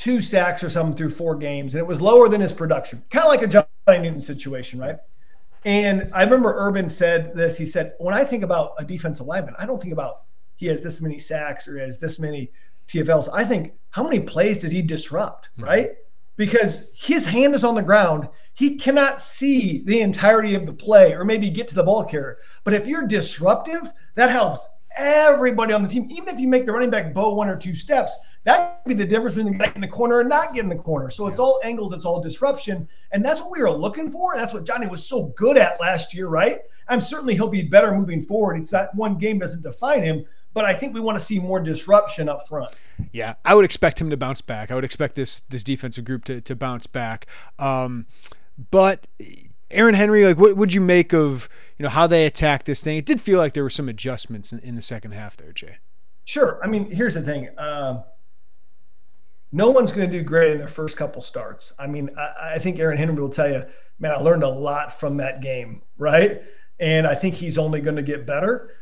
two 0.01 0.23
sacks 0.23 0.65
or 0.65 0.71
something 0.71 0.97
through 0.97 1.11
four 1.11 1.35
games, 1.37 1.75
and 1.75 1.79
it 1.79 1.87
was 1.87 2.01
lower 2.01 2.27
than 2.27 2.41
his 2.41 2.55
production. 2.55 3.05
Kind 3.11 3.25
of 3.25 3.29
like 3.29 3.43
a 3.43 3.47
Johnny 3.47 4.03
Newton 4.03 4.23
situation, 4.23 4.81
right? 4.81 4.97
And 5.67 6.11
I 6.15 6.23
remember 6.23 6.55
Urban 6.57 6.89
said 6.89 7.37
this. 7.37 7.59
He 7.59 7.67
said, 7.67 7.93
when 7.99 8.15
I 8.15 8.25
think 8.25 8.43
about 8.43 8.73
a 8.79 8.85
defensive 8.85 9.27
lineman, 9.27 9.55
I 9.59 9.67
don't 9.67 9.81
think 9.81 9.93
about 9.93 10.23
he 10.57 10.69
has 10.69 10.83
this 10.83 11.03
many 11.03 11.19
sacks 11.19 11.69
or 11.69 11.79
has 11.79 11.99
this 11.99 12.19
many 12.19 12.51
TFLs. 12.89 13.29
I 13.31 13.45
think 13.45 13.75
how 13.91 14.03
many 14.03 14.21
plays 14.21 14.61
did 14.61 14.73
he 14.73 14.81
disrupt, 14.81 15.51
mm-hmm. 15.53 15.65
right? 15.65 15.91
Because 16.39 16.89
his 16.95 17.27
hand 17.27 17.55
is 17.55 17.63
on 17.63 17.75
the 17.75 17.83
ground. 17.83 18.27
He 18.55 18.77
cannot 18.77 19.21
see 19.21 19.83
the 19.85 20.01
entirety 20.01 20.55
of 20.55 20.65
the 20.65 20.73
play 20.73 21.13
or 21.13 21.27
maybe 21.27 21.51
get 21.51 21.69
to 21.69 21.75
the 21.75 21.85
ball 21.85 22.07
carrier. 22.07 22.39
But 22.65 22.73
if 22.73 22.87
you're 22.87 23.07
disruptive, 23.07 23.93
that 24.15 24.31
helps 24.31 24.67
everybody 24.97 25.75
on 25.75 25.83
the 25.83 25.89
team. 25.91 26.09
Even 26.11 26.35
if 26.35 26.41
you 26.41 26.49
make 26.49 26.65
the 26.65 26.73
running 26.73 26.89
back 26.89 27.13
bow 27.13 27.35
one 27.35 27.51
or 27.51 27.57
two 27.57 27.75
steps, 27.75 28.19
that 28.45 28.83
could 28.83 28.89
be 28.89 28.95
the 28.95 29.07
difference 29.07 29.35
between 29.35 29.57
getting 29.59 29.75
in 29.77 29.81
the 29.83 29.89
corner 29.89 30.21
and 30.21 30.29
not 30.29 30.55
getting 30.55 30.71
in 30.71 30.77
the 30.77 30.83
corner. 30.83 31.11
So 31.11 31.27
it's 31.27 31.39
all 31.39 31.61
angles, 31.63 31.93
it's 31.93 32.05
all 32.05 32.23
disruption. 32.23 32.89
And 33.13 33.25
that's 33.25 33.41
what 33.41 33.51
we 33.51 33.61
were 33.61 33.71
looking 33.71 34.11
for. 34.11 34.33
And 34.33 34.41
that's 34.41 34.55
what 34.55 34.65
Johnny 34.65 34.87
was 34.87 35.07
so 35.07 35.33
good 35.37 35.57
at 35.57 35.81
last 35.81 36.15
year, 36.15 36.29
right? 36.29 36.61
I'm 36.89 37.01
certainly 37.01 37.35
he'll 37.35 37.49
be 37.49 37.63
better 37.63 37.95
moving 37.95 38.23
forward. 38.25 38.57
It's 38.57 38.71
that 38.71 38.95
one 38.95 39.17
game 39.17 39.39
doesn't 39.39 39.63
define 39.63 40.03
him, 40.03 40.25
but 40.55 40.65
I 40.65 40.75
think 40.75 40.95
we 40.95 41.01
want 41.01 41.19
to 41.19 41.25
see 41.25 41.39
more 41.39 41.61
disruption 41.61 42.29
up 42.29 42.49
front. 42.49 42.73
Yeah, 43.13 43.35
I 43.45 43.55
would 43.55 43.65
expect 43.65 44.01
him 44.01 44.11
to 44.11 44.17
bounce 44.17 44.41
back. 44.41 44.71
I 44.71 44.75
would 44.75 44.85
expect 44.85 45.15
this 45.15 45.41
this 45.43 45.63
defensive 45.63 46.05
group 46.05 46.25
to, 46.25 46.41
to 46.41 46.57
bounce 46.57 46.87
back. 46.87 47.27
Um, 47.59 48.07
but 48.71 49.07
Aaron 49.71 49.95
Henry, 49.95 50.25
like, 50.27 50.37
what 50.37 50.57
would 50.57 50.75
you 50.75 50.81
make 50.81 51.13
of 51.13 51.49
you 51.79 51.85
know 51.85 51.89
how 51.89 52.07
they 52.07 52.27
attacked 52.27 52.67
this 52.67 52.83
thing? 52.83 52.97
It 52.97 53.07
did 53.07 53.21
feel 53.21 53.39
like 53.39 53.55
there 53.55 53.63
were 53.63 53.71
some 53.71 53.89
adjustments 53.89 54.53
in, 54.53 54.59
in 54.61 54.75
the 54.75 54.83
second 54.83 55.13
half 55.13 55.37
there, 55.37 55.53
J. 55.53 55.79
Sure. 56.25 56.61
I 56.63 56.67
mean, 56.67 56.91
here's 56.91 57.15
the 57.15 57.23
thing. 57.23 57.49
Uh, 57.57 58.03
no 59.53 59.71
one's 59.71 59.93
going 59.93 60.09
to 60.11 60.19
do 60.19 60.23
great 60.23 60.53
in 60.53 60.59
their 60.59 60.69
first 60.69 60.97
couple 60.97 61.23
starts. 61.23 61.73
I 61.79 61.87
mean, 61.87 62.11
I, 62.17 62.55
I, 62.55 62.59
think 62.59 62.79
Aaron 62.79 62.99
Henry 62.99 63.21
will 63.21 63.29
tell 63.29 63.51
you, 63.51 63.65
man, 63.99 64.13
I 64.13 64.17
learned 64.17 64.43
a 64.43 64.49
lot 64.49 64.99
from 64.99 65.17
that 65.17 65.43
game, 65.43 65.83
right? 65.99 66.43
And 66.79 67.07
I 67.07 67.15
think 67.15 67.37
he's 67.37 67.59
only 67.59 67.81
going 67.81 67.97
to 67.97 68.03
get 68.03 68.27
better. 68.27 68.75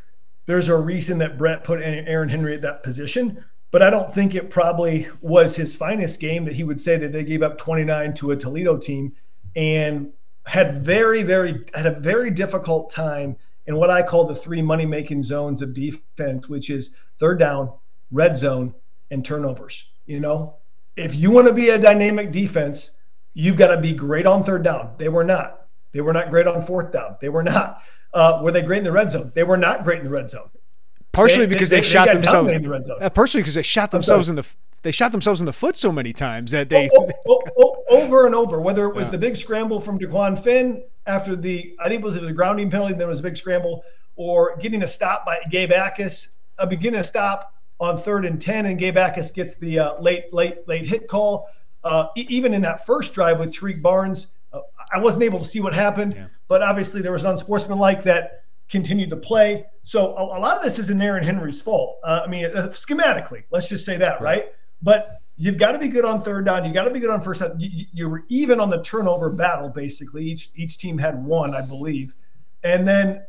There's 0.45 0.67
a 0.67 0.77
reason 0.77 1.17
that 1.19 1.37
Brett 1.37 1.63
put 1.63 1.81
Aaron 1.81 2.29
Henry 2.29 2.55
at 2.55 2.61
that 2.61 2.83
position, 2.83 3.43
but 3.71 3.81
I 3.81 3.89
don't 3.89 4.11
think 4.11 4.33
it 4.33 4.49
probably 4.49 5.07
was 5.21 5.55
his 5.55 5.75
finest 5.75 6.19
game 6.19 6.45
that 6.45 6.55
he 6.55 6.63
would 6.63 6.81
say 6.81 6.97
that 6.97 7.11
they 7.11 7.23
gave 7.23 7.43
up 7.43 7.57
29 7.57 8.13
to 8.15 8.31
a 8.31 8.35
Toledo 8.35 8.77
team 8.77 9.13
and 9.55 10.13
had 10.47 10.83
very, 10.83 11.21
very 11.21 11.65
had 11.73 11.85
a 11.85 11.99
very 11.99 12.31
difficult 12.31 12.91
time 12.91 13.37
in 13.67 13.75
what 13.75 13.91
I 13.91 14.01
call 14.01 14.25
the 14.25 14.33
three 14.33 14.63
money 14.63 14.85
making 14.85 15.21
zones 15.21 15.61
of 15.61 15.75
defense, 15.75 16.49
which 16.49 16.69
is 16.69 16.91
third 17.19 17.39
down, 17.39 17.73
red 18.09 18.37
zone, 18.37 18.73
and 19.11 19.23
turnovers. 19.23 19.89
You 20.07 20.19
know, 20.19 20.58
if 20.99 21.15
you 21.15 21.31
want 21.31 21.47
to 21.47 21.53
be 21.53 21.69
a 21.69 21.77
dynamic 21.77 22.31
defense, 22.31 22.97
you've 23.33 23.57
got 23.57 23.73
to 23.73 23.79
be 23.79 23.93
great 23.93 24.25
on 24.25 24.43
third 24.43 24.63
down. 24.63 24.95
They 24.97 25.09
were 25.09 25.23
not. 25.23 25.67
They 25.91 26.01
were 26.01 26.13
not 26.13 26.29
great 26.29 26.45
on 26.45 26.61
fourth 26.61 26.91
down. 26.91 27.15
They 27.21 27.29
were 27.29 27.43
not. 27.43 27.81
Uh, 28.13 28.41
were 28.43 28.51
they 28.51 28.61
great 28.61 28.79
in 28.79 28.83
the 28.83 28.91
red 28.91 29.11
zone? 29.11 29.31
They 29.33 29.43
were 29.43 29.57
not 29.57 29.83
great 29.83 29.99
in 29.99 30.05
the 30.05 30.11
red 30.11 30.29
zone. 30.29 30.49
Partially 31.11 31.45
they, 31.45 31.53
because 31.53 31.69
they, 31.69 31.77
they, 31.77 31.81
they 31.81 31.87
shot 31.87 32.07
themselves. 32.07 32.51
In 32.51 32.61
the 32.61 32.69
red 32.69 32.85
zone. 32.85 32.97
Uh, 33.01 33.09
partially 33.09 33.41
because 33.41 33.55
they 33.55 33.61
shot 33.61 33.91
themselves 33.91 34.29
in 34.29 34.35
the 34.35 34.47
they 34.81 34.91
shot 34.91 35.11
themselves 35.11 35.41
in 35.41 35.45
the 35.45 35.53
foot 35.53 35.75
so 35.75 35.91
many 35.91 36.13
times 36.13 36.51
that 36.51 36.69
they 36.69 36.89
oh, 36.95 37.09
oh, 37.27 37.43
oh, 37.57 37.83
oh 37.89 38.01
over 38.01 38.25
and 38.25 38.35
over. 38.35 38.61
Whether 38.61 38.85
it 38.87 38.95
was 38.95 39.07
yeah. 39.07 39.11
the 39.11 39.17
big 39.17 39.35
scramble 39.35 39.79
from 39.79 39.99
Dequan 39.99 40.41
Finn 40.41 40.83
after 41.05 41.35
the 41.35 41.75
I 41.79 41.89
think 41.89 42.01
it 42.01 42.05
was 42.05 42.19
the 42.19 42.33
grounding 42.33 42.69
penalty, 42.69 42.93
then 42.93 43.03
it 43.03 43.07
was 43.07 43.19
a 43.19 43.23
big 43.23 43.37
scramble, 43.37 43.83
or 44.15 44.57
getting 44.57 44.83
a 44.83 44.87
stop 44.87 45.25
by 45.25 45.39
Gabe 45.49 45.71
Jacas, 45.71 46.29
a 46.57 46.67
beginning 46.67 47.03
stop 47.03 47.53
on 47.79 47.97
third 47.97 48.25
and 48.25 48.41
10, 48.41 48.65
and 48.65 48.77
Gabe 48.77 48.95
Jacas 48.95 49.31
gets 49.31 49.55
the 49.55 49.79
uh, 49.79 50.01
late, 50.01 50.33
late, 50.33 50.67
late 50.67 50.85
hit 50.85 51.07
call. 51.07 51.47
Uh, 51.83 52.07
e- 52.17 52.25
even 52.29 52.53
in 52.53 52.61
that 52.63 52.85
first 52.85 53.13
drive 53.13 53.39
with 53.39 53.51
Tarique 53.51 53.81
Barnes, 53.81 54.27
uh, 54.51 54.59
I 54.93 54.99
wasn't 54.99 55.23
able 55.23 55.39
to 55.39 55.45
see 55.45 55.61
what 55.61 55.73
happened, 55.73 56.13
yeah. 56.15 56.27
but 56.47 56.61
obviously 56.61 57.01
there 57.01 57.13
was 57.13 57.23
an 57.23 57.31
unsportsmanlike 57.31 58.03
that 58.03 58.43
continued 58.69 59.09
to 59.11 59.17
play. 59.17 59.65
So 59.81 60.15
a, 60.15 60.37
a 60.37 60.39
lot 60.39 60.57
of 60.57 60.63
this 60.63 60.77
isn't 60.77 61.01
Aaron 61.01 61.23
Henry's 61.23 61.61
fault. 61.61 61.99
Uh, 62.03 62.21
I 62.25 62.27
mean, 62.29 62.45
uh, 62.45 62.67
schematically, 62.69 63.43
let's 63.49 63.69
just 63.69 63.85
say 63.85 63.97
that, 63.97 64.21
right? 64.21 64.43
right? 64.43 64.45
But 64.81 65.21
you've 65.37 65.57
got 65.57 65.71
to 65.71 65.79
be 65.79 65.87
good 65.87 66.05
on 66.05 66.21
third 66.21 66.45
down. 66.45 66.65
You've 66.65 66.73
got 66.73 66.83
to 66.83 66.91
be 66.91 66.99
good 66.99 67.09
on 67.09 67.21
first 67.21 67.39
down. 67.39 67.55
You, 67.59 67.85
you, 67.93 68.09
were 68.09 68.25
even 68.27 68.59
on 68.59 68.69
the 68.69 68.83
turnover 68.83 69.29
battle, 69.29 69.69
basically. 69.69 70.25
Each 70.25 70.49
each 70.55 70.77
team 70.77 70.97
had 70.97 71.23
one, 71.23 71.55
I 71.55 71.61
believe, 71.61 72.13
and 72.63 72.87
then 72.87 73.23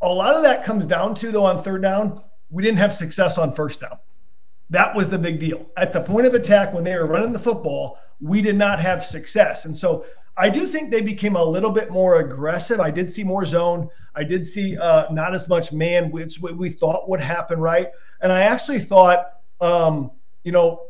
a 0.00 0.08
lot 0.08 0.34
of 0.34 0.42
that 0.42 0.64
comes 0.64 0.86
down 0.86 1.14
to 1.14 1.30
though 1.30 1.46
on 1.46 1.62
third 1.62 1.82
down 1.82 2.22
we 2.52 2.62
didn't 2.62 2.78
have 2.78 2.94
success 2.94 3.38
on 3.38 3.52
first 3.54 3.80
down. 3.80 3.98
That 4.70 4.94
was 4.94 5.08
the 5.08 5.18
big 5.18 5.40
deal. 5.40 5.70
At 5.76 5.92
the 5.92 6.00
point 6.00 6.26
of 6.26 6.34
attack, 6.34 6.72
when 6.72 6.84
they 6.84 6.96
were 6.96 7.06
running 7.06 7.32
the 7.32 7.38
football, 7.38 7.98
we 8.20 8.40
did 8.40 8.56
not 8.56 8.78
have 8.78 9.04
success. 9.04 9.64
And 9.64 9.76
so 9.76 10.04
I 10.36 10.48
do 10.48 10.68
think 10.68 10.90
they 10.90 11.02
became 11.02 11.34
a 11.34 11.44
little 11.44 11.70
bit 11.70 11.90
more 11.90 12.20
aggressive. 12.20 12.78
I 12.78 12.90
did 12.90 13.12
see 13.12 13.24
more 13.24 13.44
zone. 13.44 13.88
I 14.14 14.24
did 14.24 14.46
see 14.46 14.78
uh, 14.78 15.10
not 15.10 15.34
as 15.34 15.48
much 15.48 15.72
man, 15.72 16.10
which 16.10 16.40
we 16.40 16.68
thought 16.68 17.08
would 17.08 17.20
happen, 17.20 17.58
right? 17.58 17.88
And 18.20 18.30
I 18.30 18.42
actually 18.42 18.78
thought, 18.78 19.26
um, 19.60 20.10
you 20.44 20.52
know, 20.52 20.86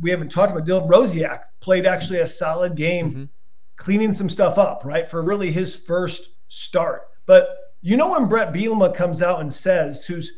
we 0.00 0.10
haven't 0.10 0.30
talked 0.30 0.52
about 0.52 0.66
Dylan 0.66 0.88
Rosiak 0.88 1.44
played 1.60 1.86
actually 1.86 2.20
a 2.20 2.26
solid 2.26 2.74
game, 2.74 3.10
mm-hmm. 3.10 3.24
cleaning 3.76 4.12
some 4.12 4.28
stuff 4.28 4.58
up, 4.58 4.84
right, 4.84 5.08
for 5.08 5.22
really 5.22 5.50
his 5.50 5.74
first 5.76 6.30
start. 6.48 7.08
But 7.26 7.74
you 7.80 7.96
know 7.96 8.10
when 8.10 8.26
Brett 8.26 8.52
Bielema 8.52 8.94
comes 8.94 9.22
out 9.22 9.40
and 9.40 9.52
says, 9.52 10.04
who's 10.04 10.32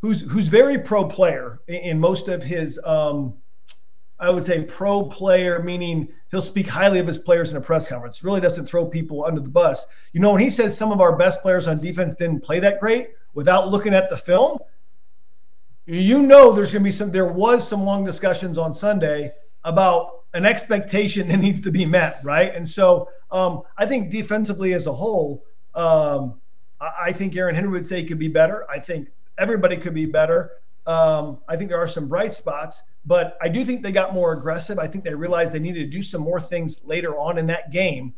who's 0.00 0.22
who's 0.30 0.48
very 0.48 0.78
pro 0.78 1.06
player 1.06 1.60
in 1.66 1.98
most 1.98 2.28
of 2.28 2.42
his 2.42 2.80
um, 2.84 3.34
I 4.18 4.30
would 4.30 4.44
say 4.44 4.62
pro 4.62 5.04
player, 5.04 5.62
meaning 5.62 6.08
he'll 6.30 6.42
speak 6.42 6.68
highly 6.68 6.98
of 6.98 7.06
his 7.06 7.18
players 7.18 7.50
in 7.50 7.58
a 7.58 7.60
press 7.60 7.86
conference. 7.86 8.24
Really 8.24 8.40
doesn't 8.40 8.66
throw 8.66 8.86
people 8.86 9.24
under 9.24 9.40
the 9.40 9.50
bus. 9.50 9.86
You 10.12 10.20
know, 10.20 10.32
when 10.32 10.40
he 10.40 10.50
says 10.50 10.76
some 10.76 10.90
of 10.90 11.00
our 11.00 11.16
best 11.16 11.42
players 11.42 11.68
on 11.68 11.80
defense 11.80 12.16
didn't 12.16 12.42
play 12.42 12.60
that 12.60 12.80
great 12.80 13.10
without 13.34 13.68
looking 13.68 13.94
at 13.94 14.08
the 14.08 14.16
film, 14.16 14.58
you 15.84 16.22
know 16.22 16.52
there's 16.52 16.72
going 16.72 16.82
to 16.82 16.88
be 16.88 16.92
some. 16.92 17.10
There 17.12 17.26
was 17.26 17.66
some 17.66 17.82
long 17.82 18.04
discussions 18.04 18.56
on 18.58 18.74
Sunday 18.74 19.32
about 19.64 20.24
an 20.34 20.46
expectation 20.46 21.28
that 21.28 21.38
needs 21.38 21.60
to 21.62 21.70
be 21.70 21.84
met, 21.84 22.20
right? 22.24 22.54
And 22.54 22.68
so 22.68 23.08
um, 23.30 23.62
I 23.76 23.86
think 23.86 24.10
defensively 24.10 24.72
as 24.72 24.86
a 24.86 24.92
whole, 24.92 25.44
um, 25.74 26.40
I 26.80 27.12
think 27.12 27.36
Aaron 27.36 27.54
Henry 27.54 27.70
would 27.70 27.86
say 27.86 28.00
he 28.00 28.06
could 28.06 28.18
be 28.18 28.28
better. 28.28 28.66
I 28.70 28.78
think 28.78 29.08
everybody 29.38 29.76
could 29.76 29.94
be 29.94 30.06
better. 30.06 30.52
Um, 30.86 31.38
I 31.48 31.56
think 31.56 31.70
there 31.70 31.80
are 31.80 31.88
some 31.88 32.08
bright 32.08 32.34
spots, 32.34 32.82
but 33.04 33.36
I 33.40 33.48
do 33.48 33.64
think 33.64 33.82
they 33.82 33.92
got 33.92 34.14
more 34.14 34.32
aggressive. 34.32 34.78
I 34.78 34.86
think 34.86 35.04
they 35.04 35.14
realized 35.14 35.52
they 35.52 35.58
needed 35.58 35.90
to 35.90 35.96
do 35.96 36.02
some 36.02 36.20
more 36.20 36.40
things 36.40 36.84
later 36.84 37.16
on 37.16 37.38
in 37.38 37.46
that 37.48 37.72
game 37.72 38.14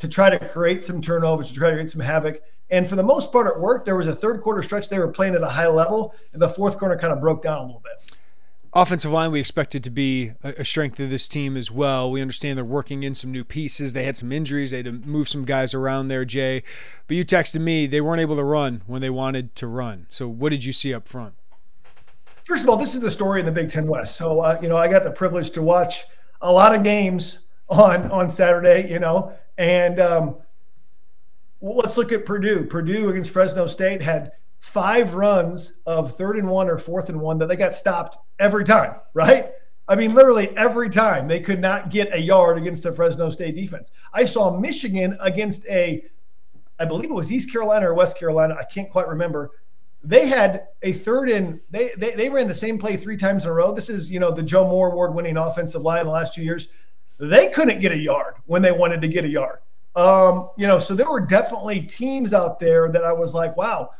to 0.00 0.08
try 0.08 0.30
to 0.30 0.48
create 0.48 0.84
some 0.84 1.00
turnovers, 1.00 1.48
to 1.48 1.54
try 1.54 1.70
to 1.70 1.76
create 1.76 1.90
some 1.90 2.00
havoc. 2.00 2.42
And 2.70 2.88
for 2.88 2.96
the 2.96 3.02
most 3.02 3.32
part, 3.32 3.46
it 3.46 3.58
worked. 3.58 3.86
There 3.86 3.96
was 3.96 4.08
a 4.08 4.14
third 4.14 4.40
quarter 4.40 4.62
stretch 4.62 4.88
they 4.88 4.98
were 4.98 5.08
playing 5.08 5.34
at 5.34 5.42
a 5.42 5.48
high 5.48 5.68
level, 5.68 6.14
and 6.32 6.42
the 6.42 6.48
fourth 6.48 6.76
quarter 6.76 6.96
kind 6.96 7.12
of 7.12 7.20
broke 7.20 7.42
down 7.42 7.58
a 7.58 7.62
little 7.62 7.82
bit. 7.82 8.16
Offensive 8.74 9.10
line, 9.10 9.32
we 9.32 9.40
expected 9.40 9.82
to 9.84 9.90
be 9.90 10.32
a 10.42 10.64
strength 10.64 11.00
of 11.00 11.08
this 11.08 11.26
team 11.26 11.56
as 11.56 11.70
well. 11.70 12.10
We 12.10 12.20
understand 12.20 12.58
they're 12.58 12.64
working 12.64 13.02
in 13.02 13.14
some 13.14 13.32
new 13.32 13.42
pieces. 13.42 13.94
They 13.94 14.04
had 14.04 14.16
some 14.16 14.30
injuries. 14.30 14.72
They 14.72 14.78
had 14.78 14.86
to 14.86 14.92
move 14.92 15.28
some 15.28 15.46
guys 15.46 15.72
around 15.72 16.08
there, 16.08 16.26
J. 16.26 16.62
But 17.06 17.16
you 17.16 17.24
texted 17.24 17.60
me 17.60 17.86
they 17.86 18.02
weren't 18.02 18.20
able 18.20 18.36
to 18.36 18.44
run 18.44 18.82
when 18.86 19.00
they 19.00 19.08
wanted 19.08 19.54
to 19.56 19.66
run. 19.66 20.06
So 20.10 20.28
what 20.28 20.50
did 20.50 20.64
you 20.64 20.74
see 20.74 20.92
up 20.92 21.08
front? 21.08 21.34
First 22.44 22.64
of 22.64 22.68
all, 22.68 22.76
this 22.76 22.94
is 22.94 23.00
the 23.00 23.10
story 23.10 23.40
in 23.40 23.46
the 23.46 23.52
Big 23.52 23.70
Ten 23.70 23.86
West. 23.86 24.16
So 24.16 24.40
uh, 24.40 24.58
you 24.60 24.68
know, 24.68 24.76
I 24.76 24.88
got 24.88 25.02
the 25.02 25.10
privilege 25.10 25.50
to 25.52 25.62
watch 25.62 26.04
a 26.42 26.52
lot 26.52 26.74
of 26.74 26.82
games 26.82 27.40
on 27.70 28.10
on 28.10 28.28
Saturday. 28.30 28.90
You 28.90 28.98
know, 28.98 29.32
and 29.56 29.98
um, 29.98 30.36
well, 31.60 31.76
let's 31.76 31.96
look 31.96 32.12
at 32.12 32.26
Purdue. 32.26 32.66
Purdue 32.66 33.08
against 33.08 33.30
Fresno 33.30 33.66
State 33.66 34.02
had 34.02 34.32
five 34.60 35.14
runs 35.14 35.78
of 35.86 36.16
third 36.16 36.36
and 36.36 36.48
one 36.48 36.68
or 36.68 36.78
fourth 36.78 37.08
and 37.08 37.20
one 37.20 37.38
that 37.38 37.48
they 37.48 37.56
got 37.56 37.74
stopped 37.74 38.18
every 38.38 38.64
time, 38.64 38.96
right? 39.14 39.50
I 39.88 39.94
mean, 39.94 40.14
literally 40.14 40.54
every 40.56 40.90
time 40.90 41.28
they 41.28 41.40
could 41.40 41.60
not 41.60 41.90
get 41.90 42.12
a 42.12 42.20
yard 42.20 42.58
against 42.58 42.82
the 42.82 42.92
Fresno 42.92 43.30
State 43.30 43.54
defense. 43.54 43.90
I 44.12 44.26
saw 44.26 44.56
Michigan 44.58 45.16
against 45.20 45.66
a, 45.68 46.04
I 46.78 46.84
believe 46.84 47.10
it 47.10 47.14
was 47.14 47.32
East 47.32 47.50
Carolina 47.50 47.90
or 47.90 47.94
West 47.94 48.18
Carolina. 48.18 48.54
I 48.58 48.64
can't 48.64 48.90
quite 48.90 49.08
remember. 49.08 49.50
They 50.04 50.26
had 50.26 50.68
a 50.82 50.92
third 50.92 51.30
and 51.30 51.60
they, 51.70 51.90
they 51.96 52.12
they 52.12 52.28
ran 52.28 52.46
the 52.46 52.54
same 52.54 52.78
play 52.78 52.96
three 52.96 53.16
times 53.16 53.44
in 53.44 53.50
a 53.50 53.54
row. 53.54 53.72
This 53.72 53.88
is 53.88 54.08
you 54.08 54.20
know 54.20 54.30
the 54.30 54.44
Joe 54.44 54.68
Moore 54.68 54.92
Award 54.92 55.12
winning 55.12 55.36
offensive 55.36 55.82
line 55.82 56.04
the 56.04 56.12
last 56.12 56.34
two 56.34 56.42
years. 56.42 56.68
They 57.18 57.48
couldn't 57.48 57.80
get 57.80 57.90
a 57.90 57.98
yard 57.98 58.34
when 58.46 58.62
they 58.62 58.70
wanted 58.70 59.00
to 59.00 59.08
get 59.08 59.24
a 59.24 59.28
yard. 59.28 59.58
Um, 59.96 60.50
you 60.56 60.68
know, 60.68 60.78
so 60.78 60.94
there 60.94 61.10
were 61.10 61.18
definitely 61.18 61.82
teams 61.82 62.32
out 62.32 62.60
there 62.60 62.88
that 62.90 63.04
I 63.04 63.12
was 63.12 63.34
like, 63.34 63.56
wow, 63.56 63.90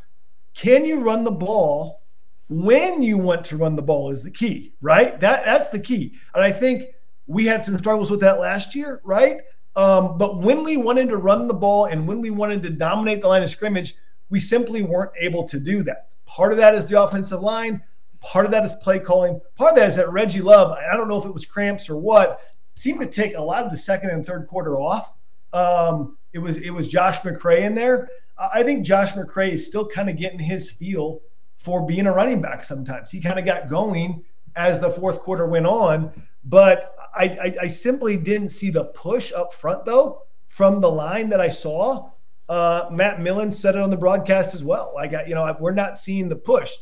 can 0.58 0.84
you 0.84 1.00
run 1.00 1.22
the 1.22 1.30
ball 1.30 2.02
when 2.48 3.02
you 3.02 3.16
want 3.16 3.44
to 3.44 3.56
run 3.56 3.76
the 3.76 3.82
ball 3.82 4.10
is 4.10 4.24
the 4.24 4.30
key, 4.30 4.74
right? 4.80 5.18
That 5.20 5.44
that's 5.44 5.70
the 5.70 5.78
key. 5.78 6.14
And 6.34 6.42
I 6.42 6.50
think 6.50 6.86
we 7.26 7.46
had 7.46 7.62
some 7.62 7.78
struggles 7.78 8.10
with 8.10 8.20
that 8.20 8.40
last 8.40 8.74
year, 8.74 9.00
right? 9.04 9.40
Um, 9.76 10.18
but 10.18 10.40
when 10.40 10.64
we 10.64 10.76
wanted 10.76 11.10
to 11.10 11.16
run 11.16 11.46
the 11.46 11.54
ball 11.54 11.84
and 11.84 12.08
when 12.08 12.20
we 12.20 12.30
wanted 12.30 12.64
to 12.64 12.70
dominate 12.70 13.20
the 13.20 13.28
line 13.28 13.44
of 13.44 13.50
scrimmage, 13.50 13.94
we 14.30 14.40
simply 14.40 14.82
weren't 14.82 15.12
able 15.20 15.44
to 15.44 15.60
do 15.60 15.84
that. 15.84 16.16
Part 16.26 16.50
of 16.50 16.58
that 16.58 16.74
is 16.74 16.86
the 16.86 17.00
offensive 17.00 17.40
line. 17.40 17.82
Part 18.20 18.44
of 18.44 18.50
that 18.50 18.64
is 18.64 18.74
play 18.82 18.98
calling. 18.98 19.40
Part 19.54 19.72
of 19.72 19.76
that 19.76 19.88
is 19.90 19.96
that 19.96 20.10
Reggie 20.10 20.40
Love, 20.40 20.72
I 20.72 20.96
don't 20.96 21.06
know 21.06 21.20
if 21.20 21.24
it 21.24 21.34
was 21.34 21.46
cramps 21.46 21.88
or 21.88 21.96
what, 21.96 22.40
seemed 22.74 23.00
to 23.00 23.06
take 23.06 23.36
a 23.36 23.40
lot 23.40 23.64
of 23.64 23.70
the 23.70 23.76
second 23.76 24.10
and 24.10 24.26
third 24.26 24.48
quarter 24.48 24.76
off. 24.76 25.14
Um, 25.52 26.16
it 26.32 26.38
was 26.38 26.58
it 26.58 26.70
was 26.70 26.88
Josh 26.88 27.18
McCray 27.20 27.60
in 27.60 27.74
there. 27.74 28.08
I 28.38 28.62
think 28.62 28.86
Josh 28.86 29.12
McCray 29.12 29.52
is 29.52 29.66
still 29.66 29.86
kind 29.86 30.08
of 30.08 30.16
getting 30.16 30.38
his 30.38 30.70
feel 30.70 31.20
for 31.56 31.84
being 31.84 32.06
a 32.06 32.12
running 32.12 32.40
back. 32.40 32.62
Sometimes 32.62 33.10
he 33.10 33.20
kind 33.20 33.38
of 33.38 33.44
got 33.44 33.68
going 33.68 34.24
as 34.54 34.80
the 34.80 34.90
fourth 34.90 35.20
quarter 35.20 35.46
went 35.46 35.66
on, 35.66 36.12
but 36.44 36.94
I, 37.14 37.24
I, 37.24 37.56
I 37.62 37.68
simply 37.68 38.16
didn't 38.16 38.50
see 38.50 38.70
the 38.70 38.84
push 38.86 39.32
up 39.32 39.52
front 39.52 39.84
though 39.84 40.22
from 40.46 40.80
the 40.80 40.90
line 40.90 41.28
that 41.30 41.40
I 41.40 41.48
saw. 41.48 42.10
Uh, 42.48 42.88
Matt 42.90 43.20
Millen 43.20 43.52
said 43.52 43.74
it 43.74 43.82
on 43.82 43.90
the 43.90 43.96
broadcast 43.96 44.54
as 44.54 44.64
well. 44.64 44.92
Like, 44.94 45.12
you 45.26 45.34
know, 45.34 45.54
we're 45.60 45.74
not 45.74 45.98
seeing 45.98 46.28
the 46.28 46.36
push. 46.36 46.72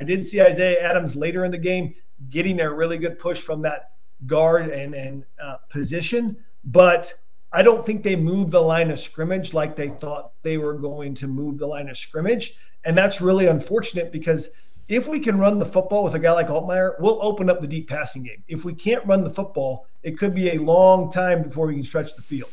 I 0.00 0.04
didn't 0.04 0.24
see 0.24 0.42
Isaiah 0.42 0.82
Adams 0.82 1.16
later 1.16 1.44
in 1.44 1.50
the 1.50 1.58
game 1.58 1.94
getting 2.28 2.60
a 2.60 2.72
really 2.72 2.98
good 2.98 3.18
push 3.18 3.40
from 3.40 3.62
that 3.62 3.92
guard 4.26 4.68
and, 4.68 4.94
and 4.94 5.24
uh, 5.40 5.56
position, 5.70 6.36
but 6.64 7.12
I 7.54 7.62
don't 7.62 7.86
think 7.86 8.02
they 8.02 8.16
moved 8.16 8.50
the 8.50 8.60
line 8.60 8.90
of 8.90 8.98
scrimmage 8.98 9.54
like 9.54 9.76
they 9.76 9.88
thought 9.88 10.32
they 10.42 10.58
were 10.58 10.74
going 10.74 11.14
to 11.14 11.28
move 11.28 11.58
the 11.58 11.68
line 11.68 11.88
of 11.88 11.96
scrimmage. 11.96 12.56
And 12.84 12.98
that's 12.98 13.20
really 13.20 13.46
unfortunate 13.46 14.10
because 14.10 14.50
if 14.88 15.06
we 15.06 15.20
can 15.20 15.38
run 15.38 15.60
the 15.60 15.64
football 15.64 16.02
with 16.02 16.16
a 16.16 16.18
guy 16.18 16.32
like 16.32 16.48
Altmyer, 16.48 16.96
we'll 16.98 17.22
open 17.22 17.48
up 17.48 17.60
the 17.60 17.68
deep 17.68 17.88
passing 17.88 18.24
game. 18.24 18.42
If 18.48 18.64
we 18.64 18.74
can't 18.74 19.06
run 19.06 19.22
the 19.22 19.30
football, 19.30 19.86
it 20.02 20.18
could 20.18 20.34
be 20.34 20.50
a 20.50 20.58
long 20.58 21.12
time 21.12 21.44
before 21.44 21.68
we 21.68 21.74
can 21.74 21.84
stretch 21.84 22.16
the 22.16 22.22
field. 22.22 22.50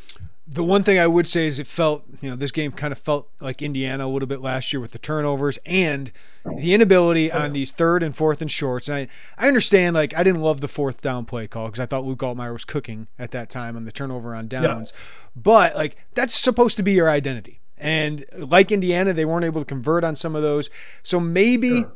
The 0.52 0.62
one 0.62 0.82
thing 0.82 0.98
I 0.98 1.06
would 1.06 1.26
say 1.26 1.46
is 1.46 1.58
it 1.58 1.66
felt, 1.66 2.04
you 2.20 2.28
know, 2.28 2.36
this 2.36 2.52
game 2.52 2.72
kind 2.72 2.92
of 2.92 2.98
felt 2.98 3.30
like 3.40 3.62
Indiana 3.62 4.06
a 4.06 4.08
little 4.08 4.26
bit 4.26 4.42
last 4.42 4.70
year 4.72 4.80
with 4.80 4.90
the 4.90 4.98
turnovers 4.98 5.58
and 5.64 6.12
the 6.44 6.74
inability 6.74 7.32
on 7.32 7.54
these 7.54 7.70
third 7.70 8.02
and 8.02 8.14
fourth 8.14 8.42
and 8.42 8.50
shorts. 8.50 8.88
And 8.88 8.98
I, 8.98 9.08
I 9.38 9.48
understand, 9.48 9.94
like, 9.94 10.14
I 10.14 10.22
didn't 10.22 10.42
love 10.42 10.60
the 10.60 10.68
fourth 10.68 11.00
down 11.00 11.24
play 11.24 11.46
call 11.46 11.66
because 11.66 11.80
I 11.80 11.86
thought 11.86 12.04
Luke 12.04 12.18
Altmyer 12.18 12.52
was 12.52 12.66
cooking 12.66 13.08
at 13.18 13.30
that 13.30 13.48
time 13.48 13.76
on 13.76 13.86
the 13.86 13.92
turnover 13.92 14.34
on 14.34 14.46
downs. 14.46 14.92
Yeah. 14.94 15.00
But, 15.34 15.74
like, 15.74 15.96
that's 16.12 16.34
supposed 16.34 16.76
to 16.76 16.82
be 16.82 16.92
your 16.92 17.08
identity. 17.08 17.60
And 17.78 18.24
like 18.36 18.70
Indiana, 18.70 19.12
they 19.12 19.24
weren't 19.24 19.44
able 19.44 19.60
to 19.60 19.64
convert 19.64 20.04
on 20.04 20.14
some 20.14 20.36
of 20.36 20.42
those. 20.42 20.70
So 21.02 21.18
maybe 21.18 21.80
sure 21.80 21.92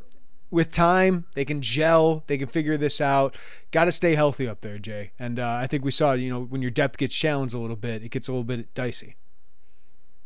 with 0.49 0.71
time, 0.71 1.25
they 1.33 1.45
can 1.45 1.61
gel, 1.61 2.23
they 2.27 2.37
can 2.37 2.47
figure 2.47 2.77
this 2.77 3.01
out. 3.01 3.37
Got 3.71 3.85
to 3.85 3.91
stay 3.91 4.15
healthy 4.15 4.47
up 4.47 4.61
there, 4.61 4.77
J. 4.77 5.11
And 5.19 5.39
uh, 5.39 5.59
I 5.61 5.67
think 5.67 5.83
we 5.83 5.91
saw, 5.91 6.13
you 6.13 6.29
know, 6.29 6.41
when 6.41 6.61
your 6.61 6.71
depth 6.71 6.97
gets 6.97 7.15
challenged 7.15 7.53
a 7.53 7.59
little 7.59 7.75
bit, 7.75 8.03
it 8.03 8.09
gets 8.09 8.27
a 8.27 8.31
little 8.31 8.43
bit 8.43 8.73
dicey. 8.73 9.15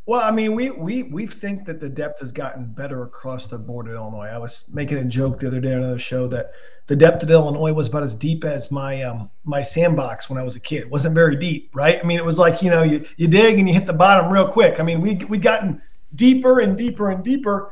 Well, 0.06 0.22
I 0.22 0.32
mean, 0.32 0.56
we 0.56 0.72
we 0.72 1.04
we 1.04 1.28
think 1.28 1.66
that 1.66 1.80
the 1.80 1.88
depth 1.88 2.22
has 2.22 2.32
gotten 2.32 2.66
better 2.66 3.04
across 3.04 3.48
the 3.48 3.60
board 3.60 3.88
at 3.88 3.94
Illinois. 3.94 4.28
I 4.28 4.40
was 4.40 4.68
making 4.74 4.98
a 4.98 5.06
joke 5.06 5.40
the 5.40 5.48
other 5.48 5.62
day 5.62 5.74
on 5.74 5.84
another 5.84 6.00
show 6.00 6.28
that 6.28 6.52
the 6.88 6.96
depth 6.96 7.24
at 7.24 7.30
Illinois 7.30 7.72
was 7.72 7.88
about 7.88 8.04
as 8.04 8.16
deep 8.16 8.44
as 8.44 8.72
my 8.72 9.04
um 9.04 9.30
my 9.44 9.62
sandbox 9.62 10.30
when 10.30 10.40
I 10.40 10.44
was 10.44 10.56
a 10.56 10.60
kid. 10.60 10.82
It 10.82 10.90
wasn't 10.90 11.14
very 11.14 11.36
deep, 11.36 11.70
right? 11.74 12.00
I 12.04 12.04
mean, 12.06 12.18
it 12.18 12.26
was 12.26 12.40
like 12.40 12.64
you 12.64 12.72
know 12.72 12.82
you 12.82 13.06
you 13.16 13.28
dig 13.28 13.60
and 13.60 13.68
you 13.68 13.76
hit 13.76 13.86
the 13.86 13.94
bottom 13.94 14.32
real 14.32 14.48
quick. 14.48 14.80
I 14.80 14.84
mean, 14.84 15.02
we 15.02 15.16
we 15.30 15.38
gotten 15.38 15.82
deeper 16.16 16.60
and 16.60 16.78
deeper 16.78 17.12
and 17.12 17.24
deeper 17.24 17.72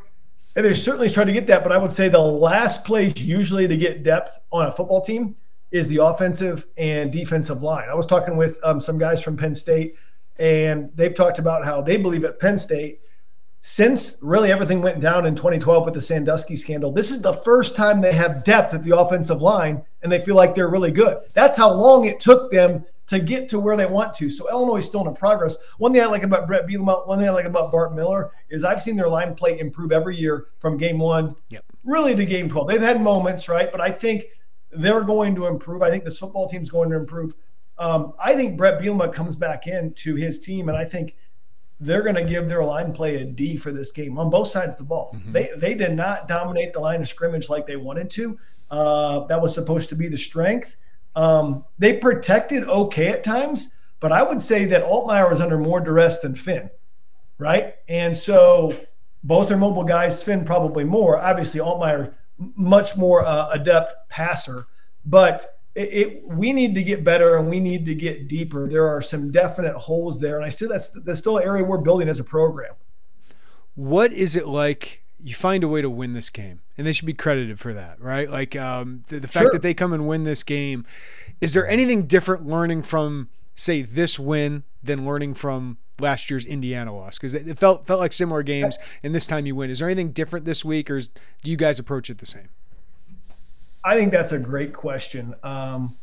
and 0.55 0.65
they're 0.65 0.75
certainly 0.75 1.09
trying 1.09 1.27
to 1.27 1.33
get 1.33 1.47
that. 1.47 1.63
But 1.63 1.71
I 1.71 1.77
would 1.77 1.91
say 1.91 2.09
the 2.09 2.19
last 2.19 2.83
place 2.83 3.19
usually 3.19 3.67
to 3.67 3.77
get 3.77 4.03
depth 4.03 4.39
on 4.51 4.65
a 4.65 4.71
football 4.71 5.01
team 5.01 5.35
is 5.71 5.87
the 5.87 5.97
offensive 5.97 6.65
and 6.77 7.11
defensive 7.11 7.61
line. 7.61 7.87
I 7.89 7.95
was 7.95 8.05
talking 8.05 8.37
with 8.37 8.57
um, 8.63 8.79
some 8.79 8.97
guys 8.97 9.21
from 9.21 9.37
Penn 9.37 9.53
State, 9.53 9.95
and 10.39 10.89
they've 10.95 11.13
talked 11.13 11.39
about 11.39 11.65
how 11.65 11.81
they 11.81 11.97
believe 11.97 12.23
at 12.23 12.39
Penn 12.39 12.57
State, 12.57 13.01
since 13.61 14.19
really 14.21 14.51
everything 14.51 14.81
went 14.81 15.01
down 15.01 15.25
in 15.25 15.35
2012 15.35 15.85
with 15.85 15.93
the 15.93 16.01
Sandusky 16.01 16.55
scandal, 16.55 16.91
this 16.91 17.11
is 17.11 17.21
the 17.21 17.33
first 17.33 17.75
time 17.75 17.99
they 18.01 18.13
have 18.13 18.43
depth 18.45 18.73
at 18.73 18.83
the 18.83 18.97
offensive 18.97 19.41
line, 19.41 19.83
and 20.01 20.11
they 20.11 20.21
feel 20.21 20.35
like 20.35 20.55
they're 20.55 20.69
really 20.69 20.91
good. 20.91 21.17
That's 21.33 21.57
how 21.57 21.71
long 21.73 22.05
it 22.05 22.19
took 22.19 22.51
them 22.51 22.85
to 23.09 23.19
get 23.19 23.49
to 23.49 23.59
where 23.59 23.75
they 23.75 23.87
want 23.87 24.13
to. 24.13 24.29
So 24.29 24.47
Illinois 24.49 24.77
is 24.77 24.85
still 24.85 25.07
in 25.07 25.15
progress. 25.15 25.57
One 25.79 25.91
thing 25.91 26.01
I 26.01 26.05
like 26.05 26.21
about 26.21 26.45
Brett 26.45 26.67
Bielema, 26.67 27.07
one 27.07 27.17
thing 27.17 27.27
I 27.27 27.31
like 27.31 27.45
about 27.45 27.71
Bart 27.71 27.95
Miller 27.95 28.31
is 28.51 28.63
I've 28.63 28.83
seen 28.83 28.95
their 28.95 29.07
line 29.07 29.33
play 29.33 29.59
improve 29.59 29.91
every 29.91 30.15
year 30.15 30.45
from 30.59 30.77
game 30.77 30.99
one, 30.99 31.35
yep. 31.49 31.65
really 31.83 32.15
to 32.15 32.23
game 32.23 32.49
12. 32.49 32.67
They've 32.67 32.79
had 32.79 33.01
moments, 33.01 33.49
right? 33.49 33.71
But 33.71 33.81
I 33.81 33.89
think 33.89 34.25
they're 34.71 35.01
going 35.01 35.33
to 35.35 35.47
improve. 35.47 35.81
I 35.81 35.89
think 35.89 36.03
this 36.03 36.19
football 36.19 36.47
team's 36.47 36.69
going 36.69 36.91
to 36.91 36.97
improve. 36.97 37.33
Um, 37.79 38.13
I 38.23 38.35
think 38.35 38.57
Brett 38.57 38.79
Bielema 38.79 39.11
comes 39.11 39.35
back 39.35 39.65
in 39.65 39.93
to 39.93 40.13
his 40.13 40.39
team, 40.39 40.69
and 40.69 40.77
I 40.77 40.85
think 40.85 41.15
they're 41.79 42.03
going 42.03 42.15
to 42.15 42.25
give 42.25 42.47
their 42.47 42.63
line 42.63 42.93
play 42.93 43.15
a 43.15 43.25
D 43.25 43.57
for 43.57 43.71
this 43.71 43.91
game 43.91 44.19
on 44.19 44.29
both 44.29 44.49
sides 44.49 44.73
of 44.73 44.77
the 44.77 44.83
ball. 44.83 45.15
Mm-hmm. 45.15 45.31
They 45.31 45.49
they 45.55 45.73
did 45.73 45.93
not 45.93 46.27
dominate 46.27 46.73
the 46.73 46.79
line 46.79 47.01
of 47.01 47.07
scrimmage 47.07 47.49
like 47.49 47.65
they 47.65 47.77
wanted 47.77 48.11
to. 48.11 48.37
Uh, 48.69 49.25
that 49.25 49.41
was 49.41 49.55
supposed 49.55 49.89
to 49.89 49.95
be 49.95 50.09
the 50.09 50.17
strength. 50.17 50.75
Um, 51.15 51.65
they 51.77 51.97
protected 51.97 52.63
okay 52.63 53.07
at 53.07 53.23
times, 53.23 53.71
but 53.99 54.11
I 54.11 54.23
would 54.23 54.41
say 54.41 54.65
that 54.65 54.83
Altmyer 54.83 55.29
was 55.29 55.41
under 55.41 55.57
more 55.57 55.79
duress 55.79 56.19
than 56.19 56.35
Finn, 56.35 56.69
right? 57.37 57.75
And 57.87 58.15
so 58.15 58.73
both 59.23 59.51
are 59.51 59.57
mobile 59.57 59.83
guys. 59.83 60.23
Finn 60.23 60.45
probably 60.45 60.83
more. 60.83 61.19
Obviously, 61.19 61.59
Altmyer 61.59 62.13
much 62.55 62.95
more 62.95 63.25
uh, 63.25 63.49
adept 63.51 64.09
passer, 64.09 64.67
but 65.05 65.59
it, 65.75 65.89
it, 65.93 66.27
we 66.27 66.53
need 66.53 66.73
to 66.75 66.83
get 66.83 67.03
better 67.03 67.37
and 67.37 67.49
we 67.49 67.59
need 67.59 67.85
to 67.85 67.95
get 67.95 68.27
deeper. 68.27 68.67
There 68.67 68.87
are 68.87 69.01
some 69.01 69.31
definite 69.31 69.75
holes 69.75 70.19
there, 70.19 70.37
and 70.37 70.45
I 70.45 70.49
still 70.49 70.69
that's 70.69 70.89
that's 71.03 71.19
still 71.19 71.37
an 71.37 71.43
area 71.43 71.63
we're 71.63 71.79
building 71.79 72.07
as 72.07 72.19
a 72.19 72.23
program. 72.23 72.73
What 73.75 74.11
is 74.13 74.35
it 74.35 74.47
like 74.47 75.03
you 75.23 75.33
find 75.33 75.63
a 75.63 75.67
way 75.67 75.81
to 75.81 75.89
win 75.89 76.13
this 76.13 76.29
game, 76.29 76.61
and 76.77 76.87
they 76.87 76.93
should 76.93 77.05
be 77.05 77.13
credited 77.13 77.59
for 77.59 77.73
that, 77.73 78.01
right? 78.01 78.29
Like 78.29 78.55
um, 78.55 79.03
the, 79.07 79.19
the, 79.19 79.27
fact 79.27 79.45
sure. 79.45 79.51
that 79.51 79.61
they 79.61 79.73
come 79.73 79.93
and 79.93 80.07
win 80.07 80.23
this 80.23 80.43
game. 80.43 80.85
Is 81.41 81.53
there 81.53 81.67
anything 81.67 82.03
different 82.03 82.47
learning 82.47 82.83
from, 82.83 83.29
say, 83.55 83.81
this 83.81 84.17
win 84.17 84.63
than 84.83 85.05
learning 85.05 85.33
from 85.33 85.77
last 85.99 86.29
year's 86.29 86.45
Indiana 86.45 86.95
loss? 86.95 87.17
Because 87.17 87.33
it 87.33 87.57
felt 87.57 87.85
felt 87.85 87.99
like 87.99 88.13
similar 88.13 88.43
games, 88.43 88.77
and 89.03 89.13
this 89.13 89.25
time 89.25 89.45
you 89.45 89.55
win. 89.55 89.69
Is 89.69 89.79
there 89.79 89.89
anything 89.89 90.11
different 90.11 90.45
this 90.45 90.63
week, 90.63 90.89
or 90.89 90.97
is, 90.97 91.09
do 91.43 91.51
you 91.51 91.57
guys 91.57 91.79
approach 91.79 92.09
it 92.09 92.19
the 92.19 92.25
same? 92.25 92.49
I 93.83 93.95
think 93.95 94.11
that's 94.11 94.31
a 94.31 94.39
great 94.39 94.73
question. 94.73 95.35
Um, 95.43 95.97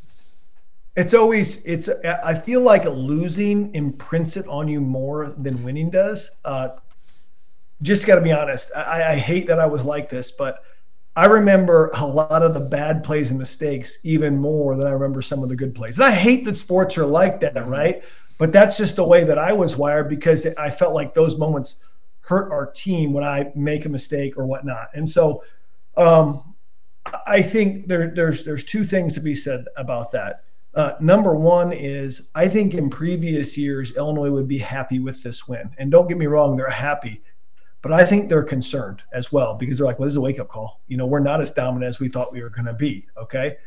it's 0.94 1.14
always 1.14 1.64
it's. 1.64 1.88
I 2.04 2.34
feel 2.34 2.60
like 2.60 2.84
losing 2.84 3.74
imprints 3.74 4.36
it 4.36 4.46
on 4.48 4.68
you 4.68 4.80
more 4.80 5.28
than 5.28 5.62
winning 5.62 5.90
does. 5.90 6.36
Uh, 6.44 6.68
just 7.82 8.06
got 8.06 8.16
to 8.16 8.20
be 8.20 8.32
honest. 8.32 8.70
I, 8.74 9.12
I 9.12 9.16
hate 9.16 9.46
that 9.48 9.60
I 9.60 9.66
was 9.66 9.84
like 9.84 10.08
this, 10.08 10.30
but 10.30 10.62
I 11.14 11.26
remember 11.26 11.90
a 11.94 12.06
lot 12.06 12.42
of 12.42 12.52
the 12.54 12.60
bad 12.60 13.02
plays 13.02 13.30
and 13.30 13.38
mistakes 13.38 13.98
even 14.04 14.36
more 14.36 14.76
than 14.76 14.86
I 14.86 14.90
remember 14.90 15.22
some 15.22 15.42
of 15.42 15.48
the 15.48 15.56
good 15.56 15.74
plays. 15.74 15.98
And 15.98 16.04
I 16.04 16.10
hate 16.10 16.44
that 16.44 16.56
sports 16.56 16.98
are 16.98 17.06
like 17.06 17.40
that, 17.40 17.54
mm-hmm. 17.54 17.70
right? 17.70 18.02
But 18.38 18.52
that's 18.52 18.76
just 18.76 18.96
the 18.96 19.04
way 19.04 19.24
that 19.24 19.38
I 19.38 19.54
was 19.54 19.76
wired 19.76 20.10
because 20.10 20.46
I 20.46 20.70
felt 20.70 20.94
like 20.94 21.14
those 21.14 21.38
moments 21.38 21.80
hurt 22.20 22.52
our 22.52 22.66
team 22.66 23.12
when 23.12 23.24
I 23.24 23.50
make 23.54 23.86
a 23.86 23.88
mistake 23.88 24.36
or 24.36 24.46
whatnot. 24.46 24.88
And 24.94 25.08
so 25.08 25.42
um, 25.96 26.54
I 27.26 27.40
think 27.40 27.86
there, 27.86 28.08
there's 28.08 28.44
there's 28.44 28.64
two 28.64 28.84
things 28.84 29.14
to 29.14 29.20
be 29.20 29.34
said 29.34 29.64
about 29.76 30.10
that. 30.12 30.44
Uh, 30.74 30.92
number 31.00 31.34
one 31.34 31.72
is 31.72 32.30
I 32.34 32.48
think 32.48 32.74
in 32.74 32.90
previous 32.90 33.56
years 33.56 33.96
Illinois 33.96 34.30
would 34.30 34.48
be 34.48 34.58
happy 34.58 34.98
with 34.98 35.22
this 35.22 35.48
win, 35.48 35.70
and 35.78 35.90
don't 35.90 36.08
get 36.08 36.18
me 36.18 36.26
wrong, 36.26 36.56
they're 36.56 36.68
happy. 36.68 37.22
But 37.86 38.00
I 38.00 38.04
think 38.04 38.28
they're 38.28 38.42
concerned 38.42 39.02
as 39.12 39.30
well 39.30 39.54
because 39.54 39.78
they're 39.78 39.86
like, 39.86 40.00
well, 40.00 40.06
this 40.06 40.14
is 40.14 40.16
a 40.16 40.20
wake 40.20 40.40
up 40.40 40.48
call. 40.48 40.80
You 40.88 40.96
know, 40.96 41.06
we're 41.06 41.20
not 41.20 41.40
as 41.40 41.52
dominant 41.52 41.88
as 41.88 42.00
we 42.00 42.08
thought 42.08 42.32
we 42.32 42.42
were 42.42 42.50
going 42.50 42.66
to 42.66 42.72
be. 42.72 43.06
Okay. 43.16 43.58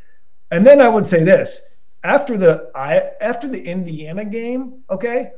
And 0.51 0.67
then 0.67 0.82
I 0.82 0.89
would 0.89 1.05
say 1.05 1.23
this 1.23 1.69
after 2.03 2.38
the 2.38 2.69
I 2.75 3.12
after 3.21 3.47
the 3.47 3.63
Indiana 3.63 4.25
game, 4.25 4.84
okay, 4.89 5.32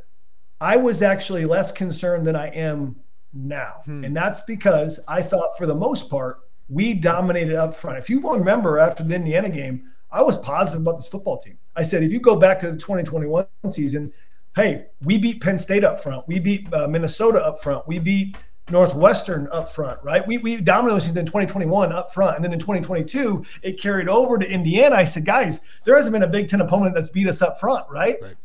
I 0.59 0.77
was 0.77 1.03
actually 1.03 1.45
less 1.45 1.71
concerned 1.71 2.25
than 2.25 2.35
I 2.35 2.47
am 2.47 2.95
now. 3.33 3.81
Hmm. 3.85 4.03
And 4.03 4.17
that's 4.17 4.41
because 4.41 4.99
I 5.07 5.21
thought 5.21 5.59
for 5.59 5.67
the 5.67 5.75
most 5.75 6.09
part, 6.09 6.39
we 6.67 6.95
dominated 6.95 7.57
up 7.57 7.75
front. 7.75 7.99
If 7.99 8.09
you 8.09 8.19
remember 8.33 8.79
after 8.79 9.03
the 9.03 9.13
Indiana 9.13 9.51
game, 9.51 9.91
I 10.11 10.23
was 10.23 10.37
positive 10.37 10.81
about 10.81 10.97
this 10.97 11.07
football 11.07 11.37
team. 11.37 11.59
I 11.75 11.83
said, 11.83 12.01
if 12.01 12.11
you 12.11 12.19
go 12.19 12.35
back 12.35 12.57
to 12.61 12.71
the 12.71 12.77
2021 12.77 13.45
season, 13.69 14.11
hey, 14.55 14.87
we 15.03 15.19
beat 15.19 15.39
Penn 15.39 15.59
State 15.59 15.83
up 15.83 16.01
front. 16.01 16.27
We 16.27 16.39
beat 16.39 16.73
uh, 16.73 16.87
Minnesota 16.87 17.45
up 17.45 17.61
front. 17.61 17.87
We 17.87 17.99
beat 17.99 18.35
Northwestern 18.71 19.47
up 19.51 19.69
front, 19.69 19.99
right? 20.03 20.25
We, 20.25 20.37
we 20.37 20.57
dominated 20.57 21.17
in 21.17 21.25
2021 21.25 21.91
up 21.91 22.13
front. 22.13 22.35
And 22.35 22.45
then 22.45 22.53
in 22.53 22.59
2022, 22.59 23.45
it 23.61 23.79
carried 23.79 24.09
over 24.09 24.37
to 24.37 24.49
Indiana. 24.49 24.95
I 24.95 25.05
said, 25.05 25.25
guys, 25.25 25.61
there 25.85 25.95
hasn't 25.95 26.13
been 26.13 26.23
a 26.23 26.27
Big 26.27 26.47
Ten 26.47 26.61
opponent 26.61 26.95
that's 26.95 27.09
beat 27.09 27.27
us 27.27 27.41
up 27.41 27.59
front, 27.59 27.89
right? 27.89 28.17
right? 28.21 28.35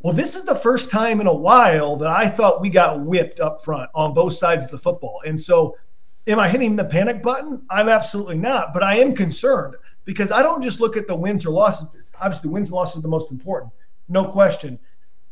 Well, 0.00 0.12
this 0.12 0.36
is 0.36 0.44
the 0.44 0.54
first 0.54 0.90
time 0.90 1.20
in 1.20 1.26
a 1.26 1.34
while 1.34 1.96
that 1.96 2.10
I 2.10 2.28
thought 2.28 2.60
we 2.60 2.68
got 2.68 3.00
whipped 3.00 3.40
up 3.40 3.64
front 3.64 3.88
on 3.94 4.12
both 4.12 4.34
sides 4.34 4.64
of 4.64 4.70
the 4.70 4.78
football. 4.78 5.22
And 5.24 5.40
so, 5.40 5.78
am 6.26 6.38
I 6.38 6.48
hitting 6.48 6.76
the 6.76 6.84
panic 6.84 7.22
button? 7.22 7.62
I'm 7.70 7.88
absolutely 7.88 8.36
not, 8.36 8.74
but 8.74 8.82
I 8.82 8.96
am 8.96 9.14
concerned 9.14 9.76
because 10.04 10.30
I 10.30 10.42
don't 10.42 10.62
just 10.62 10.78
look 10.80 10.98
at 10.98 11.06
the 11.06 11.16
wins 11.16 11.46
or 11.46 11.50
losses. 11.50 11.88
Obviously, 12.20 12.50
wins 12.50 12.68
and 12.68 12.76
losses 12.76 12.98
are 12.98 13.02
the 13.02 13.08
most 13.08 13.30
important, 13.30 13.72
no 14.08 14.26
question. 14.26 14.78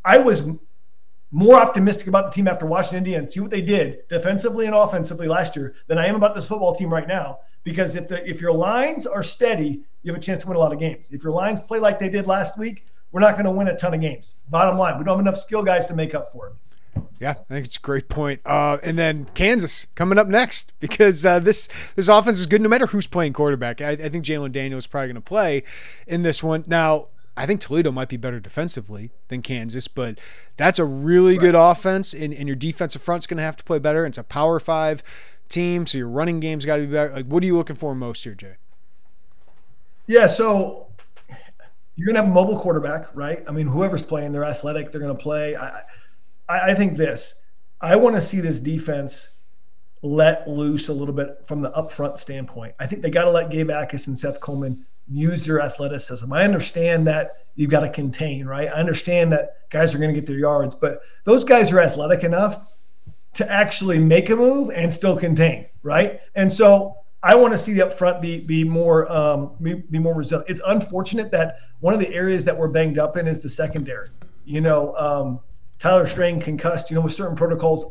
I 0.04 0.18
was 0.18 0.42
more 1.32 1.56
optimistic 1.56 2.06
about 2.06 2.26
the 2.26 2.30
team 2.30 2.46
after 2.46 2.66
watching 2.66 2.98
India 2.98 3.18
and 3.18 3.28
see 3.28 3.40
what 3.40 3.50
they 3.50 3.62
did 3.62 4.06
defensively 4.08 4.66
and 4.66 4.74
offensively 4.74 5.26
last 5.26 5.56
year 5.56 5.74
than 5.88 5.98
I 5.98 6.06
am 6.06 6.14
about 6.14 6.34
this 6.34 6.46
football 6.46 6.74
team 6.74 6.92
right 6.92 7.08
now. 7.08 7.38
Because 7.64 7.96
if 7.96 8.06
the 8.08 8.28
if 8.28 8.40
your 8.40 8.52
lines 8.52 9.06
are 9.06 9.22
steady, 9.22 9.82
you 10.02 10.12
have 10.12 10.20
a 10.20 10.22
chance 10.22 10.42
to 10.42 10.48
win 10.48 10.56
a 10.56 10.60
lot 10.60 10.72
of 10.72 10.78
games. 10.78 11.10
If 11.10 11.24
your 11.24 11.32
lines 11.32 11.62
play 11.62 11.78
like 11.78 11.98
they 11.98 12.08
did 12.08 12.26
last 12.26 12.58
week, 12.58 12.86
we're 13.12 13.20
not 13.20 13.34
going 13.34 13.44
to 13.44 13.50
win 13.50 13.68
a 13.68 13.76
ton 13.76 13.94
of 13.94 14.00
games. 14.00 14.36
Bottom 14.48 14.76
line, 14.76 14.98
we 14.98 15.04
don't 15.04 15.16
have 15.16 15.26
enough 15.26 15.38
skill 15.38 15.62
guys 15.62 15.86
to 15.86 15.94
make 15.94 16.14
up 16.14 16.32
for 16.32 16.48
it. 16.48 16.54
Yeah, 17.20 17.30
I 17.30 17.34
think 17.34 17.66
it's 17.66 17.76
a 17.76 17.80
great 17.80 18.08
point. 18.08 18.40
Uh, 18.44 18.78
and 18.82 18.98
then 18.98 19.26
Kansas 19.34 19.86
coming 19.94 20.18
up 20.18 20.26
next 20.26 20.72
because 20.80 21.24
uh, 21.24 21.38
this 21.38 21.68
this 21.94 22.08
offense 22.08 22.38
is 22.40 22.46
good 22.46 22.60
no 22.60 22.68
matter 22.68 22.86
who's 22.88 23.06
playing 23.06 23.32
quarterback. 23.32 23.80
I, 23.80 23.90
I 23.90 24.08
think 24.08 24.24
Jalon 24.24 24.50
Daniels 24.50 24.84
is 24.84 24.86
probably 24.88 25.08
going 25.08 25.14
to 25.14 25.20
play 25.20 25.62
in 26.06 26.22
this 26.22 26.42
one. 26.42 26.64
Now, 26.66 27.08
I 27.36 27.46
think 27.46 27.60
Toledo 27.60 27.90
might 27.90 28.08
be 28.08 28.18
better 28.18 28.40
defensively 28.40 29.10
than 29.28 29.40
Kansas, 29.40 29.88
but 29.88 30.18
that's 30.56 30.78
a 30.78 30.84
really 30.84 31.38
right. 31.38 31.40
good 31.40 31.54
offense, 31.54 32.12
and, 32.12 32.34
and 32.34 32.46
your 32.46 32.56
defensive 32.56 33.00
front's 33.00 33.26
going 33.26 33.38
to 33.38 33.42
have 33.42 33.56
to 33.56 33.64
play 33.64 33.78
better. 33.78 34.04
It's 34.04 34.18
a 34.18 34.22
Power 34.22 34.60
Five 34.60 35.02
team, 35.48 35.86
so 35.86 35.98
your 35.98 36.08
running 36.08 36.40
game's 36.40 36.66
got 36.66 36.76
to 36.76 36.82
be 36.82 36.92
better. 36.92 37.12
Like, 37.12 37.26
what 37.26 37.42
are 37.42 37.46
you 37.46 37.56
looking 37.56 37.76
for 37.76 37.94
most 37.94 38.24
here, 38.24 38.34
J? 38.34 38.56
Yeah, 40.06 40.26
so 40.26 40.88
you're 41.96 42.06
going 42.06 42.16
to 42.16 42.22
have 42.22 42.30
a 42.30 42.34
mobile 42.34 42.58
quarterback, 42.58 43.06
right? 43.14 43.42
I 43.48 43.52
mean, 43.52 43.66
whoever's 43.66 44.04
playing, 44.04 44.32
they're 44.32 44.44
athletic, 44.44 44.92
they're 44.92 45.00
going 45.00 45.16
to 45.16 45.22
play. 45.22 45.56
I, 45.56 45.80
I, 46.48 46.70
I 46.70 46.74
think 46.74 46.96
this. 46.96 47.42
I 47.80 47.96
want 47.96 48.16
to 48.16 48.22
see 48.22 48.40
this 48.40 48.60
defense 48.60 49.28
let 50.02 50.48
loose 50.48 50.88
a 50.88 50.92
little 50.92 51.14
bit 51.14 51.46
from 51.46 51.62
the 51.62 51.70
upfront 51.70 52.18
standpoint. 52.18 52.74
I 52.78 52.86
think 52.86 53.02
they 53.02 53.10
got 53.10 53.24
to 53.24 53.30
let 53.30 53.50
Gabe 53.50 53.68
Jacas 53.68 54.06
and 54.06 54.18
Seth 54.18 54.40
Coleman 54.40 54.84
use 55.08 55.46
their 55.46 55.60
athleticism. 55.60 56.32
I 56.32 56.44
understand 56.44 57.06
that 57.06 57.36
you've 57.54 57.70
got 57.70 57.80
to 57.80 57.90
contain, 57.90 58.46
right? 58.46 58.68
I 58.68 58.72
understand 58.72 59.32
that 59.32 59.68
guys 59.70 59.94
are 59.94 59.98
going 59.98 60.14
to 60.14 60.20
get 60.20 60.26
their 60.26 60.38
yards, 60.38 60.74
but 60.74 61.00
those 61.24 61.44
guys 61.44 61.72
are 61.72 61.80
athletic 61.80 62.24
enough 62.24 62.60
to 63.34 63.50
actually 63.50 63.98
make 63.98 64.30
a 64.30 64.36
move 64.36 64.70
and 64.70 64.92
still 64.92 65.16
contain, 65.16 65.66
right? 65.82 66.20
And 66.34 66.52
so 66.52 66.96
I 67.22 67.34
want 67.34 67.52
to 67.52 67.58
see 67.58 67.72
the 67.72 67.86
upfront 67.86 68.20
be 68.20 68.40
be 68.40 68.64
more 68.64 69.10
um, 69.10 69.52
be, 69.62 69.74
be 69.74 69.98
more 69.98 70.14
resilient. 70.14 70.50
It's 70.50 70.62
unfortunate 70.66 71.30
that 71.30 71.56
one 71.80 71.94
of 71.94 72.00
the 72.00 72.12
areas 72.12 72.44
that 72.44 72.56
we're 72.58 72.68
banged 72.68 72.98
up 72.98 73.16
in 73.16 73.26
is 73.26 73.40
the 73.40 73.48
secondary. 73.48 74.08
You 74.44 74.60
know, 74.60 74.94
um, 74.96 75.40
Tyler 75.78 76.06
Strain 76.06 76.40
concussed, 76.40 76.90
you 76.90 76.96
know, 76.96 77.02
with 77.02 77.14
certain 77.14 77.36
protocols. 77.36 77.90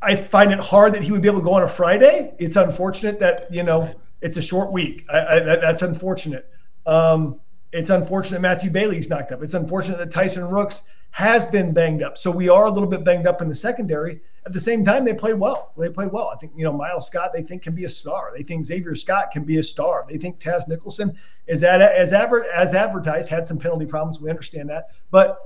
I 0.00 0.14
find 0.14 0.52
it 0.52 0.60
hard 0.60 0.94
that 0.94 1.02
he 1.02 1.10
would 1.10 1.22
be 1.22 1.28
able 1.28 1.40
to 1.40 1.44
go 1.44 1.54
on 1.54 1.62
a 1.62 1.68
Friday. 1.68 2.32
It's 2.38 2.56
unfortunate 2.56 3.18
that, 3.20 3.52
you 3.52 3.64
know, 3.64 3.92
it's 4.20 4.36
a 4.36 4.42
short 4.42 4.72
week. 4.72 5.04
I, 5.08 5.18
I, 5.18 5.40
that, 5.40 5.60
that's 5.60 5.82
unfortunate. 5.82 6.50
Um, 6.86 7.40
it's 7.72 7.90
unfortunate 7.90 8.40
Matthew 8.40 8.70
Bailey's 8.70 9.10
knocked 9.10 9.32
up. 9.32 9.42
It's 9.42 9.54
unfortunate 9.54 9.98
that 9.98 10.10
Tyson 10.10 10.48
Rooks 10.48 10.82
has 11.10 11.46
been 11.46 11.72
banged 11.72 12.02
up. 12.02 12.18
So 12.18 12.30
we 12.30 12.48
are 12.48 12.66
a 12.66 12.70
little 12.70 12.88
bit 12.88 13.04
banged 13.04 13.26
up 13.26 13.42
in 13.42 13.48
the 13.48 13.54
secondary. 13.54 14.20
At 14.46 14.52
the 14.52 14.60
same 14.60 14.84
time, 14.84 15.04
they 15.04 15.14
play 15.14 15.34
well. 15.34 15.72
They 15.76 15.90
play 15.90 16.06
well. 16.06 16.30
I 16.32 16.36
think, 16.36 16.52
you 16.56 16.64
know, 16.64 16.72
Miles 16.72 17.06
Scott, 17.06 17.32
they 17.34 17.42
think 17.42 17.62
can 17.62 17.74
be 17.74 17.84
a 17.84 17.88
star. 17.88 18.32
They 18.36 18.42
think 18.42 18.64
Xavier 18.64 18.94
Scott 18.94 19.30
can 19.32 19.44
be 19.44 19.58
a 19.58 19.62
star. 19.62 20.06
They 20.08 20.16
think 20.16 20.38
Taz 20.38 20.68
Nicholson 20.68 21.18
is 21.46 21.62
at, 21.62 21.80
as, 21.80 22.12
adver- 22.12 22.50
as 22.50 22.74
advertised, 22.74 23.30
had 23.30 23.46
some 23.46 23.58
penalty 23.58 23.86
problems. 23.86 24.20
We 24.20 24.30
understand 24.30 24.70
that. 24.70 24.90
But 25.10 25.38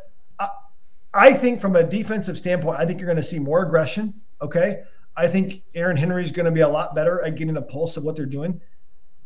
I 1.14 1.34
think 1.34 1.60
from 1.60 1.76
a 1.76 1.82
defensive 1.82 2.38
standpoint, 2.38 2.78
I 2.78 2.86
think 2.86 3.00
you're 3.00 3.06
going 3.06 3.16
to 3.16 3.22
see 3.22 3.38
more 3.38 3.64
aggression. 3.64 4.14
Okay. 4.40 4.82
I 5.16 5.28
think 5.28 5.62
Aaron 5.74 5.96
Henry 5.96 6.22
is 6.22 6.32
going 6.32 6.46
to 6.46 6.52
be 6.52 6.60
a 6.60 6.68
lot 6.68 6.94
better 6.94 7.22
at 7.22 7.36
getting 7.36 7.56
a 7.56 7.62
pulse 7.62 7.96
of 7.96 8.04
what 8.04 8.16
they're 8.16 8.26
doing. 8.26 8.60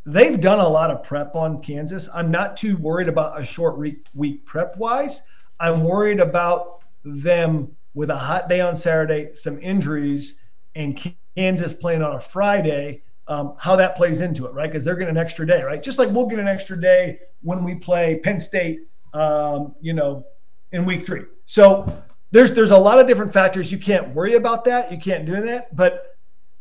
They've 0.05 0.41
done 0.41 0.61
a 0.61 0.69
lot 0.69 0.91
of 0.91 1.03
prep 1.03 1.35
on 1.35 1.63
Kansas. 1.63 2.09
I'm 2.15 2.31
not 2.31 2.57
too 2.57 2.77
worried 2.77 3.09
about 3.09 3.41
a 3.41 3.45
short 3.45 3.79
week, 3.79 4.47
prep 4.47 4.77
wise. 4.77 5.23
I'm 5.59 5.83
worried 5.83 6.21
about 6.21 6.83
them 7.05 7.75
with 7.95 8.11
a 8.11 8.17
hot 8.17 8.49
day 8.49 8.61
on 8.61 8.77
Saturday, 8.77 9.31
some 9.35 9.59
injuries, 9.61 10.41
and 10.75 11.15
Kansas 11.37 11.73
playing 11.73 12.03
on 12.03 12.15
a 12.15 12.21
Friday. 12.21 13.03
Um, 13.29 13.57
how 13.59 13.75
that 13.77 13.97
plays 13.97 14.21
into 14.21 14.47
it, 14.47 14.53
right? 14.53 14.71
Because 14.71 14.85
they're 14.85 14.95
getting 14.95 15.17
an 15.17 15.21
extra 15.21 15.45
day, 15.45 15.63
right? 15.65 15.83
Just 15.83 15.99
like 15.99 16.11
we'll 16.11 16.27
get 16.27 16.39
an 16.39 16.47
extra 16.47 16.81
day 16.81 17.19
when 17.43 17.65
we 17.65 17.75
play 17.75 18.21
Penn 18.23 18.39
State, 18.39 18.83
um, 19.15 19.75
you 19.81 19.93
know, 19.93 20.25
in 20.71 20.85
week 20.85 21.05
three. 21.05 21.25
So 21.45 22.05
there's 22.31 22.53
there's 22.53 22.71
a 22.71 22.79
lot 22.79 22.99
of 22.99 23.07
different 23.07 23.33
factors. 23.33 23.71
You 23.71 23.79
can't 23.79 24.15
worry 24.15 24.35
about 24.35 24.65
that. 24.65 24.91
You 24.91 24.99
can't 24.99 25.27
do 25.27 25.41
that. 25.43 25.75
But 25.75 26.17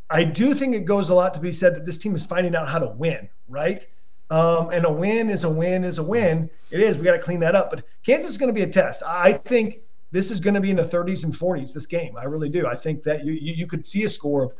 I 0.09 0.23
do 0.23 0.53
think 0.53 0.75
it 0.75 0.85
goes 0.85 1.09
a 1.09 1.15
lot 1.15 1.33
to 1.33 1.39
be 1.39 1.51
said 1.51 1.75
that 1.75 1.85
this 1.85 1.97
team 1.97 2.15
is 2.15 2.25
finding 2.25 2.55
out 2.55 2.69
how 2.69 2.79
to 2.79 2.87
win, 2.87 3.29
right? 3.49 3.85
Um, 4.29 4.69
and 4.71 4.85
a 4.85 4.91
win 4.91 5.29
is 5.29 5.43
a 5.43 5.49
win 5.49 5.83
is 5.83 5.97
a 5.97 6.03
win. 6.03 6.49
It 6.71 6.79
is. 6.79 6.97
We 6.97 7.03
got 7.03 7.13
to 7.13 7.19
clean 7.19 7.39
that 7.41 7.55
up. 7.55 7.69
But 7.69 7.85
Kansas 8.05 8.31
is 8.31 8.37
going 8.37 8.49
to 8.49 8.53
be 8.53 8.63
a 8.63 8.67
test. 8.67 9.03
I 9.05 9.33
think 9.33 9.79
this 10.11 10.31
is 10.31 10.39
going 10.39 10.53
to 10.53 10.61
be 10.61 10.71
in 10.71 10.77
the 10.77 10.83
30s 10.83 11.23
and 11.23 11.33
40s. 11.33 11.73
This 11.73 11.85
game, 11.85 12.15
I 12.17 12.23
really 12.23 12.49
do. 12.49 12.67
I 12.67 12.75
think 12.75 13.03
that 13.03 13.25
you 13.25 13.33
you, 13.33 13.53
you 13.53 13.67
could 13.67 13.85
see 13.85 14.03
a 14.03 14.09
score 14.09 14.43
of 14.43 14.53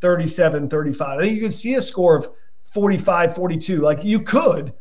37, 0.00 0.68
35. 0.68 1.18
I 1.18 1.22
think 1.22 1.34
you 1.34 1.42
could 1.42 1.52
see 1.52 1.74
a 1.74 1.82
score 1.82 2.16
of 2.16 2.28
45, 2.64 3.34
42. 3.34 3.80
Like 3.80 4.04
you 4.04 4.20
could, 4.20 4.72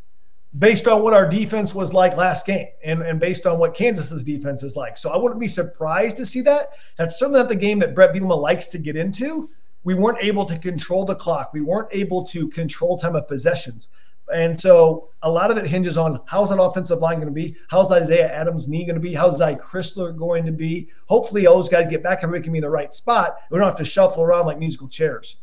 based 0.58 0.88
on 0.88 1.04
what 1.04 1.14
our 1.14 1.30
defense 1.30 1.76
was 1.76 1.94
like 1.94 2.18
last 2.18 2.46
game 2.46 2.68
and, 2.84 3.02
and 3.04 3.20
based 3.20 3.46
on 3.46 3.60
what 3.60 3.76
Kansas's 3.76 4.24
defense 4.24 4.64
is 4.64 4.76
like. 4.76 4.98
So 4.98 5.12
I 5.12 5.18
wouldn't 5.18 5.40
be 5.40 5.48
surprised 5.48 6.18
to 6.18 6.26
see 6.26 6.42
that. 6.42 6.70
That's 6.98 7.20
certainly 7.20 7.40
not 7.40 7.50
the 7.50 7.56
game 7.56 7.80
that 7.80 7.94
Brett 7.94 8.14
Bielema 8.14 8.40
likes 8.40 8.68
to 8.68 8.80
get 8.80 8.96
into. 8.96 9.50
We 9.84 9.94
weren't 9.94 10.18
able 10.22 10.46
to 10.46 10.58
control 10.58 11.06
the 11.06 11.16
clock. 11.16 11.54
We 11.54 11.62
weren't 11.62 11.90
able 11.92 12.26
to 12.28 12.50
control 12.50 12.98
time 12.98 13.16
of 13.16 13.28
possessions. 13.28 13.90
And 14.34 14.60
so 14.60 15.10
a 15.24 15.32
lot 15.32 15.50
of 15.50 15.58
it 15.58 15.66
hinges 15.66 15.98
on 15.98 16.20
how's 16.26 16.50
that 16.50 16.62
offensive 16.62 17.00
line 17.00 17.16
going 17.16 17.28
to 17.28 17.34
be? 17.34 17.56
How's 17.70 17.92
Isaiah 17.92 18.32
Adams' 18.32 18.68
knee 18.68 18.86
going 18.86 18.96
to 18.96 19.02
be? 19.02 19.16
How's 19.16 19.38
Zy 19.38 19.56
Crisler 19.56 20.16
going 20.16 20.46
to 20.46 20.52
be? 20.52 20.90
Hopefully, 21.08 21.48
all 21.48 21.56
those 21.56 21.70
guys 21.70 21.90
get 21.90 22.04
back 22.04 22.22
and 22.22 22.32
we 22.32 22.42
can 22.42 22.52
be 22.52 22.60
in 22.60 22.64
the 22.64 22.70
right 22.70 22.94
spot. 22.94 23.38
We 23.50 23.58
don't 23.58 23.68
have 23.68 23.78
to 23.78 23.86
shuffle 23.86 24.24
around 24.24 24.46
like 24.46 24.60
musical 24.60 24.88
chairs. 24.88 25.38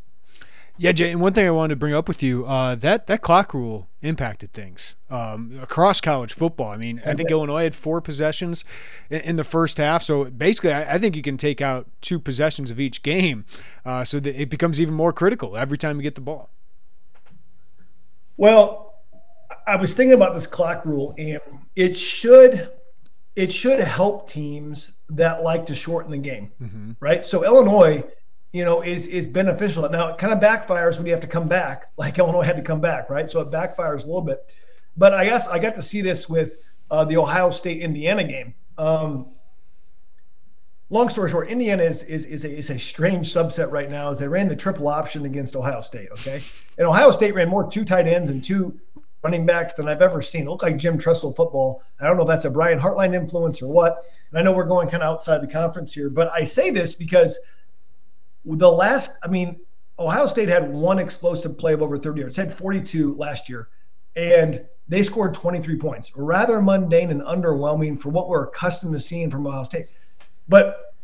Yeah, 0.78 0.92
J. 0.92 1.12
And 1.12 1.20
one 1.20 1.32
thing 1.32 1.46
I 1.46 1.50
wanted 1.50 1.74
to 1.74 1.76
bring 1.76 1.94
up 1.94 2.06
with 2.06 2.22
you 2.22 2.46
uh, 2.46 2.74
that 2.76 3.06
that 3.06 3.22
clock 3.22 3.54
rule 3.54 3.88
impacted 4.02 4.52
things 4.52 4.94
um, 5.10 5.58
across 5.62 6.00
college 6.00 6.32
football. 6.32 6.70
I 6.70 6.76
mean, 6.76 7.00
I 7.04 7.14
think 7.14 7.30
Illinois 7.30 7.64
had 7.64 7.74
four 7.74 8.00
possessions 8.00 8.64
in, 9.08 9.20
in 9.22 9.36
the 9.36 9.44
first 9.44 9.78
half. 9.78 10.02
So 10.02 10.26
basically, 10.26 10.72
I, 10.72 10.94
I, 10.94 10.98
think 10.98 11.16
you 11.16 11.22
can 11.22 11.38
take 11.38 11.60
out 11.60 11.88
two 12.02 12.18
possessions 12.18 12.70
of 12.70 12.78
each 12.78 13.02
game, 13.02 13.46
uh, 13.84 14.04
so 14.04 14.20
that 14.20 14.40
it 14.40 14.50
becomes 14.50 14.80
even 14.80 14.94
more 14.94 15.12
critical 15.12 15.56
every 15.56 15.78
time 15.78 15.96
you 15.96 16.02
get 16.02 16.14
the 16.14 16.20
ball. 16.20 16.50
Well, 18.36 18.94
I 19.66 19.76
was 19.76 19.94
thinking 19.94 20.14
about 20.14 20.34
this 20.34 20.46
clock 20.46 20.84
rule, 20.84 21.14
and 21.16 21.40
it 21.74 21.96
should 21.96 22.70
it 23.34 23.52
should 23.52 23.80
help 23.80 24.28
teams 24.28 24.94
that 25.08 25.42
like 25.42 25.66
to 25.66 25.74
shorten 25.74 26.10
the 26.10 26.18
game, 26.18 26.52
mm-hmm. 26.60 26.92
right? 27.00 27.24
So 27.24 27.44
Illinois 27.44 28.04
you 28.56 28.64
know, 28.64 28.80
is 28.80 29.06
is 29.08 29.26
beneficial. 29.26 29.86
Now 29.90 30.08
it 30.08 30.16
kind 30.16 30.32
of 30.32 30.40
backfires 30.40 30.96
when 30.96 31.04
you 31.04 31.12
have 31.12 31.20
to 31.20 31.26
come 31.26 31.46
back, 31.46 31.90
like 31.98 32.18
Illinois 32.18 32.40
had 32.40 32.56
to 32.56 32.62
come 32.62 32.80
back, 32.80 33.10
right? 33.10 33.30
So 33.30 33.40
it 33.40 33.50
backfires 33.50 34.04
a 34.04 34.06
little 34.06 34.22
bit. 34.22 34.50
But 34.96 35.12
I 35.12 35.26
guess 35.26 35.46
I 35.46 35.58
got 35.58 35.74
to 35.74 35.82
see 35.82 36.00
this 36.00 36.26
with 36.26 36.54
uh, 36.90 37.04
the 37.04 37.18
Ohio 37.18 37.50
State 37.50 37.82
Indiana 37.82 38.24
game. 38.24 38.54
Um, 38.78 39.26
long 40.88 41.10
story 41.10 41.30
short, 41.30 41.50
Indiana 41.50 41.82
is 41.82 42.02
is 42.04 42.24
is 42.24 42.46
a, 42.46 42.50
is 42.50 42.70
a 42.70 42.78
strange 42.78 43.28
subset 43.30 43.70
right 43.70 43.90
now. 43.90 44.10
As 44.10 44.16
they 44.16 44.26
ran 44.26 44.48
the 44.48 44.56
triple 44.56 44.88
option 44.88 45.26
against 45.26 45.54
Ohio 45.54 45.82
State, 45.82 46.08
okay, 46.12 46.40
and 46.78 46.86
Ohio 46.86 47.10
State 47.10 47.34
ran 47.34 47.50
more 47.50 47.70
two 47.70 47.84
tight 47.84 48.06
ends 48.06 48.30
and 48.30 48.42
two 48.42 48.80
running 49.22 49.44
backs 49.44 49.74
than 49.74 49.86
I've 49.86 50.00
ever 50.00 50.22
seen. 50.22 50.46
It 50.46 50.48
looked 50.48 50.62
like 50.62 50.78
Jim 50.78 50.96
Tressel 50.96 51.34
football. 51.34 51.82
I 52.00 52.06
don't 52.06 52.16
know 52.16 52.22
if 52.22 52.28
that's 52.28 52.46
a 52.46 52.50
Brian 52.50 52.78
Hartline 52.78 53.14
influence 53.14 53.60
or 53.60 53.70
what. 53.70 54.02
And 54.30 54.38
I 54.38 54.42
know 54.42 54.52
we're 54.52 54.64
going 54.64 54.88
kind 54.88 55.02
of 55.02 55.12
outside 55.12 55.42
the 55.42 55.46
conference 55.46 55.92
here, 55.92 56.08
but 56.08 56.30
I 56.32 56.44
say 56.44 56.70
this 56.70 56.94
because 56.94 57.38
the 58.46 58.70
last, 58.70 59.18
I 59.24 59.28
mean, 59.28 59.60
Ohio 59.98 60.26
State 60.26 60.48
had 60.48 60.72
one 60.72 60.98
explosive 60.98 61.58
play 61.58 61.72
of 61.72 61.82
over 61.82 61.98
30 61.98 62.20
yards, 62.20 62.36
had 62.36 62.54
42 62.54 63.14
last 63.14 63.48
year, 63.48 63.68
and 64.14 64.64
they 64.88 65.02
scored 65.02 65.34
23 65.34 65.76
points. 65.78 66.12
Rather 66.16 66.62
mundane 66.62 67.10
and 67.10 67.22
underwhelming 67.22 68.00
for 68.00 68.10
what 68.10 68.28
we're 68.28 68.44
accustomed 68.44 68.92
to 68.92 69.00
seeing 69.00 69.30
from 69.30 69.46
Ohio 69.46 69.64
State. 69.64 69.86
But 70.48 70.94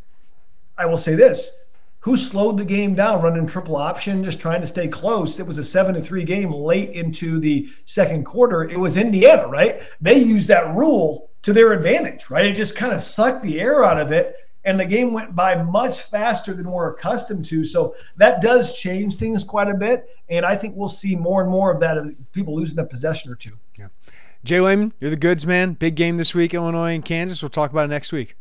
I 0.78 0.86
will 0.86 0.98
say 0.98 1.14
this 1.14 1.58
who 2.00 2.16
slowed 2.16 2.58
the 2.58 2.64
game 2.64 2.96
down 2.96 3.22
running 3.22 3.46
triple 3.46 3.76
option, 3.76 4.24
just 4.24 4.40
trying 4.40 4.60
to 4.60 4.66
stay 4.66 4.88
close. 4.88 5.38
It 5.38 5.46
was 5.46 5.58
a 5.58 5.64
seven 5.64 5.94
to 5.94 6.00
three 6.00 6.24
game 6.24 6.52
late 6.52 6.90
into 6.90 7.38
the 7.38 7.68
second 7.84 8.24
quarter. 8.24 8.64
It 8.64 8.78
was 8.78 8.96
Indiana, 8.96 9.46
right? 9.46 9.82
They 10.00 10.18
used 10.18 10.48
that 10.48 10.74
rule 10.74 11.30
to 11.42 11.52
their 11.52 11.72
advantage, 11.72 12.28
right? 12.28 12.46
It 12.46 12.54
just 12.54 12.76
kind 12.76 12.92
of 12.92 13.04
sucked 13.04 13.44
the 13.44 13.60
air 13.60 13.84
out 13.84 14.00
of 14.00 14.10
it 14.10 14.34
and 14.64 14.78
the 14.78 14.84
game 14.84 15.12
went 15.12 15.34
by 15.34 15.60
much 15.62 16.02
faster 16.02 16.54
than 16.54 16.70
we're 16.70 16.90
accustomed 16.92 17.44
to. 17.46 17.64
So 17.64 17.94
that 18.16 18.40
does 18.40 18.78
change 18.78 19.16
things 19.16 19.44
quite 19.44 19.68
a 19.68 19.74
bit, 19.74 20.08
and 20.28 20.44
I 20.44 20.56
think 20.56 20.76
we'll 20.76 20.88
see 20.88 21.16
more 21.16 21.42
and 21.42 21.50
more 21.50 21.72
of 21.72 21.80
that 21.80 21.98
of 21.98 22.14
people 22.32 22.54
losing 22.56 22.78
a 22.78 22.84
possession 22.84 23.32
or 23.32 23.34
two. 23.34 23.58
Yeah. 23.78 23.88
J 24.44 24.60
Leman, 24.60 24.92
you're 25.00 25.10
the 25.10 25.16
goods 25.16 25.46
man. 25.46 25.74
Big 25.74 25.94
game 25.94 26.16
this 26.16 26.34
week, 26.34 26.54
Illinois 26.54 26.94
and 26.94 27.04
Kansas. 27.04 27.42
We'll 27.42 27.50
talk 27.50 27.70
about 27.70 27.84
it 27.84 27.88
next 27.88 28.12
week. 28.12 28.36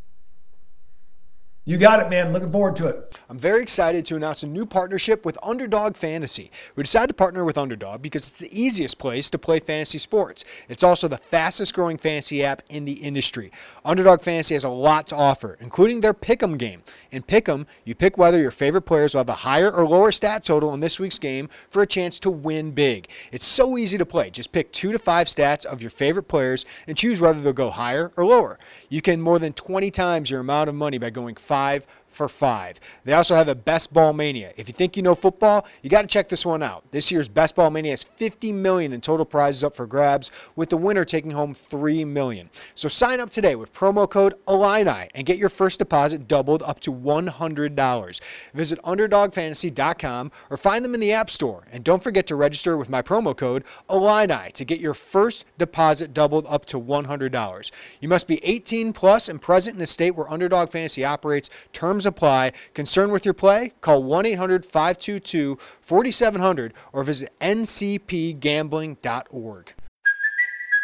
You 1.63 1.77
got 1.77 1.99
it, 1.99 2.09
man. 2.09 2.33
Looking 2.33 2.51
forward 2.51 2.75
to 2.77 2.87
it. 2.87 3.15
I'm 3.29 3.37
very 3.37 3.61
excited 3.61 4.03
to 4.07 4.15
announce 4.15 4.41
a 4.41 4.47
new 4.47 4.65
partnership 4.65 5.23
with 5.23 5.37
Underdog 5.43 5.95
Fantasy. 5.95 6.49
We 6.75 6.81
decided 6.81 7.09
to 7.09 7.13
partner 7.13 7.45
with 7.45 7.55
Underdog 7.55 8.01
because 8.01 8.27
it's 8.27 8.39
the 8.39 8.59
easiest 8.59 8.97
place 8.97 9.29
to 9.29 9.37
play 9.37 9.59
fantasy 9.59 9.99
sports. 9.99 10.43
It's 10.69 10.81
also 10.81 11.07
the 11.07 11.19
fastest 11.19 11.75
growing 11.75 11.99
fantasy 11.99 12.43
app 12.43 12.63
in 12.69 12.85
the 12.85 12.93
industry. 12.93 13.51
Underdog 13.85 14.23
Fantasy 14.23 14.55
has 14.55 14.63
a 14.63 14.69
lot 14.69 15.07
to 15.09 15.15
offer, 15.15 15.55
including 15.59 16.01
their 16.01 16.15
Pick'em 16.15 16.57
game. 16.57 16.81
In 17.11 17.21
Pick'em, 17.21 17.67
you 17.85 17.93
pick 17.93 18.17
whether 18.17 18.39
your 18.39 18.49
favorite 18.49 18.81
players 18.81 19.13
will 19.13 19.19
have 19.19 19.29
a 19.29 19.33
higher 19.33 19.71
or 19.71 19.87
lower 19.87 20.11
stat 20.11 20.43
total 20.43 20.73
in 20.73 20.79
this 20.79 20.99
week's 20.99 21.19
game 21.19 21.47
for 21.69 21.83
a 21.83 21.87
chance 21.87 22.17
to 22.21 22.31
win 22.31 22.71
big. 22.71 23.07
It's 23.31 23.45
so 23.45 23.77
easy 23.77 23.99
to 23.99 24.05
play. 24.05 24.31
Just 24.31 24.51
pick 24.51 24.71
two 24.71 24.91
to 24.91 24.97
five 24.97 25.27
stats 25.27 25.65
of 25.65 25.79
your 25.79 25.91
favorite 25.91 26.27
players 26.27 26.65
and 26.87 26.97
choose 26.97 27.21
whether 27.21 27.39
they'll 27.39 27.53
go 27.53 27.69
higher 27.69 28.11
or 28.17 28.25
lower. 28.25 28.57
You 28.91 29.01
can 29.01 29.21
more 29.21 29.39
than 29.39 29.53
20 29.53 29.89
times 29.89 30.29
your 30.29 30.41
amount 30.41 30.67
of 30.67 30.75
money 30.75 30.97
by 30.97 31.11
going 31.11 31.37
five 31.37 31.87
for 32.21 32.29
five. 32.29 32.79
They 33.03 33.13
also 33.13 33.33
have 33.33 33.47
a 33.47 33.55
Best 33.55 33.91
Ball 33.91 34.13
Mania. 34.13 34.53
If 34.55 34.67
you 34.67 34.73
think 34.73 34.95
you 34.95 35.01
know 35.01 35.15
football, 35.15 35.65
you 35.81 35.89
got 35.89 36.03
to 36.03 36.07
check 36.07 36.29
this 36.29 36.45
one 36.45 36.61
out. 36.61 36.83
This 36.91 37.09
year's 37.09 37.27
Best 37.27 37.55
Ball 37.55 37.71
Mania 37.71 37.93
has 37.93 38.03
50 38.03 38.53
million 38.53 38.93
in 38.93 39.01
total 39.01 39.25
prizes 39.25 39.63
up 39.63 39.75
for 39.75 39.87
grabs, 39.87 40.29
with 40.55 40.69
the 40.69 40.77
winner 40.77 41.03
taking 41.03 41.31
home 41.31 41.55
3 41.55 42.05
million. 42.05 42.51
So 42.75 42.87
sign 42.87 43.19
up 43.19 43.31
today 43.31 43.55
with 43.55 43.73
promo 43.73 44.07
code 44.07 44.35
Illini 44.47 45.09
and 45.15 45.25
get 45.25 45.39
your 45.39 45.49
first 45.49 45.79
deposit 45.79 46.27
doubled 46.27 46.61
up 46.61 46.79
to 46.81 46.93
$100. 46.93 48.21
Visit 48.53 48.79
underdogfantasy.com 48.83 50.31
or 50.51 50.57
find 50.57 50.85
them 50.85 50.93
in 50.93 50.99
the 50.99 51.11
App 51.11 51.31
Store. 51.31 51.63
And 51.71 51.83
don't 51.83 52.03
forget 52.03 52.27
to 52.27 52.35
register 52.35 52.77
with 52.77 52.87
my 52.87 53.01
promo 53.01 53.35
code 53.35 53.63
Illini 53.89 54.51
to 54.51 54.63
get 54.63 54.79
your 54.79 54.93
first 54.93 55.45
deposit 55.57 56.13
doubled 56.13 56.45
up 56.47 56.65
to 56.67 56.79
$100. 56.79 57.71
You 57.99 58.07
must 58.07 58.27
be 58.27 58.39
18 58.45 58.93
plus 58.93 59.27
and 59.27 59.41
present 59.41 59.75
in 59.75 59.81
a 59.81 59.87
state 59.87 60.11
where 60.11 60.31
Underdog 60.31 60.69
Fantasy 60.69 61.03
operates. 61.03 61.49
Terms 61.73 62.05
apply. 62.11 62.53
Concerned 62.73 63.11
with 63.11 63.25
your 63.25 63.33
play? 63.33 63.73
Call 63.81 64.03
1 64.03 64.27
800 64.27 64.63
522 64.63 65.57
4700 65.81 66.73
or 66.93 67.03
visit 67.03 67.33
ncpgambling.org. 67.41 69.73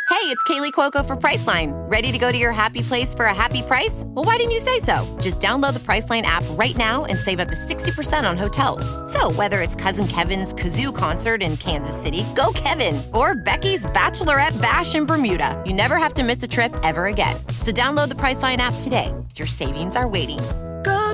Hey, 0.10 0.34
it's 0.34 0.42
Kaley 0.44 0.72
Cuoco 0.72 1.06
for 1.06 1.18
Priceline. 1.18 1.74
Ready 1.92 2.14
to 2.14 2.18
go 2.18 2.32
to 2.32 2.38
your 2.38 2.54
happy 2.54 2.82
place 2.82 3.14
for 3.14 3.26
a 3.26 3.34
happy 3.34 3.62
price? 3.62 4.04
Well, 4.08 4.24
why 4.24 4.38
didn't 4.38 4.52
you 4.52 4.62
say 4.62 4.80
so? 4.80 4.96
Just 5.20 5.42
download 5.42 5.74
the 5.74 5.82
Priceline 5.82 6.22
app 6.22 6.46
right 6.52 6.76
now 6.78 7.04
and 7.04 7.20
save 7.20 7.42
up 7.42 7.50
to 7.50 7.56
60% 7.56 8.28
on 8.28 8.38
hotels. 8.38 8.86
So, 9.12 9.30
whether 9.34 9.62
it's 9.62 9.76
Cousin 9.76 10.08
Kevin's 10.08 10.54
Kazoo 10.54 10.96
concert 10.96 11.44
in 11.44 11.58
Kansas 11.58 12.02
City, 12.02 12.24
go 12.38 12.54
Kevin, 12.56 13.02
or 13.14 13.36
Becky's 13.36 13.86
Bachelorette 13.88 14.60
Bash 14.62 14.96
in 14.96 15.06
Bermuda, 15.06 15.62
you 15.66 15.74
never 15.74 15.98
have 15.98 16.14
to 16.14 16.24
miss 16.24 16.42
a 16.42 16.48
trip 16.48 16.74
ever 16.84 17.08
again. 17.08 17.36
So, 17.60 17.72
download 17.72 18.08
the 18.08 18.16
Priceline 18.16 18.60
app 18.60 18.76
today. 18.80 19.14
Your 19.36 19.48
savings 19.48 19.98
are 19.98 20.08
waiting 20.08 20.40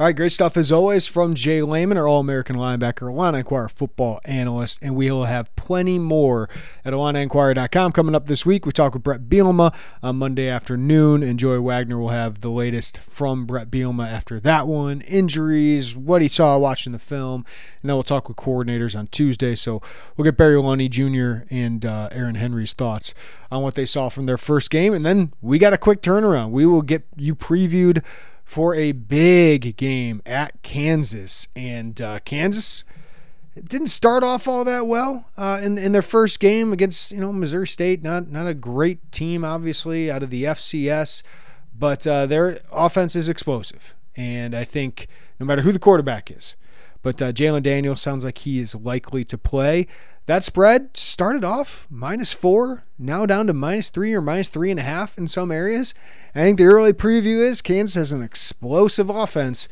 All 0.00 0.06
right, 0.06 0.16
great 0.16 0.32
stuff 0.32 0.56
as 0.56 0.72
always 0.72 1.06
from 1.06 1.34
J 1.34 1.60
Leman, 1.60 1.98
our 1.98 2.08
All 2.08 2.20
American 2.20 2.56
linebacker, 2.56 3.10
Illini 3.10 3.40
Inquirer 3.40 3.68
football 3.68 4.18
analyst, 4.24 4.78
and 4.80 4.96
we 4.96 5.10
will 5.10 5.26
have 5.26 5.54
plenty 5.56 5.98
more 5.98 6.48
at 6.86 6.94
IlliniInquirer.com 6.94 7.92
coming 7.92 8.14
up 8.14 8.24
this 8.24 8.46
week. 8.46 8.64
We 8.64 8.72
talk 8.72 8.94
with 8.94 9.02
Brett 9.02 9.28
Bielema 9.28 9.76
on 10.02 10.16
Monday 10.16 10.48
afternoon, 10.48 11.22
and 11.22 11.38
Joey 11.38 11.58
Wagner 11.58 11.98
will 11.98 12.08
have 12.08 12.40
the 12.40 12.48
latest 12.48 13.02
from 13.02 13.44
Brett 13.44 13.70
Bielema 13.70 14.10
after 14.10 14.40
that 14.40 14.66
one, 14.66 15.02
injuries, 15.02 15.94
what 15.94 16.22
he 16.22 16.28
saw 16.28 16.56
watching 16.56 16.94
the 16.94 16.98
film, 16.98 17.44
and 17.82 17.90
then 17.90 17.94
we'll 17.94 18.02
talk 18.02 18.26
with 18.26 18.38
coordinators 18.38 18.98
on 18.98 19.06
Tuesday. 19.08 19.54
So 19.54 19.82
we'll 20.16 20.24
get 20.24 20.38
Barry 20.38 20.56
Lunney 20.56 20.88
Jr. 20.88 21.44
and 21.50 21.84
uh, 21.84 22.08
Aaron 22.10 22.36
Henry's 22.36 22.72
thoughts 22.72 23.12
on 23.50 23.62
what 23.62 23.74
they 23.74 23.84
saw 23.84 24.08
from 24.08 24.24
their 24.24 24.38
first 24.38 24.70
game, 24.70 24.94
and 24.94 25.04
then 25.04 25.34
we 25.42 25.58
got 25.58 25.74
a 25.74 25.78
quick 25.78 26.00
turnaround. 26.00 26.52
We 26.52 26.64
will 26.64 26.80
get 26.80 27.04
you 27.18 27.34
previewed 27.34 28.02
for 28.50 28.74
a 28.74 28.90
big 28.90 29.76
game 29.76 30.20
at 30.26 30.60
Kansas. 30.64 31.46
And 31.54 32.00
uh, 32.00 32.18
Kansas 32.24 32.82
didn't 33.54 33.86
start 33.86 34.24
off 34.24 34.48
all 34.48 34.64
that 34.64 34.88
well 34.88 35.24
uh, 35.36 35.60
in 35.62 35.78
in 35.78 35.92
their 35.92 36.02
first 36.02 36.40
game 36.40 36.72
against 36.72 37.12
you 37.12 37.18
know 37.18 37.32
Missouri 37.32 37.68
State. 37.68 38.02
Not 38.02 38.28
not 38.28 38.48
a 38.48 38.54
great 38.54 39.12
team, 39.12 39.44
obviously, 39.44 40.10
out 40.10 40.24
of 40.24 40.30
the 40.30 40.42
FCS, 40.42 41.22
but 41.78 42.04
uh, 42.08 42.26
their 42.26 42.58
offense 42.72 43.14
is 43.14 43.28
explosive, 43.28 43.94
and 44.16 44.52
I 44.52 44.64
think 44.64 45.06
no 45.38 45.46
matter 45.46 45.62
who 45.62 45.70
the 45.70 45.78
quarterback 45.78 46.28
is, 46.28 46.56
but 47.02 47.22
uh, 47.22 47.30
Jalon 47.30 47.62
Daniels 47.62 48.00
sounds 48.00 48.24
like 48.24 48.38
he 48.38 48.58
is 48.58 48.74
likely 48.74 49.22
to 49.26 49.38
play. 49.38 49.86
That 50.30 50.44
spread 50.44 50.96
started 50.96 51.42
off 51.42 51.88
minus 51.90 52.32
four, 52.32 52.84
now 52.96 53.26
down 53.26 53.48
to 53.48 53.52
minus 53.52 53.90
three 53.90 54.14
or 54.14 54.20
minus 54.20 54.48
three 54.48 54.70
and 54.70 54.78
a 54.78 54.84
half 54.84 55.18
in 55.18 55.26
some 55.26 55.50
areas. 55.50 55.92
I 56.36 56.42
think 56.42 56.56
the 56.56 56.66
early 56.66 56.92
preview 56.92 57.40
is 57.40 57.60
Kansas 57.60 57.96
has 57.96 58.12
an 58.12 58.22
explosive 58.22 59.10
offense, 59.10 59.68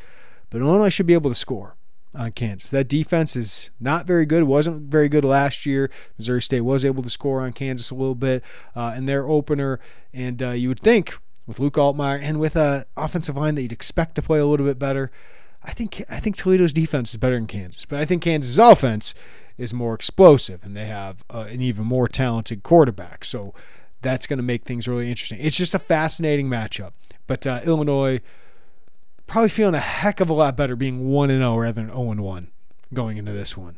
but 0.49 0.59
Illinois 0.59 0.89
should 0.89 1.05
be 1.05 1.13
able 1.13 1.31
to 1.31 1.35
score 1.35 1.77
on 2.13 2.33
Kansas. 2.33 2.71
That 2.71 2.89
defense 2.89 3.37
is 3.37 3.71
not 3.79 4.05
very 4.05 4.25
good. 4.25 4.43
Wasn't 4.43 4.91
very 4.91 5.07
good 5.07 5.23
last 5.23 5.65
year. 5.65 5.89
Missouri 6.17 6.41
State 6.41 6.59
was 6.59 6.83
able 6.83 7.03
to 7.03 7.09
score 7.09 7.39
on 7.39 7.53
Kansas 7.53 7.89
a 7.89 7.95
little 7.95 8.13
bit 8.13 8.43
uh, 8.75 8.93
in 8.97 9.05
their 9.05 9.29
opener, 9.29 9.79
and 10.13 10.43
uh, 10.43 10.49
you 10.49 10.67
would 10.67 10.81
think 10.81 11.17
with 11.47 11.61
Luke 11.61 11.75
Altmyer 11.75 12.19
and 12.21 12.37
with 12.37 12.57
an 12.57 12.83
offensive 12.97 13.37
line 13.37 13.55
that 13.55 13.61
you'd 13.61 13.71
expect 13.71 14.15
to 14.15 14.21
play 14.21 14.39
a 14.39 14.45
little 14.45 14.65
bit 14.65 14.77
better. 14.77 15.09
I 15.63 15.71
think 15.71 16.03
I 16.09 16.19
think 16.19 16.35
Toledo's 16.35 16.73
defense 16.73 17.11
is 17.11 17.17
better 17.17 17.35
than 17.35 17.47
Kansas, 17.47 17.85
but 17.85 17.99
I 17.99 18.03
think 18.03 18.23
Kansas' 18.23 18.57
offense 18.57 19.15
is 19.59 19.73
more 19.73 19.93
explosive, 19.93 20.63
and 20.63 20.75
they 20.75 20.85
have 20.85 21.23
uh, 21.29 21.45
an 21.49 21.61
even 21.61 21.85
more 21.85 22.07
talented 22.07 22.63
quarterback. 22.63 23.23
So 23.25 23.53
that's 24.01 24.25
going 24.25 24.37
to 24.37 24.43
make 24.43 24.63
things 24.63 24.87
really 24.87 25.09
interesting. 25.09 25.39
It's 25.41 25.57
just 25.57 25.75
a 25.75 25.79
fascinating 25.79 26.47
matchup. 26.47 26.93
But 27.27 27.45
uh, 27.45 27.59
Illinois 27.65 28.21
probably 29.27 29.49
feeling 29.49 29.75
a 29.75 29.79
heck 29.79 30.19
of 30.19 30.29
a 30.29 30.33
lot 30.33 30.57
better 30.57 30.75
being 30.75 31.07
one 31.07 31.29
and 31.29 31.41
zero 31.41 31.53
oh 31.53 31.57
rather 31.57 31.73
than 31.73 31.87
zero 31.87 31.99
oh 31.99 32.11
and 32.11 32.21
one 32.21 32.47
going 32.93 33.17
into 33.17 33.31
this 33.31 33.55
one. 33.55 33.77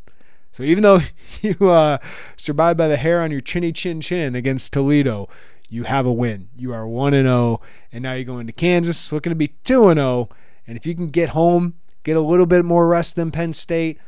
So 0.51 0.63
even 0.63 0.83
though 0.83 0.99
you 1.41 1.69
uh, 1.69 1.97
survived 2.37 2.77
by 2.77 2.87
the 2.87 2.97
hair 2.97 3.21
on 3.21 3.31
your 3.31 3.41
chinny 3.41 3.71
chin 3.71 4.01
chin 4.01 4.35
against 4.35 4.73
Toledo, 4.73 5.27
you 5.69 5.83
have 5.83 6.05
a 6.05 6.11
win. 6.11 6.49
You 6.55 6.73
are 6.73 6.87
one 6.87 7.13
and 7.13 7.25
zero, 7.25 7.35
oh, 7.35 7.61
and 7.91 8.03
now 8.03 8.13
you 8.13 8.23
go 8.23 8.39
into 8.39 8.53
Kansas 8.53 9.11
looking 9.11 9.31
to 9.31 9.35
be 9.35 9.47
two 9.63 9.89
and 9.89 9.97
zero. 9.97 10.29
And 10.67 10.77
if 10.77 10.85
you 10.85 10.95
can 10.95 11.07
get 11.07 11.29
home, 11.29 11.75
get 12.03 12.15
a 12.15 12.21
little 12.21 12.45
bit 12.45 12.63
more 12.63 12.87
rest 12.87 13.15
than 13.15 13.31
Penn 13.31 13.53
State, 13.53 13.99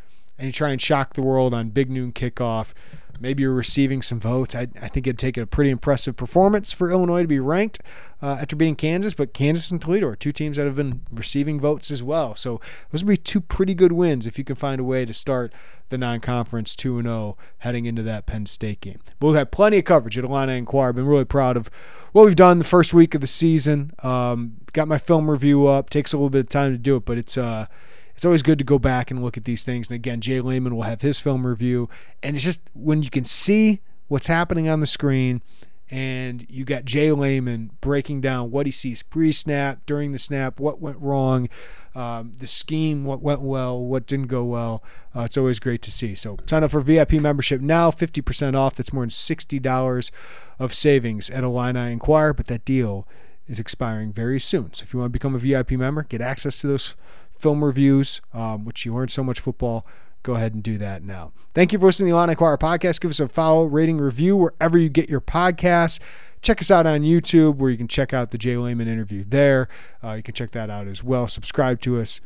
and 0.43 0.49
you 0.49 0.51
try 0.51 0.71
and 0.71 0.81
shock 0.81 1.13
the 1.13 1.21
world 1.21 1.53
on 1.53 1.69
big 1.69 1.89
noon 1.89 2.11
kickoff, 2.11 2.73
maybe 3.17 3.43
you're 3.43 3.53
receiving 3.53 4.01
some 4.01 4.19
votes. 4.19 4.53
I, 4.53 4.67
I 4.81 4.89
think 4.89 5.07
it'd 5.07 5.17
take 5.17 5.37
a 5.37 5.45
pretty 5.45 5.69
impressive 5.69 6.17
performance 6.17 6.73
for 6.73 6.91
Illinois 6.91 7.21
to 7.21 7.29
be 7.29 7.39
ranked 7.39 7.79
uh, 8.21 8.39
after 8.41 8.57
beating 8.57 8.75
Kansas, 8.75 9.13
but 9.13 9.33
Kansas 9.33 9.71
and 9.71 9.81
Toledo 9.81 10.05
are 10.07 10.17
two 10.17 10.33
teams 10.33 10.57
that 10.57 10.65
have 10.65 10.75
been 10.75 10.99
receiving 11.13 11.61
votes 11.61 11.91
as 11.91 12.03
well. 12.03 12.35
So 12.35 12.59
those 12.91 13.05
would 13.05 13.09
be 13.09 13.15
two 13.15 13.39
pretty 13.39 13.73
good 13.73 13.93
wins 13.93 14.27
if 14.27 14.37
you 14.37 14.43
can 14.43 14.57
find 14.57 14.81
a 14.81 14.83
way 14.83 15.05
to 15.05 15.13
start 15.13 15.53
the 15.87 15.97
non-conference 15.97 16.75
2-0 16.75 17.37
heading 17.59 17.85
into 17.85 18.03
that 18.03 18.25
Penn 18.25 18.45
State 18.45 18.81
game. 18.81 18.99
But 19.21 19.27
we've 19.27 19.37
had 19.37 19.49
plenty 19.49 19.77
of 19.77 19.85
coverage 19.85 20.17
at 20.17 20.25
Illini 20.25 20.57
Inquirer. 20.57 20.91
Been 20.91 21.05
really 21.05 21.23
proud 21.23 21.55
of 21.55 21.69
what 22.11 22.25
we've 22.25 22.35
done 22.35 22.57
the 22.59 22.65
first 22.65 22.93
week 22.93 23.15
of 23.15 23.21
the 23.21 23.27
season. 23.27 23.93
Um, 24.03 24.57
got 24.73 24.89
my 24.89 24.97
film 24.97 25.31
review 25.31 25.67
up. 25.67 25.89
Takes 25.89 26.11
a 26.11 26.17
little 26.17 26.29
bit 26.29 26.39
of 26.39 26.49
time 26.49 26.73
to 26.73 26.77
do 26.77 26.97
it, 26.97 27.05
but 27.05 27.17
it's 27.17 27.37
uh,– 27.37 27.67
it's 28.15 28.25
always 28.25 28.43
good 28.43 28.59
to 28.59 28.65
go 28.65 28.79
back 28.79 29.11
and 29.11 29.23
look 29.23 29.37
at 29.37 29.45
these 29.45 29.63
things. 29.63 29.89
And 29.89 29.95
again, 29.95 30.21
J 30.21 30.41
Leman 30.41 30.75
will 30.75 30.83
have 30.83 31.01
his 31.01 31.19
film 31.19 31.45
review. 31.45 31.89
And 32.21 32.35
it's 32.35 32.45
just 32.45 32.61
when 32.73 33.01
you 33.01 33.09
can 33.09 33.23
see 33.23 33.81
what's 34.07 34.27
happening 34.27 34.69
on 34.69 34.79
the 34.79 34.87
screen 34.87 35.41
and 35.89 36.45
you 36.49 36.65
got 36.65 36.85
J 36.85 37.11
Leman 37.11 37.71
breaking 37.81 38.21
down 38.21 38.51
what 38.51 38.65
he 38.65 38.71
sees 38.71 39.03
pre 39.03 39.31
snap, 39.31 39.79
during 39.85 40.11
the 40.11 40.17
snap, 40.17 40.59
what 40.59 40.79
went 40.79 40.97
wrong, 40.99 41.49
um, 41.95 42.31
the 42.39 42.47
scheme, 42.47 43.05
what 43.05 43.21
went 43.21 43.41
well, 43.41 43.79
what 43.79 44.07
didn't 44.07 44.27
go 44.27 44.43
well. 44.43 44.83
Uh, 45.15 45.21
it's 45.21 45.37
always 45.37 45.59
great 45.59 45.81
to 45.83 45.91
see. 45.91 46.15
So 46.15 46.37
sign 46.47 46.63
up 46.63 46.71
for 46.71 46.81
VIP 46.81 47.13
membership 47.13 47.61
now, 47.61 47.91
50% 47.91 48.55
off. 48.55 48.75
That's 48.75 48.93
more 48.93 49.03
than 49.03 49.09
$60 49.09 50.11
of 50.59 50.73
savings 50.73 51.29
at 51.29 51.43
Illini 51.43 51.91
Inquirer, 51.91 52.33
but 52.33 52.47
that 52.47 52.65
deal 52.65 53.07
is 53.47 53.59
expiring 53.59 54.13
very 54.13 54.39
soon. 54.39 54.73
So 54.73 54.83
if 54.83 54.93
you 54.93 54.99
want 54.99 55.11
to 55.11 55.13
become 55.13 55.35
a 55.35 55.39
VIP 55.39 55.71
member, 55.71 56.03
get 56.03 56.21
access 56.21 56.61
to 56.61 56.67
those 56.67 56.95
film 57.37 57.63
reviews, 57.63 58.21
um, 58.33 58.65
which 58.65 58.85
you 58.85 58.93
learn 58.93 59.09
so 59.09 59.23
much 59.23 59.39
football. 59.39 59.85
Go 60.23 60.35
ahead 60.35 60.53
and 60.53 60.63
do 60.63 60.77
that 60.77 61.03
now. 61.03 61.33
Thank 61.53 61.73
you 61.73 61.79
for 61.79 61.87
listening 61.87 62.07
to 62.07 62.13
the 62.13 62.17
Illini 62.17 62.31
Inquirer 62.31 62.57
podcast. 62.57 63.01
Give 63.01 63.11
us 63.11 63.19
a 63.19 63.27
follow, 63.27 63.65
rating, 63.65 63.97
review 63.97 64.37
wherever 64.37 64.77
you 64.77 64.87
get 64.89 65.09
your 65.09 65.21
podcasts. 65.21 65.99
Check 66.41 66.61
us 66.61 66.71
out 66.71 66.85
on 66.85 67.01
YouTube 67.01 67.57
where 67.57 67.69
you 67.69 67.77
can 67.77 67.87
check 67.87 68.13
out 68.13 68.31
the 68.31 68.37
J 68.37 68.57
Leman 68.57 68.87
interview 68.87 69.23
there. 69.27 69.67
Uh, 70.03 70.13
you 70.13 70.23
can 70.23 70.33
check 70.33 70.51
that 70.51 70.69
out 70.69 70.87
as 70.87 71.03
well. 71.03 71.27
Subscribe 71.27 71.81
to 71.81 71.99
us, 71.99 72.21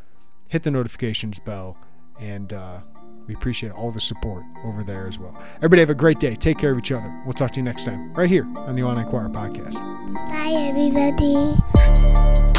hit 0.48 0.64
the 0.64 0.72
notifications 0.72 1.40
bell, 1.40 1.78
and 2.20 2.52
uh, 2.54 2.80
we 3.28 3.36
appreciate 3.36 3.74
all 3.74 3.92
the 3.92 4.02
support 4.02 4.44
over 4.66 4.84
there 4.84 5.08
as 5.08 5.20
well. 5.20 5.40
Everybody 5.58 5.82
have 5.82 5.90
a 5.90 5.96
great 5.96 6.20
day. 6.20 6.34
Take 6.34 6.58
care 6.58 6.72
of 6.72 6.80
each 6.80 6.92
other. 6.92 7.22
We'll 7.26 7.34
talk 7.34 7.52
to 7.52 7.60
you 7.60 7.64
next 7.64 7.86
time 7.86 8.14
right 8.14 8.30
here 8.30 8.46
on 8.56 8.76
the 8.76 8.82
Illini 8.82 9.02
Inquirer 9.02 9.30
podcast. 9.30 9.76
Bye, 10.14 10.54
everybody. 10.70 12.57